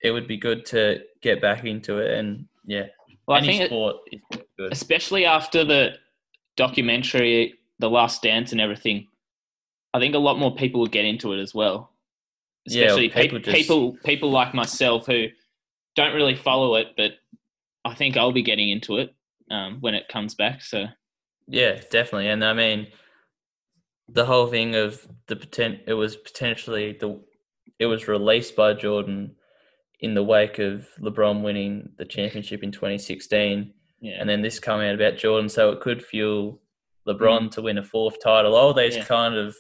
it 0.03 0.11
would 0.11 0.27
be 0.27 0.37
good 0.37 0.65
to 0.67 1.01
get 1.21 1.41
back 1.41 1.65
into 1.65 1.99
it. 1.99 2.19
And 2.19 2.47
yeah, 2.65 2.87
well, 3.27 3.39
any 3.39 3.49
I 3.49 3.59
think 3.59 3.67
sport 3.69 3.97
it, 4.11 4.21
is 4.33 4.41
good. 4.59 4.73
Especially 4.73 5.25
after 5.25 5.65
the 5.65 5.95
documentary, 6.57 7.55
The 7.79 7.91
Last 7.91 8.23
Dance, 8.23 8.53
and 8.53 8.61
everything. 8.61 9.09
I 9.93 10.01
think 10.01 10.15
a 10.15 10.19
lot 10.19 10.39
more 10.39 10.55
people 10.55 10.81
will 10.81 10.89
get 10.89 11.05
into 11.05 11.33
it 11.33 11.41
as 11.41 11.55
well. 11.55 11.93
Especially 12.67 13.09
yeah, 13.09 13.15
people, 13.15 13.39
pe- 13.39 13.45
just... 13.45 13.57
people, 13.57 13.97
people 14.05 14.31
like 14.31 14.55
myself 14.55 15.07
who 15.07 15.27
don't 15.95 16.15
really 16.15 16.35
follow 16.35 16.75
it, 16.77 16.89
but 16.97 17.13
I 17.85 17.95
think 17.95 18.17
I'll 18.17 18.33
be 18.33 18.43
getting 18.43 18.71
into 18.71 18.99
it 18.99 19.15
um, 19.51 19.79
when 19.81 19.95
it 19.95 20.09
comes 20.09 20.35
back. 20.35 20.63
So 20.63 20.87
yeah, 21.47 21.81
definitely. 21.91 22.29
And 22.29 22.45
I 22.45 22.55
mean, 22.55 22.89
the 24.09 24.25
whole 24.25 24.47
thing 24.47 24.75
of 24.75 25.07
the 25.27 25.37
potent, 25.37 25.81
it 25.87 25.95
was 25.95 26.17
potentially 26.17 26.97
the, 26.99 27.21
it 27.79 27.87
was 27.87 28.09
released 28.09 28.57
by 28.57 28.75
Jordan 28.75 29.37
in 30.01 30.15
the 30.15 30.23
wake 30.23 30.59
of 30.59 30.87
LeBron 31.01 31.43
winning 31.43 31.91
the 31.97 32.05
championship 32.05 32.63
in 32.63 32.73
2016. 32.73 33.73
Yeah. 34.01 34.17
And 34.21 34.29
then 34.29 34.43
this 34.43 34.59
coming 34.59 34.89
out 34.89 34.95
about 34.95 35.17
Jordan, 35.17 35.49
so 35.49 35.71
it 35.71 35.81
could 35.81 36.05
fuel 36.05 36.61
LeBron 37.09 37.45
mm. 37.45 37.51
to 37.53 37.63
win 37.63 37.79
a 37.79 37.83
fourth 37.83 38.23
title. 38.23 38.55
All 38.55 38.75
these 38.75 38.97
yeah. 38.97 39.05
kind 39.05 39.35
of 39.35 39.57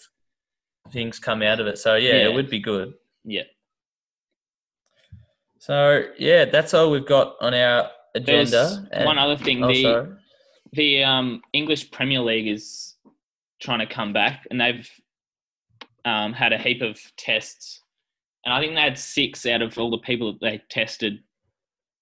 things 0.92 1.18
come 1.18 1.42
out 1.42 1.60
of 1.60 1.66
it. 1.66 1.78
So 1.78 1.94
yeah, 1.94 2.16
yeah, 2.16 2.28
it 2.28 2.34
would 2.34 2.50
be 2.50 2.60
good. 2.60 2.94
Yeah. 3.24 3.42
So 5.58 6.04
yeah, 6.18 6.44
that's 6.44 6.74
all 6.74 6.90
we've 6.90 7.06
got 7.06 7.36
on 7.40 7.54
our 7.54 7.90
agenda. 8.14 8.86
And, 8.92 9.06
one 9.06 9.18
other 9.18 9.36
thing, 9.36 9.60
the 9.66 9.86
oh, 9.86 10.16
the 10.72 11.04
um, 11.04 11.42
English 11.52 11.90
Premier 11.90 12.20
League 12.20 12.48
is 12.48 12.96
trying 13.60 13.78
to 13.78 13.86
come 13.86 14.12
back, 14.12 14.46
and 14.50 14.60
they've 14.60 14.88
um, 16.04 16.32
had 16.32 16.52
a 16.52 16.58
heap 16.58 16.82
of 16.82 17.00
tests, 17.16 17.80
and 18.44 18.52
I 18.52 18.60
think 18.60 18.74
they 18.74 18.80
had 18.82 18.98
six 18.98 19.46
out 19.46 19.62
of 19.62 19.78
all 19.78 19.90
the 19.90 19.98
people 19.98 20.32
that 20.32 20.40
they 20.40 20.62
tested 20.68 21.20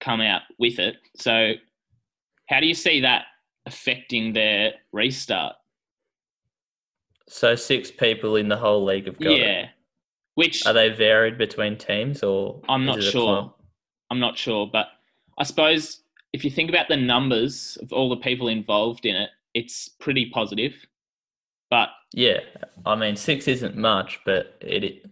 come 0.00 0.20
out 0.20 0.42
with 0.58 0.78
it. 0.78 0.96
So, 1.16 1.52
how 2.52 2.60
do 2.60 2.66
you 2.66 2.74
see 2.74 3.00
that 3.00 3.24
affecting 3.66 4.32
their 4.32 4.72
restart? 4.92 5.56
So 7.28 7.54
six 7.54 7.90
people 7.90 8.36
in 8.36 8.48
the 8.48 8.56
whole 8.56 8.84
league 8.84 9.06
have 9.06 9.18
got 9.18 9.32
it. 9.32 9.38
yeah. 9.40 9.68
Which 10.34 10.66
Are 10.66 10.72
they 10.72 10.88
varied 10.90 11.38
between 11.38 11.76
teams 11.76 12.22
or? 12.22 12.60
I'm 12.68 12.84
not 12.84 13.02
sure. 13.02 13.54
I'm 14.10 14.20
not 14.20 14.36
sure, 14.36 14.68
but 14.70 14.88
I 15.38 15.44
suppose 15.44 16.02
if 16.32 16.44
you 16.44 16.50
think 16.50 16.68
about 16.70 16.88
the 16.88 16.96
numbers 16.96 17.78
of 17.82 17.92
all 17.92 18.08
the 18.10 18.16
people 18.16 18.48
involved 18.48 19.06
in 19.06 19.16
it, 19.16 19.30
it's 19.54 19.88
pretty 19.88 20.30
positive. 20.30 20.74
But 21.70 21.90
Yeah, 22.12 22.40
I 22.84 22.94
mean 22.96 23.16
six 23.16 23.48
isn't 23.48 23.76
much, 23.76 24.20
but 24.24 24.56
it 24.60 24.84
it, 24.84 25.06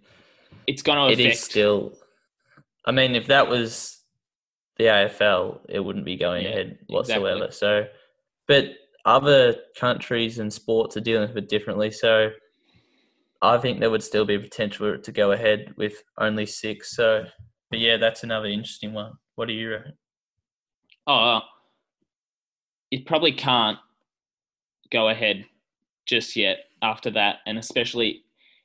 it's 0.66 0.82
going 0.82 0.98
to 0.98 1.12
it 1.12 1.20
affect. 1.20 1.36
is 1.36 1.42
still. 1.42 1.92
I 2.86 2.92
mean, 2.92 3.14
if 3.14 3.26
that 3.26 3.48
was 3.48 3.99
the 4.80 4.86
AFL, 4.86 5.60
it 5.68 5.80
wouldn't 5.80 6.06
be 6.06 6.16
going 6.16 6.44
Yeah, 6.44 6.50
ahead 6.50 6.78
whatsoever. 6.88 7.44
exactly. 7.44 7.56
So, 7.56 7.86
but 8.48 8.64
other 9.04 9.56
countries 9.78 10.38
and 10.38 10.50
sports 10.52 10.96
are 10.96 11.00
dealing 11.02 11.28
with 11.28 11.36
it 11.36 11.48
differently. 11.50 11.90
So, 11.90 12.30
I 13.42 13.58
think 13.58 13.80
there 13.80 13.90
would 13.90 14.02
still 14.02 14.24
be 14.24 14.38
potential 14.38 14.98
to 14.98 15.12
go 15.12 15.32
ahead 15.32 15.74
with 15.76 16.02
only 16.18 16.46
six. 16.46 16.96
So, 16.96 17.24
but 17.70 17.78
yeah, 17.78 17.98
that's 17.98 18.22
another 18.22 18.46
interesting 18.48 18.92
one. 18.94 19.12
What 19.34 19.48
do 19.48 19.54
you 19.54 19.70
reckon? 19.70 19.92
oh, 21.06 21.40
it 22.90 23.06
probably 23.06 23.32
can't 23.32 23.78
go 24.92 25.08
ahead 25.08 25.44
just 26.06 26.36
yet 26.36 26.58
after 26.82 27.10
that, 27.10 27.36
and 27.46 27.58
especially 27.58 28.22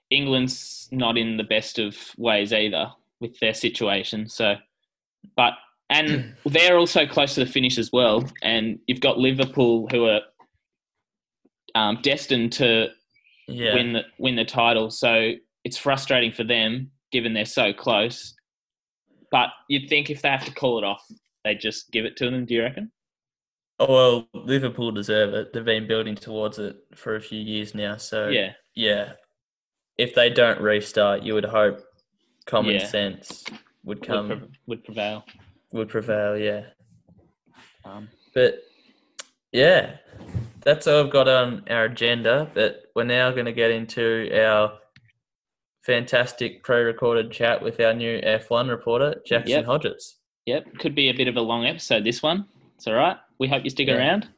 England's 0.10 0.88
not 0.92 1.18
in 1.18 1.38
the 1.38 1.44
best 1.44 1.80
of 1.80 1.98
ways 2.18 2.54
either 2.54 2.92
with 3.20 3.40
their 3.40 3.54
situation. 3.54 4.30
So, 4.30 4.56
but 5.36 5.54
and 5.90 6.34
they're 6.46 6.78
also 6.78 7.06
close 7.06 7.36
to 7.36 7.46
the 7.46 7.52
finish 7.52 7.78
as 7.78 7.92
well, 7.92 8.24
and 8.42 8.80
you've 8.88 9.02
got 9.02 9.18
Liverpool 9.18 9.88
who 9.92 10.06
are 10.08 10.22
um, 11.76 12.00
destined 12.02 12.54
to 12.54 12.88
Yeah, 13.48 13.74
win 13.76 13.94
the 13.94 14.04
win 14.18 14.36
the 14.36 14.46
title. 14.46 14.90
So 14.92 15.34
it's 15.64 15.78
frustrating 15.78 16.32
for 16.32 16.44
them 16.44 16.92
given 17.12 17.34
they're 17.34 17.46
so 17.46 17.72
close. 17.74 18.34
But 19.32 19.50
you'd 19.70 19.90
think 19.90 20.10
if 20.10 20.22
they 20.22 20.30
have 20.30 20.46
to 20.46 20.54
call 20.54 20.78
it 20.78 20.84
off, 20.84 21.04
they 21.44 21.56
just 21.56 21.92
give 21.92 22.06
it 22.06 22.16
to 22.18 22.30
them. 22.30 22.46
Do 22.46 22.54
you 22.54 22.64
reckon? 22.64 22.92
Oh 23.80 23.94
well, 23.94 24.44
Liverpool 24.46 24.92
deserve 24.92 25.34
it. 25.34 25.52
They've 25.52 25.66
been 25.66 25.88
building 25.88 26.16
towards 26.16 26.60
it 26.60 26.78
for 26.96 27.16
a 27.16 27.22
few 27.22 27.40
years 27.40 27.76
now. 27.76 27.98
So 27.98 28.30
Yeah, 28.30 28.54
yeah, 28.76 29.14
if 29.98 30.16
they 30.16 30.30
don't 30.30 30.62
restart, 30.62 31.24
you 31.24 31.34
would 31.34 31.46
hope 31.46 31.82
common 32.46 32.76
Yeah. 32.76 32.86
sense 32.88 33.44
would 33.84 34.00
would, 34.00 34.08
come 34.08 34.28
pre- 34.28 34.48
would 34.68 34.84
prevail. 34.86 35.26
Would 35.76 35.90
prevail. 35.90 36.38
Yeah, 36.38 36.66
Um, 37.84 38.10
but 38.34 38.64
yeah, 39.52 39.98
that's 40.62 40.88
all 40.88 41.04
I've 41.06 41.12
got 41.12 41.28
on 41.28 41.64
our 41.70 41.86
agenda. 41.86 42.50
But 42.54 42.84
we're 42.96 43.04
now 43.04 43.32
going 43.32 43.46
to 43.46 43.54
get 43.54 43.72
into 43.72 44.30
our 44.34 44.78
fantastic 45.86 46.64
pre-recorded 46.64 47.32
chat 47.32 47.62
with 47.62 47.80
our 47.80 47.94
new 47.94 48.20
F1 48.22 48.70
reporter, 48.70 49.22
Jackson 49.26 49.52
Yep. 49.58 49.66
Hodges. 49.66 50.16
yep, 50.46 50.66
could 50.80 50.96
be 50.96 51.10
a 51.10 51.14
bit 51.14 51.28
of 51.28 51.36
a 51.36 51.42
long 51.42 51.66
episode. 51.66 52.04
This 52.04 52.24
one, 52.24 52.46
it's 52.76 52.88
all 52.88 52.94
right. 52.96 53.18
We 53.38 53.48
hope 53.48 53.64
you 53.64 53.70
stick 53.70 53.88
Yeah. 53.88 53.98
around. 53.98 54.30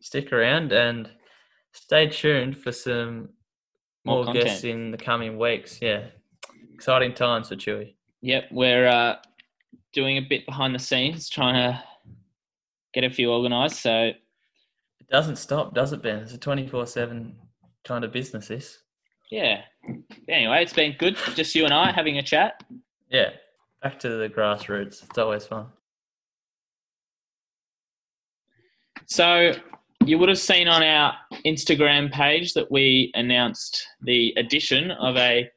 Stick 0.00 0.32
around 0.32 0.72
and 0.72 1.10
stay 1.72 2.08
tuned 2.08 2.56
for 2.58 2.72
some 2.72 3.30
More 4.04 4.24
more, 4.24 4.34
guests 4.34 4.64
in 4.64 4.90
the 4.90 4.96
coming 4.98 5.38
weeks. 5.38 5.80
Yeah, 5.80 6.06
exciting 6.74 7.14
times 7.14 7.48
for 7.48 7.56
Chewy. 7.56 7.94
Yep, 8.22 8.48
we're 8.52 8.86
uh, 8.88 9.16
doing 9.92 10.18
a 10.18 10.22
bit 10.22 10.44
behind 10.46 10.74
the 10.74 10.78
scenes, 10.78 11.28
trying 11.28 11.54
to 11.54 11.82
get 12.94 13.04
a 13.04 13.10
few 13.10 13.30
organised. 13.32 13.80
So 13.80 14.06
It 15.00 15.08
doesn't 15.10 15.36
stop, 15.36 15.74
does 15.74 15.92
it, 15.92 16.02
Ben? 16.02 16.18
It's 16.20 16.34
a 16.34 16.38
twenty-four-seven 16.38 17.36
kind 17.84 18.04
of 18.04 18.12
business. 18.12 18.48
This. 18.48 18.78
yeah. 19.30 19.62
Anyway, 20.28 20.62
it's 20.62 20.72
been 20.72 20.94
good, 20.98 21.16
just 21.34 21.54
you 21.54 21.64
and 21.64 21.72
I 21.72 21.90
having 21.92 22.18
a 22.18 22.22
chat. 22.22 22.62
Yeah, 23.10 23.30
back 23.82 23.98
to 24.00 24.10
the 24.10 24.28
grassroots. 24.28 25.02
It's 25.04 25.18
always 25.18 25.46
fun. 25.46 25.66
So 29.06 29.52
you 30.04 30.18
would 30.18 30.28
have 30.28 30.38
seen 30.38 30.68
on 30.68 30.82
our 30.82 31.14
Instagram 31.46 32.12
page 32.12 32.52
that 32.54 32.70
we 32.70 33.10
announced 33.14 33.86
the 34.02 34.34
addition 34.36 34.90
of 34.90 35.16
a 35.16 35.48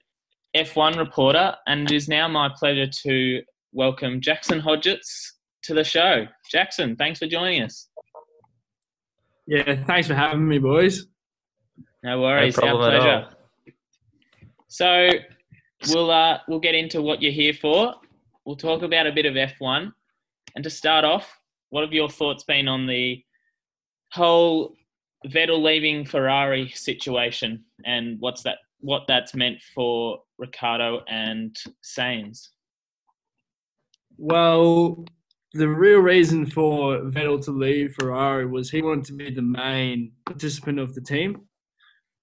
F1 0.56 0.98
reporter, 0.98 1.56
and 1.68 1.90
it 1.90 1.96
is 1.96 2.08
now 2.08 2.28
my 2.28 2.50
pleasure 2.58 2.88
to 2.88 3.42
welcome 3.74 4.20
Jackson 4.22 4.60
Hodgetts 4.60 5.32
to 5.64 5.74
the 5.74 5.84
show. 5.84 6.26
Jackson, 6.50 6.96
thanks 6.96 7.20
for 7.20 7.28
joining 7.28 7.64
us. 7.64 7.88
Yeah, 9.48 9.84
thanks 9.86 10.08
for 10.08 10.14
having 10.14 10.48
me, 10.48 10.60
boys. 10.60 11.08
No 12.04 12.22
worries, 12.22 12.58
no 12.58 12.64
our 12.64 12.70
problem 12.70 12.94
at 12.94 13.02
pleasure. 13.02 13.16
all. 13.16 13.32
So 14.68 15.10
we'll 15.94 16.12
uh, 16.12 16.40
we'll 16.48 16.60
get 16.60 16.76
into 16.76 17.02
what 17.02 17.22
you're 17.22 17.32
here 17.32 17.54
for. 17.54 17.96
We'll 18.46 18.56
talk 18.56 18.82
about 18.82 19.08
a 19.08 19.12
bit 19.12 19.26
of 19.26 19.34
F1, 19.34 19.92
and 20.56 20.64
to 20.64 20.70
start 20.70 21.06
off, 21.06 21.40
what 21.70 21.84
have 21.84 21.94
your 21.94 22.10
thoughts 22.10 22.44
been 22.44 22.68
on 22.68 22.88
the 22.88 23.24
whole 24.14 24.74
Vettel 25.28 25.62
leaving 25.62 26.06
Ferrari 26.06 26.70
situation, 26.70 27.64
and 27.86 28.18
what's 28.20 28.44
that 28.44 28.58
what 28.80 29.04
that's 29.08 29.36
meant 29.36 29.62
for 29.76 30.20
Ricciardo 30.40 31.02
and 31.08 31.56
Sainz? 31.84 32.50
Well, 34.18 35.06
the 35.54 35.68
real 35.68 36.00
reason 36.00 36.46
for 36.46 37.00
Vettel 37.02 37.44
to 37.46 37.52
leave 37.52 37.96
Ferrari 38.00 38.46
was 38.46 38.70
he 38.70 38.82
wanted 38.82 39.06
to 39.06 39.14
be 39.14 39.32
the 39.32 39.42
main 39.42 40.14
participant 40.26 40.80
of 40.80 40.94
the 40.96 41.02
team, 41.02 41.48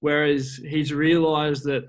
whereas 0.01 0.61
he's 0.67 0.93
realised 0.93 1.65
that 1.65 1.85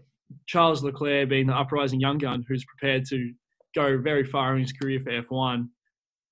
Charles 0.46 0.84
Leclerc, 0.84 1.30
being 1.30 1.48
the 1.48 1.56
uprising 1.56 2.00
young 2.00 2.18
gun 2.18 2.44
who's 2.48 2.66
prepared 2.66 3.06
to 3.10 3.34
go 3.76 3.98
very 3.98 4.24
far 4.24 4.56
in 4.56 4.62
his 4.62 4.74
career 4.74 5.00
for 5.00 5.12
F1, 5.12 5.68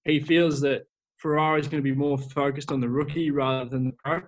he 0.06 0.20
feels 0.20 0.62
that 0.62 0.84
Ferrari 1.18 1.62
is 1.62 1.68
going 1.68 1.84
to 1.84 1.90
be 1.90 1.96
more 1.96 2.18
focused 2.18 2.72
on 2.72 2.80
the 2.80 2.90
rookie 2.90 3.32
rather 3.32 3.70
than 3.70 3.86
the 3.86 3.94
pro 4.04 4.22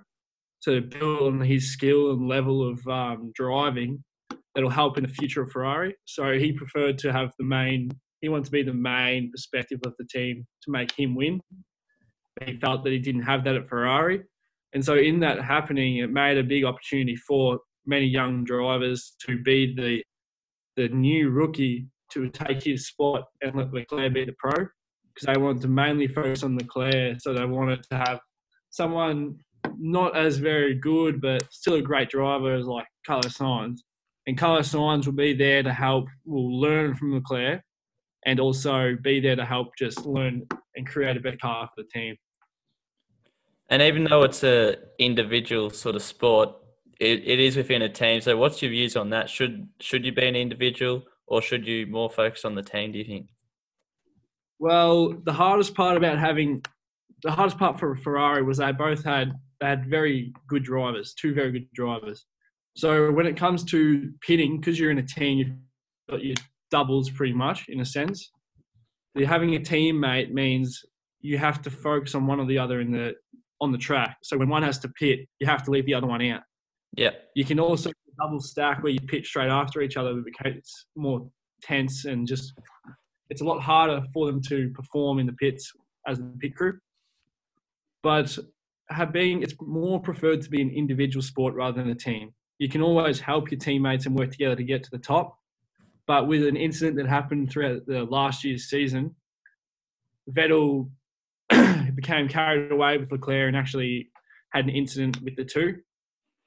to 0.64 0.82
build 0.82 1.34
on 1.34 1.42
his 1.42 1.72
skill 1.72 2.12
and 2.12 2.28
level 2.28 2.68
of 2.70 2.86
um, 2.88 3.32
driving 3.34 4.04
that'll 4.54 4.70
help 4.70 4.98
in 4.98 5.04
the 5.04 5.10
future 5.10 5.42
of 5.42 5.52
Ferrari. 5.52 5.96
So 6.06 6.34
he 6.34 6.52
preferred 6.52 6.98
to 7.00 7.14
have 7.14 7.32
the 7.38 7.46
main 7.46 7.92
he 8.22 8.30
wanted 8.30 8.46
to 8.46 8.52
be 8.52 8.64
the 8.64 8.74
main 8.74 9.32
perspective 9.32 9.80
of 9.86 9.94
the 9.98 10.06
team 10.06 10.46
to 10.64 10.72
make 10.72 10.92
him 10.92 11.16
win. 11.16 11.42
He 12.46 12.58
felt 12.58 12.84
that 12.84 12.94
he 12.94 13.00
didn't 13.00 13.24
have 13.24 13.44
that 13.44 13.56
at 13.56 13.68
Ferrari. 13.68 14.24
And 14.74 14.84
so 14.84 14.96
in 14.96 15.20
that 15.22 15.42
happening, 15.42 15.98
it 15.98 16.12
made 16.12 16.38
a 16.38 16.44
big 16.44 16.64
opportunity 16.64 17.16
for 17.16 17.60
many 17.86 18.06
young 18.06 18.44
drivers 18.44 19.16
to 19.26 19.42
be 19.42 19.74
the 19.76 20.04
the 20.78 20.88
new 20.90 21.30
rookie 21.30 21.88
to 22.14 22.30
take 22.30 22.64
his 22.64 22.88
spot 22.88 23.26
and 23.42 23.56
let 23.56 23.74
Leclerc 23.74 24.14
be 24.14 24.26
the 24.26 24.36
pro. 24.38 24.52
Because 25.14 25.26
they 25.26 25.42
wanted 25.42 25.62
to 25.64 25.68
mainly 25.68 26.08
focus 26.08 26.44
on 26.44 26.58
Leclerc, 26.58 27.20
so 27.20 27.34
they 27.34 27.46
wanted 27.46 27.84
to 27.92 27.98
have 27.98 28.20
someone 28.70 29.36
not 29.78 30.16
as 30.16 30.38
very 30.38 30.76
good 30.76 31.20
but 31.20 31.44
still 31.52 31.76
a 31.76 31.82
great 31.82 32.10
driver 32.10 32.56
as 32.56 32.66
like 32.66 32.88
Carlos 33.06 33.38
Sainz. 33.38 33.80
And 34.28 34.38
Carlos 34.38 34.72
Sainz 34.72 35.06
will 35.06 35.14
be 35.14 35.34
there 35.34 35.64
to 35.64 35.74
help, 35.74 36.06
will 36.26 36.60
learn 36.62 36.96
from 36.96 37.14
Leclerc 37.14 37.62
and 38.26 38.40
also 38.40 38.96
be 39.02 39.20
there 39.20 39.36
to 39.36 39.46
help 39.46 39.76
just 39.78 40.06
learn 40.06 40.46
and 40.76 40.88
create 40.88 41.18
a 41.18 41.20
better 41.20 41.38
car 41.38 41.70
for 41.74 41.84
the 41.84 41.90
team. 41.90 42.16
And 43.70 43.82
even 43.82 44.04
though 44.06 44.24
it's 44.24 44.44
a 44.44 44.78
individual 44.98 45.70
sort 45.70 45.96
of 45.96 46.02
sport, 46.02 46.50
it, 47.00 47.24
it 47.26 47.40
is 47.40 47.56
within 47.56 47.82
a 47.84 47.90
team. 47.90 48.20
So, 48.22 48.36
what's 48.36 48.62
your 48.62 48.72
views 48.72 48.96
on 48.96 49.10
that? 49.12 49.30
Should 49.30 49.70
should 49.80 50.06
you 50.06 50.12
be 50.12 50.28
an 50.28 50.36
individual, 50.36 51.04
or 51.28 51.42
should 51.42 51.68
you 51.68 51.86
more 51.88 52.10
focus 52.10 52.46
on 52.46 52.56
the 52.56 52.64
team? 52.64 52.92
Do 52.92 52.98
you 52.98 53.06
think? 53.06 53.28
Well, 54.58 55.14
the 55.24 55.34
hardest 55.34 55.76
part 55.76 55.98
about 55.98 56.18
having 56.18 56.64
the 57.24 57.32
hardest 57.32 57.58
part 57.58 57.80
for 57.80 57.96
Ferrari 57.96 58.44
was 58.44 58.58
they 58.58 58.72
both 58.72 59.04
had 59.04 59.34
they 59.62 59.68
had 59.68 59.86
very 59.86 60.34
good 60.48 60.64
drivers, 60.64 61.14
two 61.14 61.34
very 61.34 61.52
good 61.52 61.72
drivers. 61.74 62.26
So 62.76 63.12
when 63.12 63.26
it 63.26 63.38
comes 63.38 63.64
to 63.66 64.12
pitting, 64.22 64.60
because 64.60 64.80
you're 64.80 64.92
in 64.92 65.00
a 65.00 65.04
team, 65.04 65.38
you've 65.38 65.50
got 66.10 66.24
your 66.24 66.36
doubles 66.72 67.10
pretty 67.10 67.34
much 67.34 67.68
in 67.70 67.80
a 67.80 67.86
sense. 67.86 68.32
The 69.16 69.26
having 69.26 69.56
a 69.56 69.60
teammate 69.60 70.32
means 70.32 70.84
you 71.22 71.38
have 71.38 71.62
to 71.64 71.70
focus 71.70 72.16
on 72.16 72.28
one 72.28 72.40
or 72.40 72.46
the 72.46 72.58
other 72.58 72.80
in 72.80 72.92
the 72.92 73.14
on 73.62 73.72
the 73.72 73.78
track. 73.78 74.18
So 74.24 74.38
when 74.38 74.50
one 74.50 74.64
has 74.64 74.80
to 74.80 74.90
pit, 74.90 75.20
you 75.40 75.48
have 75.48 75.64
to 75.64 75.72
leave 75.72 75.86
the 75.86 75.94
other 75.94 76.08
one 76.08 76.22
out. 76.22 76.42
Yeah, 76.96 77.12
You 77.36 77.46
can 77.46 77.60
also 77.60 77.92
double 78.20 78.40
stack 78.40 78.84
where 78.84 78.92
you 78.92 79.00
pit 79.00 79.26
straight 79.26 79.50
after 79.50 79.82
each 79.82 79.98
other 79.98 80.14
because 80.14 80.56
it's 80.56 80.86
more 80.96 81.30
tense 81.62 82.06
and 82.06 82.28
just 82.28 82.54
it's 83.30 83.42
a 83.42 83.46
lot 83.46 83.60
harder 83.60 84.02
for 84.14 84.26
them 84.26 84.42
to 84.44 84.70
perform 84.72 85.20
in 85.20 85.28
the 85.28 85.34
pits 85.34 85.72
as 86.08 86.18
the 86.18 86.38
pit 86.40 86.56
crew. 86.56 86.80
But 88.02 88.38
have 88.90 89.14
been 89.14 89.44
it's 89.44 89.54
more 89.62 90.00
preferred 90.00 90.42
to 90.42 90.50
be 90.50 90.62
an 90.62 90.72
individual 90.72 91.22
sport 91.22 91.54
rather 91.54 91.82
than 91.82 91.92
a 91.92 91.96
team. 91.96 92.34
You 92.58 92.70
can 92.70 92.82
always 92.82 93.20
help 93.20 93.52
your 93.52 93.60
teammates 93.60 94.06
and 94.06 94.18
work 94.18 94.32
together 94.32 94.56
to 94.56 94.64
get 94.64 94.84
to 94.84 94.90
the 94.92 95.00
top. 95.00 95.38
But 96.10 96.28
with 96.28 96.44
an 96.48 96.58
incident 96.58 96.98
that 96.98 97.08
happened 97.08 97.52
throughout 97.52 97.86
the 97.86 98.04
last 98.04 98.44
year's 98.44 98.68
season, 98.68 99.16
Vettel 100.28 100.90
became 101.96 102.28
carried 102.28 102.72
away 102.72 102.98
with 102.98 103.12
Leclerc 103.12 103.48
and 103.48 103.56
actually 103.56 104.10
had 104.52 104.66
an 104.66 104.72
incident 104.72 105.22
with 105.22 105.36
the 105.36 105.46
two. 105.46 105.76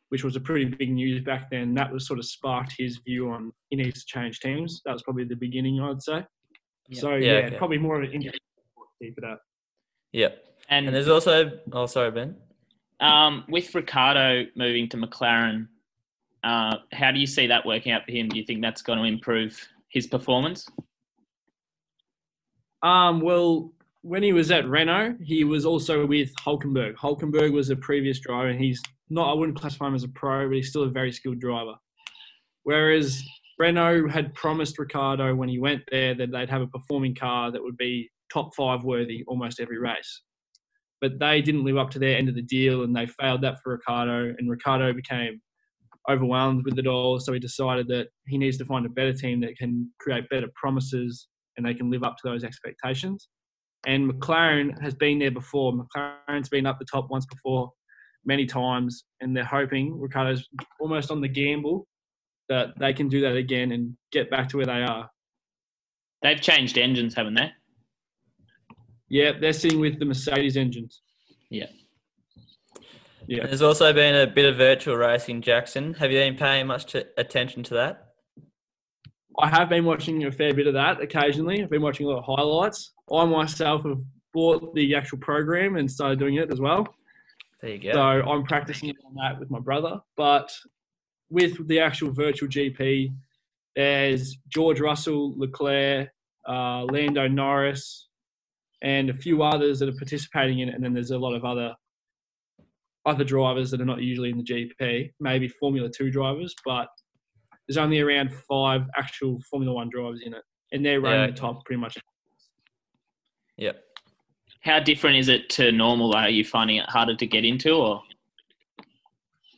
which 0.09 0.25
was 0.25 0.35
a 0.35 0.41
pretty 0.41 0.65
big 0.65 0.91
news 0.91 1.23
back 1.23 1.49
then. 1.49 1.75
That 1.75 1.93
was 1.93 2.09
sort 2.09 2.19
of 2.19 2.25
sparked 2.27 2.75
his 2.77 2.97
view 3.07 3.31
on 3.31 3.53
he 3.71 3.77
needs 3.77 4.05
to 4.05 4.07
change 4.07 4.41
teams. 4.41 4.83
That 4.85 4.95
was 4.95 5.03
probably 5.05 5.25
the 5.25 5.37
beginning, 5.37 5.81
I'd 5.81 6.03
say. 6.03 6.27
Yeah. 6.89 7.01
So 7.01 7.15
Yeah, 7.15 7.33
yeah, 7.39 7.47
okay. 7.47 7.57
probably 7.57 7.79
more 7.79 7.99
of 7.99 8.03
an 8.03 8.13
Indian 8.13 8.35
keep 9.01 9.17
it 9.17 9.23
up. 9.25 9.41
Yep. 10.13 10.45
And, 10.71 10.87
And 10.87 10.95
there's 10.97 11.09
also, 11.09 11.53
oh, 11.73 11.87
sorry, 11.87 12.11
Ben. 12.11 12.35
um, 12.99 13.45
with 13.49 13.73
Ricciardo 13.73 14.47
moving 14.57 14.89
to 14.89 14.97
McLaren, 14.97 15.69
uh, 16.45 16.77
how 16.93 17.11
do 17.11 17.19
you 17.19 17.27
see 17.27 17.47
that 17.47 17.65
working 17.65 17.93
out 17.93 18.05
for 18.05 18.13
him? 18.13 18.29
Do 18.29 18.39
you 18.39 18.45
think 18.45 18.63
that's 18.63 18.83
going 18.83 18.99
to 18.99 19.05
improve 19.05 19.59
his 19.89 20.07
performance? 20.07 20.67
Um, 22.83 23.21
well, 23.21 23.73
when 24.03 24.23
he 24.23 24.33
was 24.33 24.51
at 24.51 24.69
Renault, 24.69 25.17
he 25.23 25.45
was 25.45 25.65
also 25.65 26.05
with 26.05 26.35
Hulkenberg. 26.45 26.97
Hulkenberg 26.97 27.53
was 27.53 27.71
a 27.71 27.77
previous 27.77 28.19
driver, 28.19 28.49
and 28.49 28.61
he's 28.61 28.83
not. 29.09 29.31
I 29.31 29.35
wouldn't 29.35 29.59
classify 29.59 29.87
him 29.87 29.95
as 29.95 30.03
a 30.03 30.09
pro, 30.09 30.49
but 30.49 30.57
he's 30.57 30.71
still 30.71 30.83
a 30.83 30.91
very 30.91 31.13
skilled 31.13 31.39
driver. 31.39 31.75
Whereas 32.65 33.23
Renault 33.59 34.09
had 34.09 34.35
promised 34.35 34.79
Ricciardo 34.79 35.35
when 35.35 35.49
he 35.49 35.59
went 35.59 35.83
there 35.91 36.15
that 36.15 36.33
they'd 36.33 36.51
have 36.51 36.63
a 36.63 36.67
performing 36.67 37.15
car 37.15 37.53
that 37.53 37.63
would 37.63 37.77
be 37.77 38.11
top 38.33 38.55
five 38.57 38.83
worthy 38.83 39.23
almost 39.29 39.61
every 39.61 39.79
race. 39.79 40.23
But 41.01 41.19
they 41.21 41.43
didn't 41.43 41.65
live 41.65 41.77
up 41.77 41.91
to 41.91 41.99
their 42.01 42.17
end 42.17 42.29
of 42.29 42.35
the 42.35 42.43
deal, 42.43 42.83
and 42.83 42.95
they 42.95 43.07
failed 43.07 43.43
that 43.43 43.59
for 43.63 43.75
Ricciardo. 43.75 44.35
And 44.37 44.51
Ricciardo 44.51 44.93
became 44.93 45.41
overwhelmed 46.11 46.65
with 46.65 46.79
it 46.79 46.87
all, 46.87 47.19
so 47.21 47.33
he 47.33 47.39
decided 47.39 47.89
that 47.89 48.09
he 48.27 48.39
needs 48.39 48.59
to 48.59 48.65
find 48.65 48.85
a 48.87 48.91
better 48.91 49.13
team 49.13 49.41
that 49.41 49.57
can 49.57 49.91
create 50.01 50.29
better 50.29 50.49
promises 50.55 51.29
and 51.57 51.67
they 51.67 51.75
can 51.75 51.91
live 51.91 52.03
up 52.03 52.17
to 52.17 52.29
those 52.29 52.45
expectations. 52.45 53.29
And 53.87 54.11
McLaren 54.11 54.81
has 54.81 54.95
been 54.95 55.19
there 55.19 55.31
before. 55.31 55.73
McLaren's 55.73 56.49
been 56.49 56.67
up 56.67 56.79
the 56.79 56.85
top 56.85 57.11
once 57.11 57.27
before, 57.27 57.71
many 58.25 58.47
times, 58.47 59.05
and 59.21 59.37
they're 59.37 59.45
hoping 59.45 59.99
Ricciardo's 60.01 60.49
almost 60.81 61.11
on 61.11 61.21
the 61.21 61.29
gamble 61.29 61.87
that 62.49 62.69
they 62.79 62.93
can 62.93 63.09
do 63.09 63.21
that 63.23 63.37
again 63.37 63.73
and 63.73 63.97
get 64.11 64.31
back 64.31 64.49
to 64.51 64.57
where 64.57 64.67
they 64.67 64.83
are. 64.83 65.09
They've 66.23 66.41
changed 66.41 66.79
engines, 66.79 67.15
haven't 67.15 67.35
they? 67.35 67.51
Yeah, 69.09 69.33
they're 69.39 69.53
sitting 69.53 69.81
with 69.81 69.99
the 69.99 70.05
Mercedes 70.05 70.57
engines. 70.57 71.03
Yeah. 71.51 71.67
Yeah. 73.27 73.47
There's 73.47 73.63
also 73.63 73.93
been 73.93 74.15
a 74.15 74.27
bit 74.27 74.45
of 74.45 74.57
virtual 74.57 74.97
racing, 74.97 75.43
Jackson. 75.43 75.95
Have 75.95 76.11
you 76.11 76.19
been 76.19 76.37
paying 76.37 76.67
much 76.67 76.87
to, 76.93 77.07
attention 77.17 77.63
to 77.65 77.75
that? 77.75 78.09
I 79.39 79.49
have 79.49 79.69
been 79.69 79.85
watching 79.85 80.25
a 80.25 80.33
fair 80.33 80.53
bit 80.53 80.67
of 80.67 80.75
that 80.75 81.01
occasionally. 81.01 81.63
I've 81.63 81.71
been 81.71 81.83
watching 81.83 82.07
a 82.07 82.11
lot 82.11 82.19
of 82.19 82.25
highlights. 82.25 82.93
I 83.13 83.25
myself 83.25 83.85
have 83.85 84.01
bought 84.35 84.75
the 84.75 84.95
actual 84.95 85.19
program 85.19 85.77
and 85.77 85.91
started 85.91 86.19
doing 86.19 86.37
it 86.37 86.53
as 86.53 86.61
well. 86.61 86.87
There 87.61 87.71
you 87.71 87.79
go. 87.79 87.93
So 87.93 88.01
I'm 88.01 88.45
practicing 88.45 88.91
it 88.91 88.97
on 89.07 89.15
that 89.15 89.39
with 89.39 89.51
my 89.51 89.61
brother. 89.61 90.01
But 90.17 90.55
with 91.31 91.67
the 91.69 91.81
actual 91.81 92.13
virtual 92.13 92.49
GP, 92.49 93.13
there's 93.77 94.37
George 94.49 94.81
Russell, 94.81 95.39
Leclerc, 95.39 96.11
uh, 96.47 96.85
Lando 96.85 97.29
Norris, 97.29 98.09
and 98.83 99.11
a 99.11 99.15
few 99.15 99.43
others 99.43 99.79
that 99.79 99.89
are 99.89 99.97
participating 99.97 100.59
in 100.59 100.69
it. 100.69 100.75
And 100.75 100.85
then 100.85 100.93
there's 100.93 101.13
a 101.13 101.19
lot 101.19 101.35
of 101.35 101.45
other 101.45 101.75
other 103.05 103.25
drivers 103.25 103.71
that 103.71 103.81
are 103.81 103.85
not 103.85 104.01
usually 104.03 104.31
in 104.31 104.39
the 104.39 104.45
GP, 104.45 105.13
maybe 105.21 105.49
Formula 105.49 105.89
Two 105.91 106.11
drivers, 106.11 106.55
but 106.65 106.89
there's 107.67 107.77
only 107.77 108.01
around 108.01 108.33
five 108.49 108.83
actual 108.97 109.41
Formula 109.51 109.75
One 109.75 109.91
drivers 109.91 110.21
in 110.25 110.35
it, 110.35 110.43
and 110.73 110.85
they're 110.85 111.01
running 111.01 111.21
Yeah. 111.21 111.27
the 111.29 111.33
top 111.37 111.65
pretty 111.65 111.81
much. 111.81 111.97
Yep. 113.57 113.83
How 114.61 114.79
different 114.81 115.17
is 115.17 115.29
it 115.29 115.49
to 115.51 115.73
normal? 115.73 116.15
Are 116.15 116.29
you 116.31 116.45
finding 116.45 116.77
it 116.77 116.89
harder 116.89 117.17
to 117.17 117.27
get 117.27 117.45
into, 117.45 117.73
or 117.75 118.03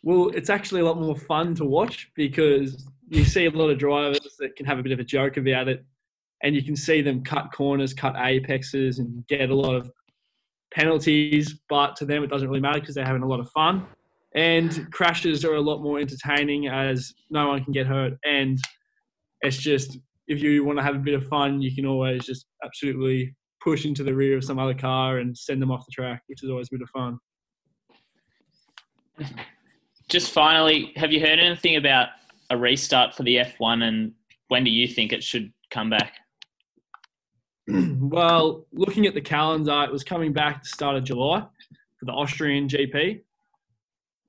Well, 0.03 0.29
it's 0.35 0.51
actually 0.51 0.83
a 0.83 0.85
lot 0.85 1.01
more 1.01 1.17
fun 1.17 1.55
to 1.57 1.65
watch 1.65 2.11
because 2.15 2.87
you 3.09 3.25
see 3.25 3.47
a 3.47 3.51
lot 3.51 3.71
of 3.71 3.79
drivers 3.79 4.37
that 4.39 4.55
can 4.55 4.67
have 4.67 4.79
a 4.79 4.83
bit 4.83 4.93
of 4.93 4.99
a 4.99 5.05
joke 5.05 5.37
about 5.39 5.67
it, 5.69 5.83
and 6.43 6.55
you 6.55 6.63
can 6.63 6.77
see 6.77 7.01
them 7.01 7.23
cut 7.25 7.53
corners, 7.53 7.95
cut 7.95 8.15
apexes, 8.17 8.99
and 8.99 9.27
get 9.29 9.49
a 9.51 9.55
lot 9.55 9.75
of 9.75 9.91
penalties. 10.75 11.61
But 11.69 11.97
to 11.97 12.05
them, 12.05 12.23
it 12.23 12.29
doesn't 12.29 12.49
really 12.49 12.61
matter 12.61 12.81
because 12.81 12.95
they're 12.95 13.07
having 13.07 13.23
a 13.23 13.29
lot 13.29 13.41
of 13.41 13.51
fun. 13.51 13.87
And 14.35 14.91
crashes 14.93 15.45
are 15.45 15.55
a 15.55 15.61
lot 15.61 15.81
more 15.81 15.99
entertaining 16.01 16.67
as 16.67 17.15
no 17.31 17.49
one 17.49 17.63
can 17.63 17.73
get 17.73 17.87
hurt. 17.87 18.15
And 18.25 18.59
it's 19.43 19.57
just 19.57 19.99
if 20.27 20.43
you 20.43 20.65
want 20.65 20.79
to 20.79 20.83
have 20.83 20.97
a 20.97 20.99
bit 20.99 21.15
of 21.15 21.27
fun, 21.29 21.63
you 21.63 21.75
can 21.75 21.87
always 21.87 22.25
just 22.25 22.47
absolutely 22.65 23.35
push 23.63 23.85
into 23.85 24.03
the 24.03 24.15
rear 24.15 24.37
of 24.37 24.45
some 24.45 24.59
other 24.59 24.75
car 24.75 25.19
and 25.19 25.37
send 25.37 25.63
them 25.63 25.71
off 25.71 25.87
the 25.87 25.93
track, 25.93 26.23
which 26.27 26.43
is 26.43 26.51
always 26.51 26.69
a 26.69 26.77
bit 26.77 26.83
of 26.83 26.91
fun. 26.91 27.19
just 30.09 30.33
finally, 30.33 30.93
have 30.97 31.13
you 31.13 31.21
heard 31.21 31.39
anything 31.39 31.77
about 31.77 32.09
a 32.51 32.57
restart 32.57 33.15
for 33.15 33.23
the 33.23 33.37
F1, 33.37 33.83
and 33.83 34.13
when 34.49 34.65
do 34.65 34.71
you 34.71 34.87
think 34.87 35.13
it 35.13 35.23
should 35.23 35.53
come 35.71 35.91
back? 35.91 36.15
well, 37.69 38.67
looking 38.73 39.07
at 39.07 39.15
the 39.15 39.21
calendar, 39.21 39.85
it 39.85 39.93
was 39.93 40.05
coming 40.05 40.33
back 40.33 40.63
the 40.63 40.69
start 40.69 40.97
of 40.97 41.05
July 41.05 41.41
for 41.99 42.05
the 42.05 42.13
Austrian 42.13 42.69
GP. 42.69 43.23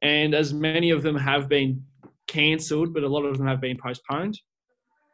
And 0.01 0.33
as 0.33 0.53
many 0.53 0.91
of 0.91 1.03
them 1.03 1.15
have 1.15 1.49
been 1.49 1.83
cancelled, 2.27 2.93
but 2.93 3.03
a 3.03 3.07
lot 3.07 3.23
of 3.23 3.37
them 3.37 3.47
have 3.47 3.61
been 3.61 3.77
postponed. 3.77 4.39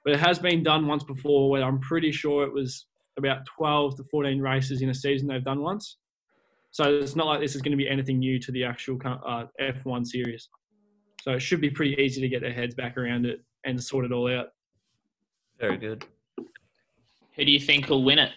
But 0.03 0.13
it 0.13 0.19
has 0.19 0.39
been 0.39 0.63
done 0.63 0.87
once 0.87 1.03
before 1.03 1.49
where 1.49 1.63
I'm 1.63 1.79
pretty 1.79 2.11
sure 2.11 2.43
it 2.43 2.53
was 2.53 2.87
about 3.17 3.45
12 3.57 3.97
to 3.97 4.03
14 4.05 4.39
races 4.39 4.81
in 4.81 4.89
a 4.89 4.93
season 4.93 5.27
they've 5.27 5.43
done 5.43 5.61
once. 5.61 5.97
So 6.71 6.85
it's 6.85 7.15
not 7.15 7.27
like 7.27 7.39
this 7.41 7.55
is 7.55 7.61
going 7.61 7.71
to 7.71 7.77
be 7.77 7.89
anything 7.89 8.19
new 8.19 8.39
to 8.39 8.51
the 8.51 8.63
actual 8.63 8.97
uh, 9.05 9.45
F1 9.59 10.05
series. 10.05 10.49
So 11.21 11.33
it 11.33 11.41
should 11.41 11.61
be 11.61 11.69
pretty 11.69 12.01
easy 12.01 12.21
to 12.21 12.29
get 12.29 12.41
their 12.41 12.53
heads 12.53 12.73
back 12.73 12.97
around 12.97 13.25
it 13.25 13.41
and 13.65 13.81
sort 13.81 14.05
it 14.05 14.11
all 14.11 14.31
out. 14.31 14.47
Very 15.59 15.77
good. 15.77 16.05
Who 17.41 17.45
do 17.45 17.51
you 17.51 17.59
think 17.59 17.89
will 17.89 18.03
win 18.03 18.19
it? 18.19 18.29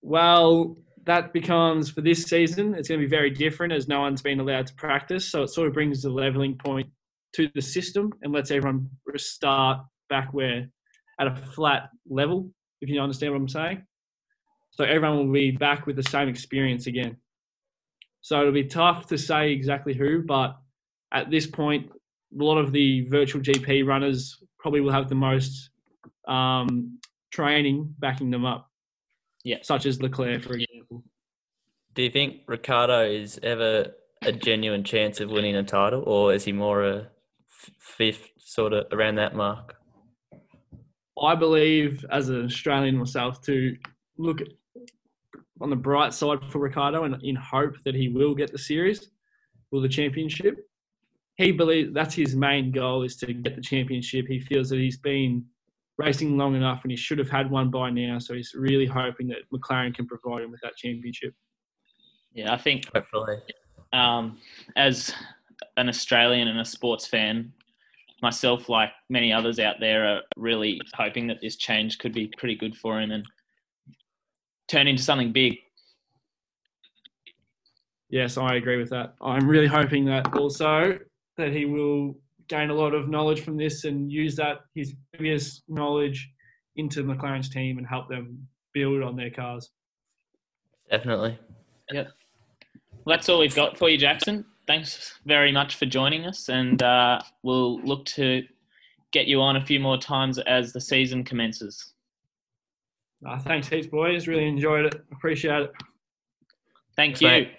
Well, 0.00 0.76
that 1.06 1.32
becomes 1.32 1.90
for 1.90 2.02
this 2.02 2.22
season, 2.22 2.72
it's 2.76 2.88
going 2.88 3.00
to 3.00 3.04
be 3.04 3.10
very 3.10 3.30
different 3.30 3.72
as 3.72 3.88
no 3.88 4.02
one's 4.02 4.22
been 4.22 4.38
allowed 4.38 4.68
to 4.68 4.74
practice. 4.74 5.26
So 5.28 5.42
it 5.42 5.48
sort 5.48 5.66
of 5.66 5.74
brings 5.74 6.02
the 6.02 6.10
leveling 6.10 6.56
point 6.56 6.88
to 7.32 7.50
the 7.52 7.60
system 7.60 8.12
and 8.22 8.32
lets 8.32 8.52
everyone 8.52 8.88
start 9.16 9.80
back 10.08 10.32
where 10.32 10.68
at 11.18 11.26
a 11.26 11.34
flat 11.34 11.88
level, 12.08 12.48
if 12.80 12.88
you 12.88 13.00
understand 13.00 13.32
what 13.32 13.40
I'm 13.40 13.48
saying. 13.48 13.84
So 14.70 14.84
everyone 14.84 15.18
will 15.26 15.32
be 15.32 15.50
back 15.50 15.84
with 15.84 15.96
the 15.96 16.04
same 16.04 16.28
experience 16.28 16.86
again. 16.86 17.16
So 18.20 18.38
it'll 18.40 18.52
be 18.52 18.62
tough 18.62 19.06
to 19.06 19.18
say 19.18 19.50
exactly 19.50 19.94
who, 19.94 20.22
but 20.22 20.56
at 21.12 21.28
this 21.28 21.48
point, 21.48 21.90
a 21.90 22.44
lot 22.44 22.56
of 22.58 22.70
the 22.70 23.00
virtual 23.08 23.42
GP 23.42 23.84
runners 23.84 24.38
probably 24.60 24.80
will 24.80 24.92
have 24.92 25.08
the 25.08 25.16
most 25.16 25.70
um, 26.28 26.98
training 27.32 27.94
backing 27.98 28.30
them 28.30 28.44
up. 28.44 28.70
Yeah. 29.44 29.58
Such 29.62 29.86
as 29.86 30.00
Leclerc, 30.02 30.42
for 30.42 30.54
example. 30.54 31.04
Do 31.94 32.02
you 32.02 32.10
think 32.10 32.42
Ricciardo 32.46 33.02
is 33.02 33.40
ever 33.42 33.94
a 34.22 34.32
genuine 34.32 34.84
chance 34.84 35.20
of 35.20 35.30
winning 35.30 35.56
a 35.56 35.62
title, 35.62 36.02
or 36.06 36.32
is 36.32 36.44
he 36.44 36.52
more 36.52 36.84
a 36.84 37.08
fifth, 37.78 38.30
sort 38.38 38.72
of 38.72 38.86
around 38.92 39.16
that 39.16 39.34
mark? 39.34 39.76
I 41.20 41.34
believe, 41.34 42.04
as 42.10 42.28
an 42.28 42.44
Australian 42.44 42.96
myself, 42.96 43.40
to 43.42 43.76
look 44.16 44.40
on 45.60 45.70
the 45.70 45.76
bright 45.76 46.14
side 46.14 46.38
for 46.50 46.60
Ricciardo 46.60 47.04
and 47.04 47.20
in 47.22 47.36
hope 47.36 47.74
that 47.84 47.94
he 47.94 48.08
will 48.08 48.34
get 48.34 48.52
the 48.52 48.58
series 48.58 49.10
or 49.72 49.80
the 49.80 49.88
championship. 49.88 50.68
He 51.36 51.52
believes 51.52 51.92
that's 51.92 52.14
his 52.14 52.36
main 52.36 52.70
goal 52.70 53.02
is 53.02 53.16
to 53.16 53.32
get 53.32 53.56
the 53.56 53.62
championship. 53.62 54.26
He 54.28 54.40
feels 54.40 54.68
that 54.70 54.78
he's 54.78 54.98
been 54.98 55.44
racing 55.98 56.36
long 56.36 56.54
enough 56.54 56.80
and 56.84 56.90
he 56.90 56.96
should 56.96 57.18
have 57.18 57.28
had 57.28 57.50
one 57.50 57.70
by 57.70 57.90
now. 57.90 58.18
So 58.18 58.34
he's 58.34 58.54
really 58.54 58.86
hoping 58.86 59.26
that 59.28 59.38
McLaren 59.52 59.94
can 59.94 60.06
provide 60.06 60.42
him 60.42 60.50
with 60.50 60.60
that 60.62 60.76
championship. 60.76 61.34
Yeah, 62.32 62.52
I 62.52 62.56
think 62.56 62.84
Hopefully. 62.94 63.38
um, 63.92 64.38
as 64.76 65.12
an 65.76 65.88
Australian 65.88 66.48
and 66.48 66.60
a 66.60 66.64
sports 66.64 67.06
fan, 67.06 67.52
myself, 68.22 68.68
like 68.68 68.90
many 69.08 69.32
others 69.32 69.58
out 69.58 69.76
there, 69.80 70.06
are 70.06 70.20
really 70.36 70.80
hoping 70.94 71.26
that 71.26 71.38
this 71.40 71.56
change 71.56 71.98
could 71.98 72.12
be 72.12 72.30
pretty 72.38 72.54
good 72.54 72.76
for 72.76 73.00
him 73.00 73.10
and 73.10 73.24
turn 74.68 74.86
into 74.86 75.02
something 75.02 75.32
big. 75.32 75.56
Yes, 78.08 78.38
I 78.38 78.54
agree 78.54 78.76
with 78.76 78.90
that. 78.90 79.14
I'm 79.20 79.48
really 79.48 79.66
hoping 79.66 80.04
that 80.06 80.32
also 80.34 80.98
that 81.36 81.52
he 81.52 81.64
will 81.64 82.16
gain 82.48 82.70
a 82.70 82.74
lot 82.74 82.94
of 82.94 83.08
knowledge 83.08 83.42
from 83.42 83.56
this 83.56 83.84
and 83.84 84.10
use 84.10 84.36
that 84.36 84.60
his 84.74 84.94
previous 85.12 85.62
knowledge 85.68 86.30
into 86.76 87.02
McLaren's 87.02 87.48
team 87.48 87.78
and 87.78 87.86
help 87.86 88.08
them 88.08 88.46
build 88.72 89.02
on 89.02 89.16
their 89.16 89.30
cars. 89.30 89.70
Definitely. 90.90 91.38
Well, 91.92 92.06
that's 93.06 93.28
all 93.28 93.40
we've 93.40 93.54
got 93.54 93.76
for 93.76 93.88
you, 93.88 93.98
Jackson. 93.98 94.44
Thanks 94.66 95.18
very 95.24 95.50
much 95.50 95.76
for 95.76 95.86
joining 95.86 96.26
us, 96.26 96.48
and 96.48 96.82
uh, 96.82 97.20
we'll 97.42 97.80
look 97.80 98.04
to 98.06 98.42
get 99.12 99.26
you 99.26 99.40
on 99.40 99.56
a 99.56 99.64
few 99.64 99.80
more 99.80 99.96
times 99.96 100.38
as 100.38 100.72
the 100.72 100.80
season 100.80 101.24
commences. 101.24 101.94
Uh, 103.26 103.38
thanks 103.38 103.68
heaps, 103.68 103.86
boys. 103.86 104.28
Really 104.28 104.46
enjoyed 104.46 104.86
it. 104.86 105.02
Appreciate 105.12 105.62
it. 105.62 105.72
Thank 106.96 107.20
you. 107.20 107.28
mate. 107.28 107.50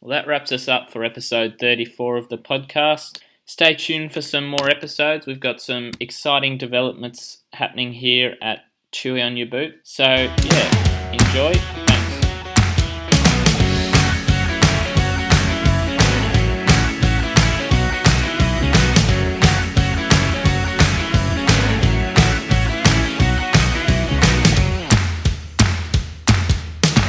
Well, 0.00 0.10
that 0.10 0.26
wraps 0.26 0.52
us 0.52 0.68
up 0.68 0.90
for 0.90 1.04
episode 1.04 1.56
34 1.60 2.16
of 2.16 2.28
the 2.28 2.38
podcast. 2.38 3.20
Stay 3.44 3.74
tuned 3.74 4.12
for 4.12 4.22
some 4.22 4.48
more 4.48 4.68
episodes. 4.70 5.26
We've 5.26 5.40
got 5.40 5.60
some 5.60 5.90
exciting 6.00 6.58
developments 6.58 7.42
happening 7.52 7.92
here 7.92 8.36
at 8.40 8.60
Chewy 8.92 9.24
on 9.24 9.36
Your 9.36 9.48
Boot. 9.48 9.74
So, 9.82 10.04
yeah, 10.04 11.12
enjoy 11.12 11.81